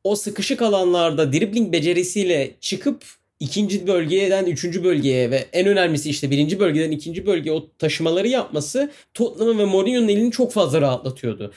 o 0.05 0.17
sıkışık 0.17 0.63
alanlarda 0.63 1.33
dribbling 1.33 1.73
becerisiyle 1.73 2.51
çıkıp 2.61 3.05
ikinci 3.41 3.87
bölgeden 3.87 4.47
üçüncü 4.47 4.85
bölgeye 4.85 5.31
ve 5.31 5.47
en 5.53 5.67
önemlisi 5.67 6.11
işte 6.11 6.31
birinci 6.31 6.61
bölgeden 6.61 6.91
ikinci 6.91 7.27
bölgeye 7.27 7.57
o 7.57 7.69
taşımaları 7.79 8.29
yapması 8.29 8.91
Tottenham'ın 9.15 9.59
ve 9.59 9.65
Mourinho'nun 9.65 10.09
elini 10.09 10.31
çok 10.31 10.53
fazla 10.53 10.81
rahatlatıyordu. 10.81 11.53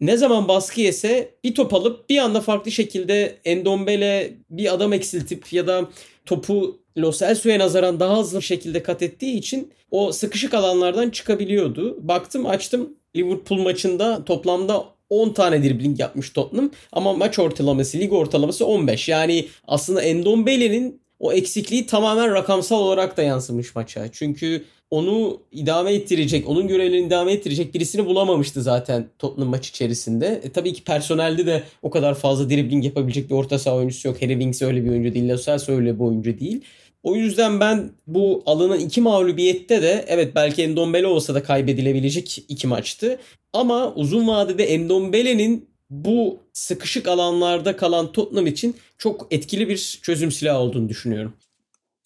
Ne 0.00 0.16
zaman 0.16 0.48
baskı 0.48 0.80
yese 0.80 1.34
bir 1.44 1.54
top 1.54 1.74
alıp 1.74 2.10
bir 2.10 2.18
anda 2.18 2.40
farklı 2.40 2.70
şekilde 2.70 3.38
Endombele 3.44 4.34
bir 4.50 4.74
adam 4.74 4.92
eksiltip 4.92 5.52
ya 5.52 5.66
da 5.66 5.90
topu 6.26 6.80
Lo 6.98 7.12
Celso'ya 7.12 7.58
nazaran 7.58 8.00
daha 8.00 8.18
hızlı 8.18 8.42
şekilde 8.42 8.82
kat 8.82 9.02
ettiği 9.02 9.38
için 9.38 9.72
o 9.90 10.12
sıkışık 10.12 10.54
alanlardan 10.54 11.10
çıkabiliyordu. 11.10 12.08
Baktım 12.08 12.46
açtım 12.46 12.96
Liverpool 13.16 13.58
maçında 13.58 14.24
toplamda 14.24 14.84
10 15.10 15.32
tane 15.32 15.62
dribbling 15.62 16.00
yapmış 16.00 16.30
Tottenham 16.30 16.70
ama 16.92 17.12
maç 17.12 17.38
ortalaması, 17.38 17.98
lig 17.98 18.12
ortalaması 18.12 18.66
15. 18.66 19.08
Yani 19.08 19.48
aslında 19.66 20.02
Endombele'nin 20.02 21.00
o 21.20 21.32
eksikliği 21.32 21.86
tamamen 21.86 22.34
rakamsal 22.34 22.78
olarak 22.78 23.16
da 23.16 23.22
yansımış 23.22 23.74
maça. 23.74 24.08
Çünkü 24.12 24.64
onu 24.90 25.40
idame 25.52 25.92
ettirecek, 25.92 26.48
onun 26.48 26.68
görevlerini 26.68 27.06
idame 27.06 27.32
ettirecek 27.32 27.74
birisini 27.74 28.06
bulamamıştı 28.06 28.62
zaten 28.62 29.08
Tottenham 29.18 29.50
maç 29.50 29.68
içerisinde. 29.68 30.40
E, 30.44 30.50
tabii 30.50 30.72
ki 30.72 30.84
personelde 30.84 31.46
de 31.46 31.62
o 31.82 31.90
kadar 31.90 32.14
fazla 32.14 32.50
dribbling 32.50 32.84
yapabilecek 32.84 33.30
bir 33.30 33.34
orta 33.34 33.58
saha 33.58 33.76
oyuncusu 33.76 34.08
yok. 34.08 34.22
Harry 34.22 34.32
Winks 34.32 34.62
öyle 34.62 34.84
bir 34.84 34.90
oyuncu 34.90 35.14
değil, 35.14 35.28
Lo 35.28 35.36
Celso 35.36 35.72
öyle 35.72 35.94
bir 35.94 36.04
oyuncu 36.04 36.38
değil. 36.38 36.60
O 37.02 37.16
yüzden 37.16 37.60
ben 37.60 37.90
bu 38.06 38.42
alınan 38.46 38.80
iki 38.80 39.00
mağlubiyette 39.00 39.82
de 39.82 40.04
evet 40.08 40.34
belki 40.34 40.62
Endombele 40.62 41.06
olsa 41.06 41.34
da 41.34 41.42
kaybedilebilecek 41.42 42.44
iki 42.48 42.66
maçtı. 42.66 43.18
Ama 43.52 43.94
uzun 43.94 44.28
vadede 44.28 44.64
Endombele'nin 44.64 45.69
bu 45.90 46.38
sıkışık 46.52 47.08
alanlarda 47.08 47.76
kalan 47.76 48.12
Tottenham 48.12 48.46
için 48.46 48.76
çok 48.98 49.26
etkili 49.30 49.68
bir 49.68 50.00
çözüm 50.02 50.32
silahı 50.32 50.58
olduğunu 50.58 50.88
düşünüyorum. 50.88 51.32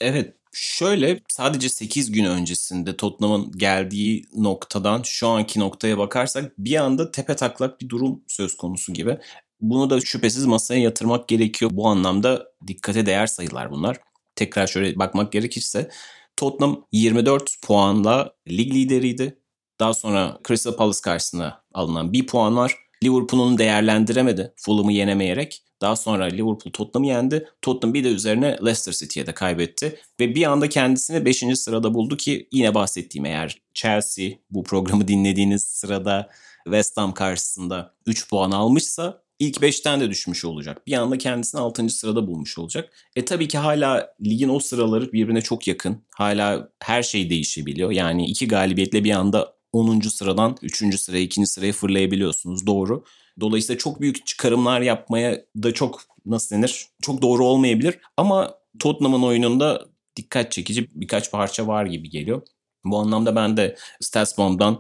Evet 0.01 0.35
Şöyle 0.57 1.21
sadece 1.29 1.69
8 1.69 2.13
gün 2.13 2.25
öncesinde 2.25 2.97
Tottenham'ın 2.97 3.53
geldiği 3.53 4.25
noktadan 4.37 5.03
şu 5.05 5.29
anki 5.29 5.61
noktaya 5.61 5.99
bakarsak 5.99 6.53
bir 6.59 6.77
anda 6.77 7.11
tepe 7.11 7.37
taklak 7.37 7.81
bir 7.81 7.89
durum 7.89 8.23
söz 8.29 8.57
konusu 8.57 8.93
gibi. 8.93 9.19
Bunu 9.61 9.91
da 9.91 10.01
şüphesiz 10.01 10.47
masaya 10.47 10.81
yatırmak 10.81 11.29
gerekiyor. 11.29 11.71
Bu 11.75 11.89
anlamda 11.89 12.47
dikkate 12.67 13.07
değer 13.07 13.27
sayılar 13.27 13.71
bunlar. 13.71 13.97
Tekrar 14.37 14.67
şöyle 14.67 14.99
bakmak 14.99 15.33
gerekirse 15.33 15.91
Tottenham 16.37 16.85
24 16.93 17.57
puanla 17.63 18.33
lig 18.49 18.75
lideriydi. 18.75 19.39
Daha 19.81 19.95
sonra 19.95 20.39
Crystal 20.49 20.77
Palace 20.77 21.01
karşısında 21.05 21.65
alınan 21.75 22.13
bir 22.13 22.27
puan 22.27 22.57
var. 22.57 22.84
Liverpool'un 23.05 23.59
değerlendiremedi 23.59 24.53
Fulham'ı 24.57 24.93
yenemeyerek. 24.93 25.63
Daha 25.81 25.97
sonra 25.97 26.25
Liverpool 26.25 26.73
Tottenham'ı 26.73 27.07
yendi. 27.07 27.49
Tottenham 27.63 27.95
bir 27.95 28.05
de 28.05 28.09
üzerine 28.09 28.59
Leicester 28.65 28.93
City'ye 28.93 29.27
de 29.27 29.33
kaybetti. 29.33 29.99
Ve 30.21 30.35
bir 30.35 30.43
anda 30.45 30.69
kendisini 30.69 31.25
5. 31.25 31.45
sırada 31.55 31.95
buldu 31.95 32.17
ki 32.17 32.49
yine 32.53 32.75
bahsettiğim 32.75 33.27
eğer 33.27 33.61
Chelsea 33.75 34.31
bu 34.51 34.63
programı 34.63 35.09
dinlediğiniz 35.09 35.65
sırada 35.65 36.31
West 36.65 36.97
Ham 36.97 37.15
karşısında 37.15 37.95
3 38.07 38.29
puan 38.29 38.51
almışsa 38.51 39.25
ilk 39.39 39.57
5'ten 39.57 40.01
de 40.01 40.11
düşmüş 40.11 40.45
olacak. 40.45 40.87
Bir 40.87 40.93
anda 40.93 41.19
kendisini 41.19 41.61
6. 41.61 41.89
sırada 41.89 42.27
bulmuş 42.27 42.59
olacak. 42.59 42.93
E 43.17 43.25
tabii 43.25 43.49
ki 43.49 43.59
hala 43.59 44.15
ligin 44.25 44.49
o 44.49 44.59
sıraları 44.59 45.13
birbirine 45.13 45.41
çok 45.41 45.69
yakın. 45.69 46.03
Hala 46.17 46.69
her 46.83 47.03
şey 47.03 47.31
değişebiliyor. 47.31 47.91
Yani 47.91 48.27
iki 48.27 48.49
galibiyetle 48.49 49.05
bir 49.05 49.11
anda 49.11 49.54
10. 49.75 50.01
sıradan 50.01 50.57
3. 50.63 51.01
sıraya 51.01 51.23
2. 51.23 51.47
sıraya 51.47 51.73
fırlayabiliyorsunuz. 51.73 52.67
Doğru. 52.67 53.05
Dolayısıyla 53.41 53.79
çok 53.79 54.01
büyük 54.01 54.27
çıkarımlar 54.27 54.81
yapmaya 54.81 55.45
da 55.63 55.75
çok 55.75 56.01
nasıl 56.27 56.57
denir? 56.57 56.87
Çok 57.03 57.23
doğru 57.23 57.45
olmayabilir. 57.45 57.99
Ama 58.17 58.55
Tottenham'ın 58.79 59.23
oyununda 59.23 59.87
dikkat 60.17 60.53
çekici 60.53 60.89
birkaç 60.95 61.31
parça 61.31 61.67
var 61.67 61.87
gibi 61.87 62.11
geliyor. 62.11 62.43
Bu 62.85 62.99
anlamda 62.99 63.37
ben 63.37 63.57
de 63.57 63.77
Statsbomb'dan 64.01 64.79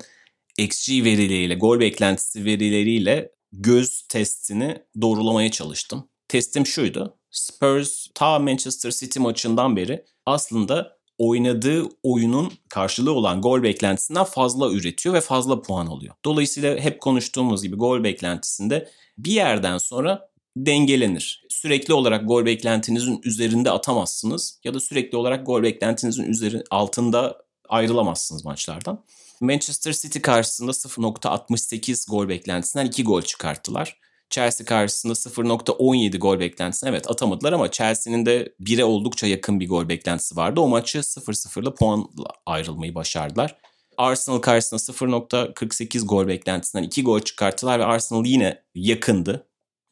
XG 0.58 0.90
verileriyle, 0.90 1.54
gol 1.54 1.80
beklentisi 1.80 2.44
verileriyle 2.44 3.32
göz 3.52 4.02
testini 4.02 4.82
doğrulamaya 5.00 5.50
çalıştım. 5.50 6.08
Testim 6.28 6.66
şuydu. 6.66 7.18
Spurs 7.30 8.06
ta 8.14 8.38
Manchester 8.38 8.90
City 8.90 9.18
maçından 9.18 9.76
beri 9.76 10.04
aslında 10.26 10.93
oynadığı 11.18 11.84
oyunun 12.02 12.52
karşılığı 12.68 13.12
olan 13.12 13.40
gol 13.40 13.62
beklentisinden 13.62 14.24
fazla 14.24 14.70
üretiyor 14.70 15.14
ve 15.14 15.20
fazla 15.20 15.62
puan 15.62 15.86
alıyor. 15.86 16.14
Dolayısıyla 16.24 16.78
hep 16.78 17.00
konuştuğumuz 17.00 17.62
gibi 17.62 17.76
gol 17.76 18.04
beklentisinde 18.04 18.88
bir 19.18 19.32
yerden 19.32 19.78
sonra 19.78 20.28
dengelenir. 20.56 21.44
Sürekli 21.48 21.94
olarak 21.94 22.28
gol 22.28 22.44
beklentinizin 22.44 23.20
üzerinde 23.24 23.70
atamazsınız 23.70 24.60
ya 24.64 24.74
da 24.74 24.80
sürekli 24.80 25.16
olarak 25.18 25.46
gol 25.46 25.62
beklentinizin 25.62 26.24
üzeri 26.24 26.62
altında 26.70 27.44
ayrılamazsınız 27.68 28.44
maçlardan. 28.44 29.04
Manchester 29.40 29.92
City 29.92 30.18
karşısında 30.18 30.70
0.68 30.70 32.10
gol 32.10 32.28
beklentisinden 32.28 32.86
2 32.86 33.04
gol 33.04 33.22
çıkarttılar. 33.22 33.98
Chelsea 34.30 34.66
karşısında 34.66 35.12
0.17 35.12 36.18
gol 36.18 36.40
beklentisi. 36.40 36.86
Evet 36.88 37.10
atamadılar 37.10 37.52
ama 37.52 37.70
Chelsea'nin 37.70 38.26
de 38.26 38.54
1'e 38.60 38.84
oldukça 38.84 39.26
yakın 39.26 39.60
bir 39.60 39.68
gol 39.68 39.88
beklentisi 39.88 40.36
vardı. 40.36 40.60
O 40.60 40.68
maçı 40.68 40.98
0-0'la 40.98 41.74
puanla 41.74 42.28
ayrılmayı 42.46 42.94
başardılar. 42.94 43.56
Arsenal 43.96 44.38
karşısında 44.38 44.80
0.48 44.80 46.06
gol 46.06 46.26
beklentisinden 46.26 46.82
2 46.82 47.02
gol 47.02 47.20
çıkarttılar 47.20 47.78
ve 47.78 47.84
Arsenal 47.84 48.26
yine 48.26 48.62
yakındı. 48.74 49.46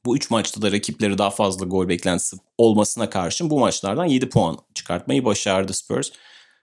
Bu 0.05 0.17
3 0.17 0.31
maçta 0.31 0.63
da 0.63 0.73
rakipleri 0.73 1.19
daha 1.19 1.31
fazla 1.31 1.67
gol 1.67 1.89
beklentisi 1.89 2.37
olmasına 2.59 3.11
karşın 3.11 3.51
bu 3.51 3.59
maçlardan 3.59 4.05
7 4.05 4.29
puan 4.29 4.59
çıkartmayı 4.75 5.25
başardı 5.25 5.73
Spurs. 5.73 6.11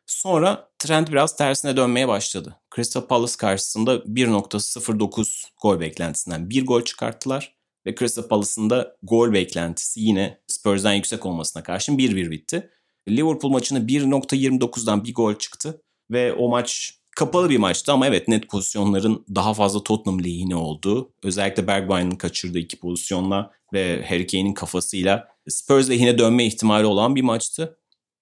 Sonra 0.05 0.70
trend 0.80 1.07
biraz 1.07 1.36
tersine 1.36 1.78
dönmeye 1.78 2.07
başladı. 2.07 2.55
Crystal 2.76 3.01
Palace 3.01 3.38
karşısında 3.38 3.95
1.09 3.95 5.43
gol 5.61 5.80
beklentisinden 5.80 6.49
1 6.49 6.65
gol 6.65 6.82
çıkarttılar. 6.82 7.59
Ve 7.89 7.95
Crystal 7.95 8.27
Palace'ın 8.27 8.69
da 8.69 8.95
gol 9.03 9.33
beklentisi 9.33 9.99
yine 9.99 10.37
Spurs'dan 10.47 10.93
yüksek 10.93 11.25
olmasına 11.25 11.63
karşın 11.63 11.97
1-1 11.97 12.31
bitti. 12.31 12.69
Liverpool 13.09 13.51
maçında 13.51 13.79
1.29'dan 13.79 15.03
bir 15.03 15.13
gol 15.13 15.35
çıktı. 15.35 15.81
Ve 16.11 16.33
o 16.33 16.49
maç 16.49 16.93
kapalı 17.15 17.49
bir 17.49 17.57
maçtı 17.57 17.91
ama 17.91 18.07
evet 18.07 18.27
net 18.27 18.49
pozisyonların 18.49 19.25
daha 19.35 19.53
fazla 19.53 19.83
Tottenham 19.83 20.23
lehine 20.23 20.55
olduğu. 20.55 21.13
Özellikle 21.23 21.67
Bergwijn'ın 21.67 22.15
kaçırdığı 22.15 22.59
iki 22.59 22.79
pozisyonla 22.79 23.51
ve 23.73 24.05
Harry 24.09 24.27
Kane'in 24.27 24.53
kafasıyla 24.53 25.27
Spurs 25.47 25.89
lehine 25.89 26.17
dönme 26.17 26.45
ihtimali 26.45 26.85
olan 26.85 27.15
bir 27.15 27.21
maçtı. 27.21 27.77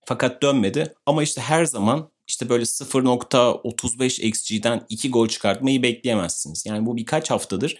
Fakat 0.05 0.41
dönmedi. 0.41 0.93
Ama 1.05 1.23
işte 1.23 1.41
her 1.41 1.65
zaman 1.65 2.09
işte 2.27 2.49
böyle 2.49 2.63
0.35 2.63 4.21
XG'den 4.21 4.85
2 4.89 5.11
gol 5.11 5.27
çıkartmayı 5.27 5.83
bekleyemezsiniz. 5.83 6.65
Yani 6.65 6.85
bu 6.85 6.97
birkaç 6.97 7.31
haftadır 7.31 7.77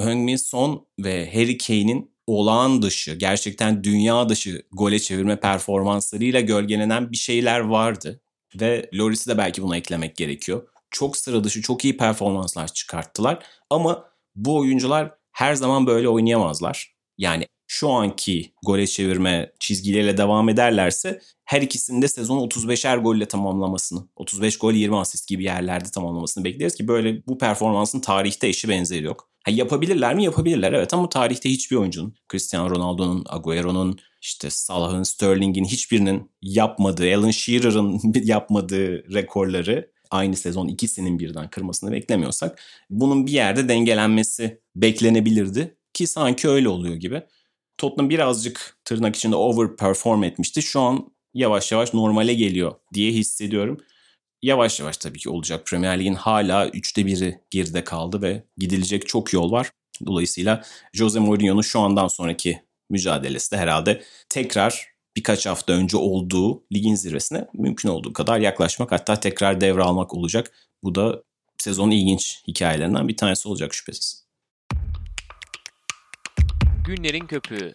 Heung-min 0.00 0.36
Son 0.36 0.86
ve 0.98 1.30
Harry 1.34 1.58
Kane'in 1.58 2.14
olağan 2.26 2.82
dışı, 2.82 3.14
gerçekten 3.14 3.84
dünya 3.84 4.28
dışı 4.28 4.62
gole 4.72 4.98
çevirme 4.98 5.40
performanslarıyla 5.40 6.40
gölgelenen 6.40 7.12
bir 7.12 7.16
şeyler 7.16 7.60
vardı. 7.60 8.20
Ve 8.60 8.90
Loris'i 8.94 9.30
de 9.30 9.38
belki 9.38 9.62
buna 9.62 9.76
eklemek 9.76 10.16
gerekiyor. 10.16 10.68
Çok 10.90 11.16
sıra 11.16 11.44
dışı, 11.44 11.62
çok 11.62 11.84
iyi 11.84 11.96
performanslar 11.96 12.68
çıkarttılar. 12.68 13.46
Ama 13.70 14.04
bu 14.34 14.56
oyuncular 14.56 15.14
her 15.32 15.54
zaman 15.54 15.86
böyle 15.86 16.08
oynayamazlar. 16.08 16.94
Yani 17.18 17.46
şu 17.66 17.90
anki 17.90 18.52
gole 18.66 18.86
çevirme 18.86 19.52
çizgileriyle 19.60 20.16
devam 20.16 20.48
ederlerse 20.48 21.20
her 21.44 21.62
ikisinin 21.62 22.02
de 22.02 22.08
sezonu 22.08 22.40
35'er 22.40 23.02
golle 23.02 23.28
tamamlamasını, 23.28 24.08
35 24.16 24.58
gol 24.58 24.72
20 24.72 24.96
asist 24.96 25.28
gibi 25.28 25.44
yerlerde 25.44 25.90
tamamlamasını 25.90 26.44
bekleriz 26.44 26.74
ki 26.74 26.88
böyle 26.88 27.26
bu 27.26 27.38
performansın 27.38 28.00
tarihte 28.00 28.48
eşi 28.48 28.68
benzeri 28.68 29.04
yok. 29.04 29.33
Ha, 29.44 29.50
yapabilirler 29.50 30.14
mi? 30.14 30.24
Yapabilirler 30.24 30.72
evet 30.72 30.94
ama 30.94 31.08
tarihte 31.08 31.50
hiçbir 31.50 31.76
oyuncunun, 31.76 32.14
Cristiano 32.32 32.70
Ronaldo'nun, 32.70 33.24
Agüero'nun, 33.28 33.98
işte 34.22 34.50
Salah'ın, 34.50 35.02
Sterling'in 35.02 35.64
hiçbirinin 35.64 36.30
yapmadığı, 36.42 37.16
Alan 37.16 37.30
Shearer'ın 37.30 38.00
yapmadığı 38.24 39.14
rekorları 39.14 39.90
aynı 40.10 40.36
sezon 40.36 40.68
ikisinin 40.68 41.18
birden 41.18 41.50
kırmasını 41.50 41.92
beklemiyorsak 41.92 42.62
bunun 42.90 43.26
bir 43.26 43.32
yerde 43.32 43.68
dengelenmesi 43.68 44.60
beklenebilirdi 44.76 45.76
ki 45.92 46.06
sanki 46.06 46.48
öyle 46.48 46.68
oluyor 46.68 46.94
gibi. 46.94 47.22
Tottenham 47.78 48.10
birazcık 48.10 48.76
tırnak 48.84 49.16
içinde 49.16 49.36
overperform 49.36 50.24
etmişti. 50.24 50.62
Şu 50.62 50.80
an 50.80 51.12
yavaş 51.34 51.72
yavaş 51.72 51.94
normale 51.94 52.34
geliyor 52.34 52.74
diye 52.94 53.12
hissediyorum. 53.12 53.80
Yavaş 54.44 54.80
yavaş 54.80 54.96
tabii 54.96 55.18
ki 55.18 55.30
olacak. 55.30 55.66
Premier 55.66 55.98
Lig'in 55.98 56.14
hala 56.14 56.68
üçte 56.68 57.06
biri 57.06 57.40
geride 57.50 57.84
kaldı 57.84 58.22
ve 58.22 58.44
gidilecek 58.56 59.08
çok 59.08 59.32
yol 59.32 59.52
var. 59.52 59.70
Dolayısıyla 60.06 60.62
Jose 60.92 61.18
Mourinho'nun 61.18 61.62
şu 61.62 61.80
andan 61.80 62.08
sonraki 62.08 62.62
mücadelesi 62.90 63.52
de 63.52 63.56
herhalde 63.56 64.02
tekrar 64.28 64.88
birkaç 65.16 65.46
hafta 65.46 65.72
önce 65.72 65.96
olduğu 65.96 66.64
ligin 66.72 66.94
zirvesine 66.94 67.46
mümkün 67.54 67.88
olduğu 67.88 68.12
kadar 68.12 68.38
yaklaşmak 68.38 68.92
hatta 68.92 69.20
tekrar 69.20 69.60
devralmak 69.60 70.14
olacak. 70.14 70.52
Bu 70.82 70.94
da 70.94 71.22
sezonun 71.58 71.90
ilginç 71.90 72.42
hikayelerinden 72.48 73.08
bir 73.08 73.16
tanesi 73.16 73.48
olacak 73.48 73.74
şüphesiz. 73.74 74.26
Günlerin 76.86 77.26
köpüğü. 77.26 77.72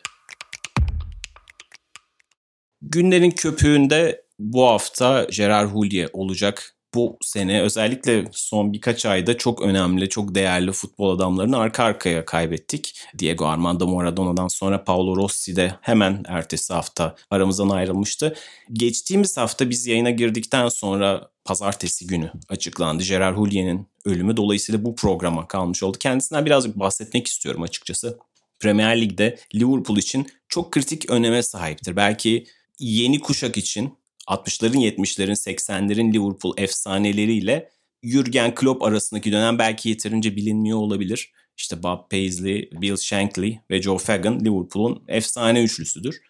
Günlerin 2.82 3.32
köpüğünde 3.32 4.28
bu 4.39 4.63
hafta 4.63 5.27
Gerard 5.31 5.69
Houllier 5.69 6.09
olacak. 6.13 6.75
Bu 6.93 7.17
sene 7.21 7.61
özellikle 7.61 8.25
son 8.31 8.73
birkaç 8.73 9.05
ayda 9.05 9.37
çok 9.37 9.61
önemli, 9.61 10.09
çok 10.09 10.35
değerli 10.35 10.71
futbol 10.71 11.15
adamlarını 11.15 11.57
arka 11.57 11.83
arkaya 11.83 12.25
kaybettik. 12.25 12.95
Diego 13.19 13.45
Armando 13.45 13.87
Maradona'dan 13.87 14.47
sonra 14.47 14.83
Paolo 14.83 15.15
Rossi 15.15 15.55
de 15.55 15.75
hemen 15.81 16.23
ertesi 16.27 16.73
hafta 16.73 17.15
aramızdan 17.31 17.69
ayrılmıştı. 17.69 18.35
Geçtiğimiz 18.73 19.37
hafta 19.37 19.69
biz 19.69 19.87
yayına 19.87 20.09
girdikten 20.09 20.69
sonra 20.69 21.29
pazartesi 21.45 22.07
günü 22.07 22.31
açıklandı 22.49 23.03
Gerard 23.03 23.37
Houlier'in 23.37 23.87
ölümü. 24.05 24.37
Dolayısıyla 24.37 24.83
bu 24.83 24.95
programa 24.95 25.47
kalmış 25.47 25.83
oldu. 25.83 25.97
Kendisinden 25.99 26.45
birazcık 26.45 26.79
bahsetmek 26.79 27.27
istiyorum 27.27 27.61
açıkçası. 27.61 28.19
Premier 28.59 29.01
Lig'de 29.01 29.37
Liverpool 29.55 29.97
için 29.97 30.27
çok 30.47 30.71
kritik 30.71 31.09
öneme 31.09 31.43
sahiptir. 31.43 31.95
Belki 31.95 32.45
yeni 32.79 33.19
kuşak 33.19 33.57
için 33.57 33.98
60'ların 34.30 34.77
70'lerin 34.77 35.36
80'lerin 35.36 36.13
Liverpool 36.13 36.53
efsaneleriyle 36.57 37.69
Jurgen 38.03 38.55
Klopp 38.55 38.84
arasındaki 38.84 39.32
dönem 39.32 39.59
belki 39.59 39.89
yeterince 39.89 40.36
bilinmiyor 40.36 40.77
olabilir. 40.77 41.32
İşte 41.57 41.84
Bob 41.84 42.11
Paisley, 42.11 42.69
Bill 42.71 42.97
Shankly 42.97 43.59
ve 43.71 43.82
Joe 43.82 43.97
Fagan 43.97 44.39
Liverpool'un 44.39 45.03
efsane 45.07 45.63
üçlüsüdür. 45.63 46.21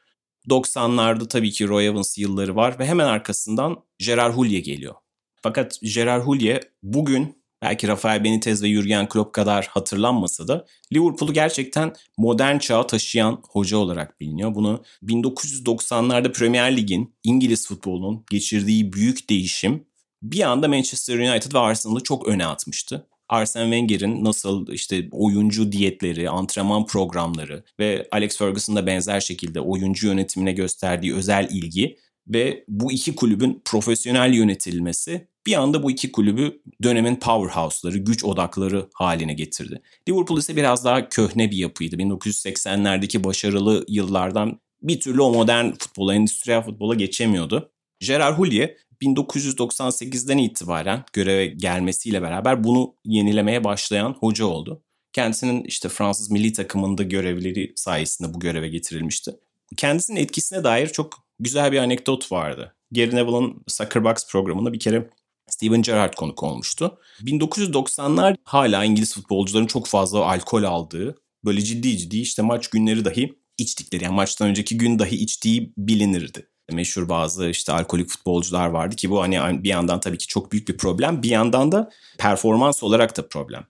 90'larda 0.50 1.28
tabii 1.28 1.52
ki 1.52 1.68
Roy 1.68 1.88
Evans 1.88 2.18
yılları 2.18 2.56
var 2.56 2.80
ve 2.80 2.86
hemen 2.86 3.06
arkasından 3.06 3.84
Gerard 4.00 4.34
Houllier 4.34 4.64
geliyor. 4.64 4.95
Fakat 5.41 5.80
Gerard 5.82 6.24
Houllier 6.24 6.64
bugün 6.84 7.39
belki 7.62 7.88
Rafael 7.88 8.24
Benitez 8.24 8.64
ve 8.64 8.74
Jurgen 8.74 9.10
Klopp 9.10 9.34
kadar 9.34 9.68
hatırlanmasa 9.68 10.47
da 10.47 10.66
Liverpool'u 10.93 11.34
gerçekten 11.34 11.93
modern 12.18 12.57
çağa 12.57 12.88
taşıyan 12.88 13.41
hoca 13.49 13.78
olarak 13.78 14.20
biliniyor. 14.20 14.55
Bunu 14.55 14.84
1990'larda 15.03 16.32
Premier 16.32 16.78
Lig'in, 16.78 17.16
İngiliz 17.24 17.68
futbolunun 17.68 18.26
geçirdiği 18.32 18.93
büyük 18.93 19.30
değişim 19.30 19.86
bir 20.24 20.41
anda 20.41 20.68
Manchester 20.68 21.20
United 21.20 21.53
ve 21.53 21.60
Arsenal'ı 21.60 22.03
çok 22.03 22.28
öne 22.28 22.45
atmıştı. 22.45 23.07
Arsene 23.30 23.64
Wenger'in 23.64 24.24
nasıl 24.24 24.68
işte 24.68 25.10
oyuncu 25.12 25.72
diyetleri, 25.72 26.30
antrenman 26.30 26.86
programları 26.86 27.64
ve 27.80 28.07
Alex 28.12 28.38
Ferguson'ın 28.38 28.78
da 28.78 28.86
benzer 28.86 29.20
şekilde 29.20 29.62
oyuncu 29.62 30.07
yönetimine 30.07 30.51
gösterdiği 30.51 31.16
özel 31.16 31.47
ilgi 31.51 31.97
ve 32.28 32.64
bu 32.68 32.91
iki 32.91 33.16
kulübün 33.16 33.62
profesyonel 33.66 34.34
yönetilmesi 34.34 35.28
bir 35.48 35.54
anda 35.54 35.84
bu 35.84 35.92
iki 35.92 36.12
kulübü 36.12 36.62
dönemin 36.84 37.16
powerhouse'ları, 37.16 37.98
güç 37.98 38.24
odakları 38.24 38.90
haline 38.94 39.34
getirdi. 39.34 39.82
Liverpool 40.10 40.40
ise 40.40 40.56
biraz 40.56 40.86
daha 40.86 41.10
köhne 41.10 41.52
bir 41.52 41.58
yapıydı. 41.58 41.96
1980'lerdeki 41.96 43.24
başarılı 43.24 43.86
yıllardan 43.88 44.60
bir 44.82 45.00
türlü 45.00 45.22
o 45.22 45.34
modern 45.34 45.72
futbola, 45.72 46.16
endüstriyel 46.16 46.62
futbola 46.64 46.96
geçemiyordu. 46.96 47.72
Gerard 48.00 48.38
Houllier 48.38 48.76
1998'den 49.02 50.38
itibaren 50.38 51.04
göreve 51.14 51.46
gelmesiyle 51.46 52.22
beraber 52.22 52.64
bunu 52.64 52.96
yenilemeye 53.06 53.64
başlayan 53.64 54.16
hoca 54.20 54.46
oldu. 54.46 54.84
Kendisinin 55.14 55.64
işte 55.64 55.90
Fransız 55.90 56.32
milli 56.32 56.54
takımında 56.54 57.04
görevleri 57.04 57.74
sayesinde 57.76 58.34
bu 58.34 58.40
göreve 58.40 58.70
getirilmişti. 58.70 59.32
Kendisinin 59.78 60.20
etkisine 60.20 60.64
dair 60.64 60.88
çok 60.88 61.14
güzel 61.40 61.72
bir 61.72 61.78
anekdot 61.78 62.32
vardı. 62.32 62.76
Gary 62.92 63.16
Neville'ın 63.16 63.64
Suckerbox 63.68 64.32
programında 64.32 64.74
bir 64.74 64.80
kere 64.80 65.10
Steven 65.50 65.82
Gerrard 65.82 66.14
konuk 66.14 66.43
olmuştu. 66.43 66.97
1990'lar 67.22 68.36
hala 68.43 68.86
İngiliz 68.86 69.14
futbolcuların 69.14 69.68
çok 69.68 69.88
fazla 69.88 70.26
alkol 70.26 70.64
aldığı, 70.64 71.16
böyle 71.45 71.62
ciddi 71.62 71.97
ciddi 71.97 72.20
işte 72.20 72.41
maç 72.41 72.68
günleri 72.68 73.06
dahi 73.06 73.39
içtikleri 73.58 74.04
yani 74.04 74.16
maçtan 74.16 74.50
önceki 74.50 74.78
gün 74.78 75.00
dahi 75.00 75.16
içtiği 75.16 75.74
bilinirdi. 75.78 76.50
Meşhur 76.72 77.10
bazı 77.10 77.50
işte 77.50 77.72
alkolik 77.72 78.10
futbolcular 78.10 78.68
vardı 78.68 78.95
ki 78.95 79.10
bu 79.10 79.22
hani 79.22 79.64
bir 79.64 79.70
yandan 79.70 80.00
tabii 80.00 80.18
ki 80.18 80.28
çok 80.28 80.52
büyük 80.52 80.68
bir 80.68 80.78
problem. 80.78 81.24
Bir 81.24 81.30
yandan 81.30 81.72
da 81.72 81.89
performans 82.18 82.84
olarak 82.84 83.18
da 83.18 83.28
problem. 83.28 83.66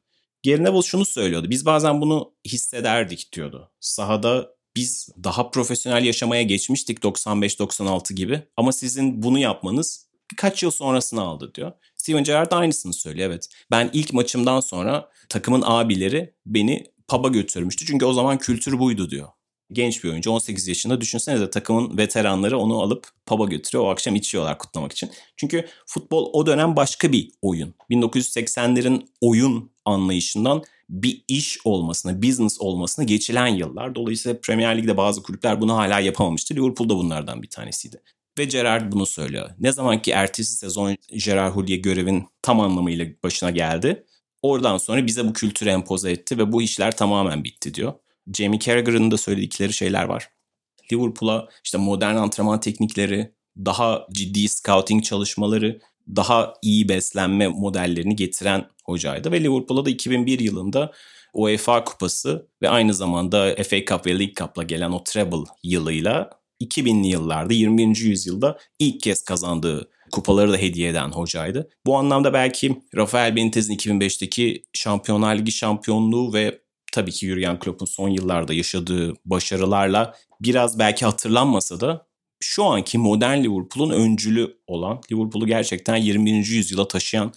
Gary 0.45 0.63
Neville 0.63 0.81
şunu 0.81 1.05
söylüyordu. 1.05 1.49
Biz 1.49 1.65
bazen 1.65 2.01
bunu 2.01 2.33
hissederdik 2.47 3.33
diyordu. 3.33 3.71
Sahada 3.79 4.49
biz 4.75 5.09
daha 5.23 5.51
profesyonel 5.51 6.05
yaşamaya 6.05 6.41
geçmiştik 6.43 6.99
95-96 6.99 8.13
gibi. 8.13 8.41
Ama 8.57 8.71
sizin 8.71 9.23
bunu 9.23 9.39
yapmanız 9.39 10.08
birkaç 10.31 10.63
yıl 10.63 10.71
sonrasını 10.71 11.21
aldı 11.21 11.51
diyor. 11.55 11.71
Steven 11.95 12.23
Gerrard 12.23 12.51
aynısını 12.51 12.93
söylüyor 12.93 13.29
evet. 13.29 13.49
Ben 13.71 13.89
ilk 13.93 14.13
maçımdan 14.13 14.59
sonra 14.59 15.09
takımın 15.29 15.63
abileri 15.65 16.33
beni 16.45 16.83
pub'a 17.07 17.27
götürmüştü. 17.27 17.85
Çünkü 17.85 18.05
o 18.05 18.13
zaman 18.13 18.37
kültür 18.37 18.79
buydu 18.79 19.09
diyor. 19.09 19.27
Genç 19.71 20.03
bir 20.03 20.09
oyuncu 20.09 20.31
18 20.31 20.67
yaşında 20.67 21.01
düşünsenize 21.01 21.49
takımın 21.49 21.97
veteranları 21.97 22.57
onu 22.57 22.81
alıp 22.81 23.07
pub'a 23.25 23.45
götürüyor. 23.45 23.85
O 23.85 23.89
akşam 23.89 24.15
içiyorlar 24.15 24.57
kutlamak 24.57 24.91
için. 24.91 25.11
Çünkü 25.37 25.65
futbol 25.85 26.29
o 26.33 26.45
dönem 26.45 26.75
başka 26.75 27.11
bir 27.11 27.31
oyun. 27.41 27.73
1980'lerin 27.91 29.07
oyun 29.21 29.71
anlayışından 29.85 30.63
bir 30.89 31.23
iş 31.27 31.57
olmasına, 31.65 32.21
business 32.21 32.61
olmasına 32.61 33.05
geçilen 33.05 33.47
yıllar. 33.47 33.95
Dolayısıyla 33.95 34.39
Premier 34.41 34.77
Lig'de 34.77 34.97
bazı 34.97 35.23
kulüpler 35.23 35.61
bunu 35.61 35.77
hala 35.77 35.99
yapamamıştı. 35.99 36.55
Liverpool 36.55 36.89
da 36.89 36.95
bunlardan 36.95 37.43
bir 37.43 37.49
tanesiydi. 37.49 38.01
Ve 38.39 38.45
Gerard 38.45 38.91
bunu 38.91 39.05
söylüyor. 39.05 39.49
Ne 39.59 39.71
zaman 39.71 40.01
ki 40.01 40.11
ertesi 40.11 40.55
sezon 40.55 40.97
Gerard 41.25 41.55
Houllier 41.55 41.77
görevin 41.77 42.27
tam 42.41 42.59
anlamıyla 42.59 43.05
başına 43.23 43.49
geldi. 43.49 44.05
Oradan 44.41 44.77
sonra 44.77 45.07
bize 45.07 45.27
bu 45.27 45.33
kültürü 45.33 45.69
empoze 45.69 46.11
etti 46.11 46.37
ve 46.37 46.51
bu 46.51 46.61
işler 46.61 46.97
tamamen 46.97 47.43
bitti 47.43 47.73
diyor. 47.73 47.93
Jamie 48.33 48.59
Carragher'ın 48.59 49.11
da 49.11 49.17
söyledikleri 49.17 49.73
şeyler 49.73 50.03
var. 50.03 50.29
Liverpool'a 50.91 51.47
işte 51.63 51.77
modern 51.77 52.15
antrenman 52.15 52.59
teknikleri, 52.59 53.33
daha 53.57 54.07
ciddi 54.11 54.47
scouting 54.47 55.03
çalışmaları, 55.03 55.79
daha 56.15 56.53
iyi 56.61 56.89
beslenme 56.89 57.47
modellerini 57.47 58.15
getiren 58.15 58.65
hocaydı. 58.85 59.31
Ve 59.31 59.43
Liverpool'a 59.43 59.85
da 59.85 59.89
2001 59.89 60.39
yılında 60.39 60.91
UEFA 61.33 61.83
kupası 61.83 62.47
ve 62.61 62.69
aynı 62.69 62.93
zamanda 62.93 63.55
FA 63.55 63.85
Cup 63.85 64.05
ve 64.05 64.19
League 64.19 64.33
Cup'la 64.33 64.63
gelen 64.63 64.91
o 64.91 65.03
treble 65.03 65.43
yılıyla 65.63 66.38
2000'li 66.61 67.07
yıllarda 67.07 67.53
20. 67.53 67.99
yüzyılda 67.99 68.57
ilk 68.79 69.01
kez 69.01 69.23
kazandığı 69.23 69.89
kupaları 70.11 70.51
da 70.51 70.57
hediye 70.57 70.89
eden 70.89 71.11
hocaydı. 71.11 71.69
Bu 71.85 71.97
anlamda 71.97 72.33
belki 72.33 72.81
Rafael 72.95 73.35
Benitez'in 73.35 73.75
2005'teki 73.75 74.63
Şampiyonlar 74.73 75.35
Ligi 75.35 75.51
şampiyonluğu 75.51 76.33
ve 76.33 76.59
tabii 76.91 77.11
ki 77.11 77.27
Jurgen 77.27 77.59
Klopp'un 77.59 77.85
son 77.85 78.09
yıllarda 78.09 78.53
yaşadığı 78.53 79.13
başarılarla 79.25 80.15
biraz 80.41 80.79
belki 80.79 81.05
hatırlanmasa 81.05 81.79
da 81.79 82.07
şu 82.39 82.63
anki 82.63 82.97
modern 82.97 83.43
Liverpool'un 83.43 83.89
öncülü 83.89 84.57
olan, 84.67 85.01
Liverpool'u 85.11 85.47
gerçekten 85.47 85.95
20. 85.95 86.29
yüzyıla 86.29 86.87
taşıyan 86.87 87.33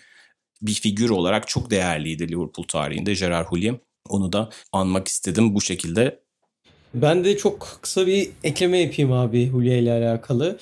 bir 0.62 0.74
figür 0.74 1.10
olarak 1.10 1.48
çok 1.48 1.70
değerliydi 1.70 2.28
Liverpool 2.28 2.66
tarihinde 2.66 3.14
Gerard 3.14 3.46
Houllier. 3.46 3.74
Onu 4.08 4.32
da 4.32 4.50
anmak 4.72 5.08
istedim 5.08 5.54
bu 5.54 5.60
şekilde. 5.60 6.22
Ben 6.94 7.24
de 7.24 7.36
çok 7.36 7.78
kısa 7.82 8.06
bir 8.06 8.28
ekleme 8.44 8.78
yapayım 8.78 9.12
abi 9.12 9.48
Hulya 9.48 9.76
ile 9.76 9.92
alakalı. 9.92 10.58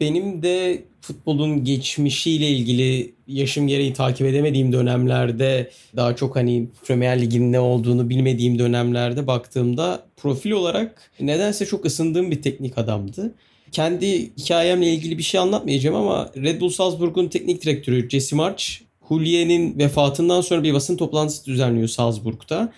Benim 0.00 0.42
de 0.42 0.82
futbolun 1.00 1.64
geçmişiyle 1.64 2.48
ilgili 2.48 3.14
yaşım 3.26 3.68
gereği 3.68 3.92
takip 3.92 4.26
edemediğim 4.26 4.72
dönemlerde 4.72 5.70
daha 5.96 6.16
çok 6.16 6.36
hani 6.36 6.68
Premier 6.86 7.20
Lig'in 7.22 7.52
ne 7.52 7.60
olduğunu 7.60 8.08
bilmediğim 8.08 8.58
dönemlerde 8.58 9.26
baktığımda 9.26 10.06
profil 10.16 10.50
olarak 10.50 11.10
nedense 11.20 11.66
çok 11.66 11.84
ısındığım 11.84 12.30
bir 12.30 12.42
teknik 12.42 12.78
adamdı. 12.78 13.34
Kendi 13.72 14.36
hikayemle 14.36 14.92
ilgili 14.92 15.18
bir 15.18 15.22
şey 15.22 15.40
anlatmayacağım 15.40 15.96
ama 15.96 16.30
Red 16.36 16.60
Bull 16.60 16.68
Salzburg'un 16.68 17.28
teknik 17.28 17.62
direktörü 17.62 18.10
Jesse 18.10 18.36
March 18.36 18.64
Hulye'nin 19.00 19.78
vefatından 19.78 20.40
sonra 20.40 20.62
bir 20.62 20.74
basın 20.74 20.96
toplantısı 20.96 21.44
düzenliyor 21.44 21.88
Salzburg'da. 21.88 22.72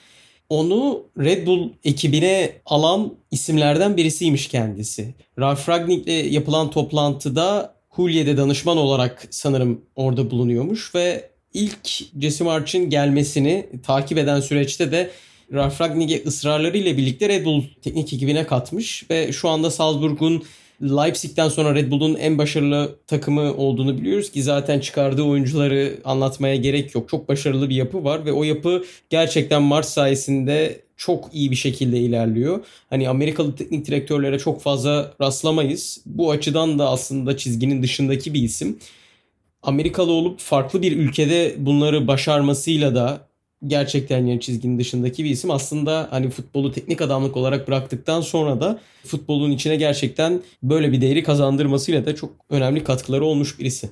Onu 0.50 1.02
Red 1.18 1.46
Bull 1.46 1.68
ekibine 1.84 2.52
alan 2.66 3.14
isimlerden 3.30 3.96
birisiymiş 3.96 4.48
kendisi. 4.48 5.14
Ralf 5.38 5.68
Ragnick'le 5.68 6.32
yapılan 6.32 6.70
toplantıda 6.70 7.74
Hulye'de 7.88 8.36
danışman 8.36 8.76
olarak 8.76 9.28
sanırım 9.30 9.80
orada 9.96 10.30
bulunuyormuş 10.30 10.94
ve 10.94 11.30
ilk 11.54 11.88
Jesse 12.20 12.44
March'ın 12.44 12.90
gelmesini 12.90 13.66
takip 13.82 14.18
eden 14.18 14.40
süreçte 14.40 14.92
de 14.92 15.10
Ralf 15.52 15.80
Ragnick'e 15.80 16.22
ısrarlarıyla 16.26 16.96
birlikte 16.96 17.28
Red 17.28 17.44
Bull 17.44 17.64
teknik 17.82 18.12
ekibine 18.12 18.46
katmış 18.46 19.10
ve 19.10 19.32
şu 19.32 19.48
anda 19.48 19.70
Salzburg'un 19.70 20.44
Leipzig'ten 20.82 21.48
sonra 21.48 21.74
Red 21.74 21.90
Bull'un 21.90 22.14
en 22.14 22.38
başarılı 22.38 22.96
takımı 23.06 23.54
olduğunu 23.54 23.98
biliyoruz 23.98 24.30
ki 24.30 24.42
zaten 24.42 24.80
çıkardığı 24.80 25.22
oyuncuları 25.22 25.98
anlatmaya 26.04 26.56
gerek 26.56 26.94
yok. 26.94 27.08
Çok 27.08 27.28
başarılı 27.28 27.68
bir 27.68 27.74
yapı 27.74 28.04
var 28.04 28.26
ve 28.26 28.32
o 28.32 28.44
yapı 28.44 28.84
gerçekten 29.10 29.62
Mars 29.62 29.88
sayesinde 29.88 30.80
çok 30.96 31.30
iyi 31.32 31.50
bir 31.50 31.56
şekilde 31.56 31.98
ilerliyor. 31.98 32.60
Hani 32.90 33.08
Amerikalı 33.08 33.56
teknik 33.56 33.86
direktörlere 33.86 34.38
çok 34.38 34.62
fazla 34.62 35.14
rastlamayız. 35.20 36.00
Bu 36.06 36.30
açıdan 36.30 36.78
da 36.78 36.90
aslında 36.90 37.36
çizginin 37.36 37.82
dışındaki 37.82 38.34
bir 38.34 38.42
isim. 38.42 38.78
Amerikalı 39.62 40.12
olup 40.12 40.40
farklı 40.40 40.82
bir 40.82 40.96
ülkede 40.96 41.54
bunları 41.58 42.06
başarmasıyla 42.06 42.94
da 42.94 43.29
gerçekten 43.66 44.26
yani 44.26 44.40
çizginin 44.40 44.78
dışındaki 44.78 45.24
bir 45.24 45.30
isim. 45.30 45.50
Aslında 45.50 46.08
hani 46.10 46.30
futbolu 46.30 46.72
teknik 46.72 47.00
adamlık 47.00 47.36
olarak 47.36 47.68
bıraktıktan 47.68 48.20
sonra 48.20 48.60
da 48.60 48.80
futbolun 49.06 49.50
içine 49.50 49.76
gerçekten 49.76 50.42
böyle 50.62 50.92
bir 50.92 51.00
değeri 51.00 51.22
kazandırmasıyla 51.22 52.06
da 52.06 52.14
çok 52.14 52.30
önemli 52.50 52.84
katkıları 52.84 53.24
olmuş 53.24 53.58
birisi. 53.58 53.88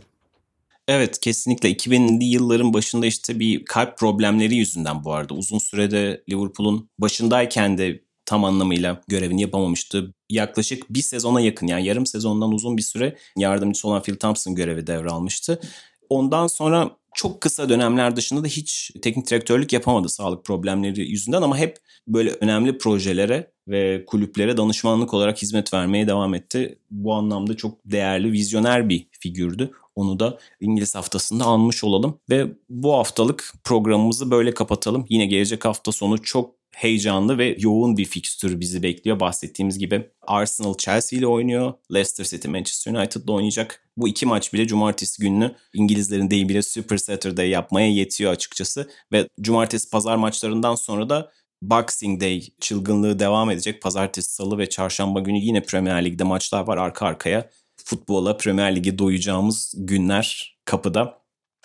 Evet 0.88 1.20
kesinlikle 1.20 1.72
2000'li 1.72 2.24
yılların 2.24 2.74
başında 2.74 3.06
işte 3.06 3.40
bir 3.40 3.64
kalp 3.64 3.98
problemleri 3.98 4.56
yüzünden 4.56 5.04
bu 5.04 5.12
arada 5.12 5.34
uzun 5.34 5.58
sürede 5.58 6.22
Liverpool'un 6.30 6.90
başındayken 6.98 7.78
de 7.78 8.00
tam 8.26 8.44
anlamıyla 8.44 9.02
görevini 9.08 9.42
yapamamıştı. 9.42 10.14
Yaklaşık 10.30 10.90
bir 10.90 11.02
sezona 11.02 11.40
yakın 11.40 11.66
yani 11.66 11.86
yarım 11.86 12.06
sezondan 12.06 12.52
uzun 12.52 12.76
bir 12.76 12.82
süre 12.82 13.16
yardımcısı 13.36 13.88
olan 13.88 14.02
Phil 14.02 14.16
Thompson 14.16 14.54
görevi 14.54 14.86
devralmıştı. 14.86 15.60
Ondan 16.08 16.46
sonra 16.46 16.90
çok 17.18 17.40
kısa 17.40 17.68
dönemler 17.68 18.16
dışında 18.16 18.44
da 18.44 18.46
hiç 18.46 18.90
teknik 19.02 19.30
direktörlük 19.30 19.72
yapamadı 19.72 20.08
sağlık 20.08 20.44
problemleri 20.44 21.10
yüzünden 21.10 21.42
ama 21.42 21.58
hep 21.58 21.78
böyle 22.08 22.30
önemli 22.30 22.78
projelere 22.78 23.52
ve 23.68 24.04
kulüplere 24.06 24.56
danışmanlık 24.56 25.14
olarak 25.14 25.42
hizmet 25.42 25.74
vermeye 25.74 26.08
devam 26.08 26.34
etti. 26.34 26.78
Bu 26.90 27.14
anlamda 27.14 27.56
çok 27.56 27.78
değerli, 27.84 28.32
vizyoner 28.32 28.88
bir 28.88 29.08
figürdü. 29.20 29.70
Onu 29.94 30.20
da 30.20 30.38
İngiliz 30.60 30.94
haftasında 30.94 31.44
almış 31.44 31.84
olalım 31.84 32.20
ve 32.30 32.46
bu 32.68 32.94
haftalık 32.94 33.52
programımızı 33.64 34.30
böyle 34.30 34.54
kapatalım. 34.54 35.06
Yine 35.08 35.26
gelecek 35.26 35.64
hafta 35.64 35.92
sonu 35.92 36.22
çok 36.22 36.57
heyecanlı 36.78 37.38
ve 37.38 37.56
yoğun 37.58 37.96
bir 37.96 38.04
fikstür 38.04 38.60
bizi 38.60 38.82
bekliyor. 38.82 39.20
Bahsettiğimiz 39.20 39.78
gibi 39.78 40.10
Arsenal 40.26 40.74
Chelsea 40.74 41.18
ile 41.18 41.26
oynuyor. 41.26 41.72
Leicester 41.94 42.24
City 42.24 42.48
Manchester 42.48 42.92
United'la 42.92 43.32
oynayacak. 43.32 43.88
Bu 43.96 44.08
iki 44.08 44.26
maç 44.26 44.52
bile 44.52 44.66
cumartesi 44.66 45.22
gününü 45.22 45.54
İngilizlerin 45.74 46.30
deyimiyle 46.30 46.62
Super 46.62 46.96
Saturday 46.96 47.48
yapmaya 47.48 47.88
yetiyor 47.88 48.32
açıkçası. 48.32 48.90
Ve 49.12 49.28
cumartesi 49.40 49.90
pazar 49.90 50.16
maçlarından 50.16 50.74
sonra 50.74 51.08
da 51.08 51.32
Boxing 51.62 52.20
Day 52.20 52.42
çılgınlığı 52.60 53.18
devam 53.18 53.50
edecek. 53.50 53.82
Pazartesi, 53.82 54.34
salı 54.34 54.58
ve 54.58 54.68
çarşamba 54.68 55.20
günü 55.20 55.38
yine 55.38 55.62
Premier 55.62 56.04
Lig'de 56.04 56.24
maçlar 56.24 56.66
var 56.66 56.76
arka 56.76 57.06
arkaya. 57.06 57.50
Futbola, 57.76 58.36
Premier 58.36 58.76
Lig'e 58.76 58.98
doyacağımız 58.98 59.74
günler 59.78 60.58
kapıda. 60.64 61.17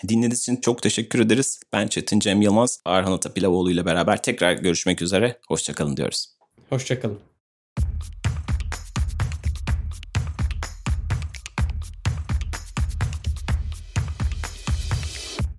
Dinlediğiniz 0.08 0.42
için 0.42 0.56
çok 0.56 0.82
teşekkür 0.82 1.20
ederiz. 1.20 1.60
Ben 1.74 1.88
Çetin 1.88 2.20
Cem 2.20 2.42
Yılmaz, 2.42 2.80
Arhan 2.86 3.12
Atapilavoğlu 3.12 3.72
ile 3.72 3.86
beraber 3.86 4.22
tekrar 4.22 4.54
görüşmek 4.54 5.02
üzere. 5.02 5.40
Hoşçakalın 5.48 5.98
diyoruz. 5.98 6.28
Hoşçakalın. 6.70 7.20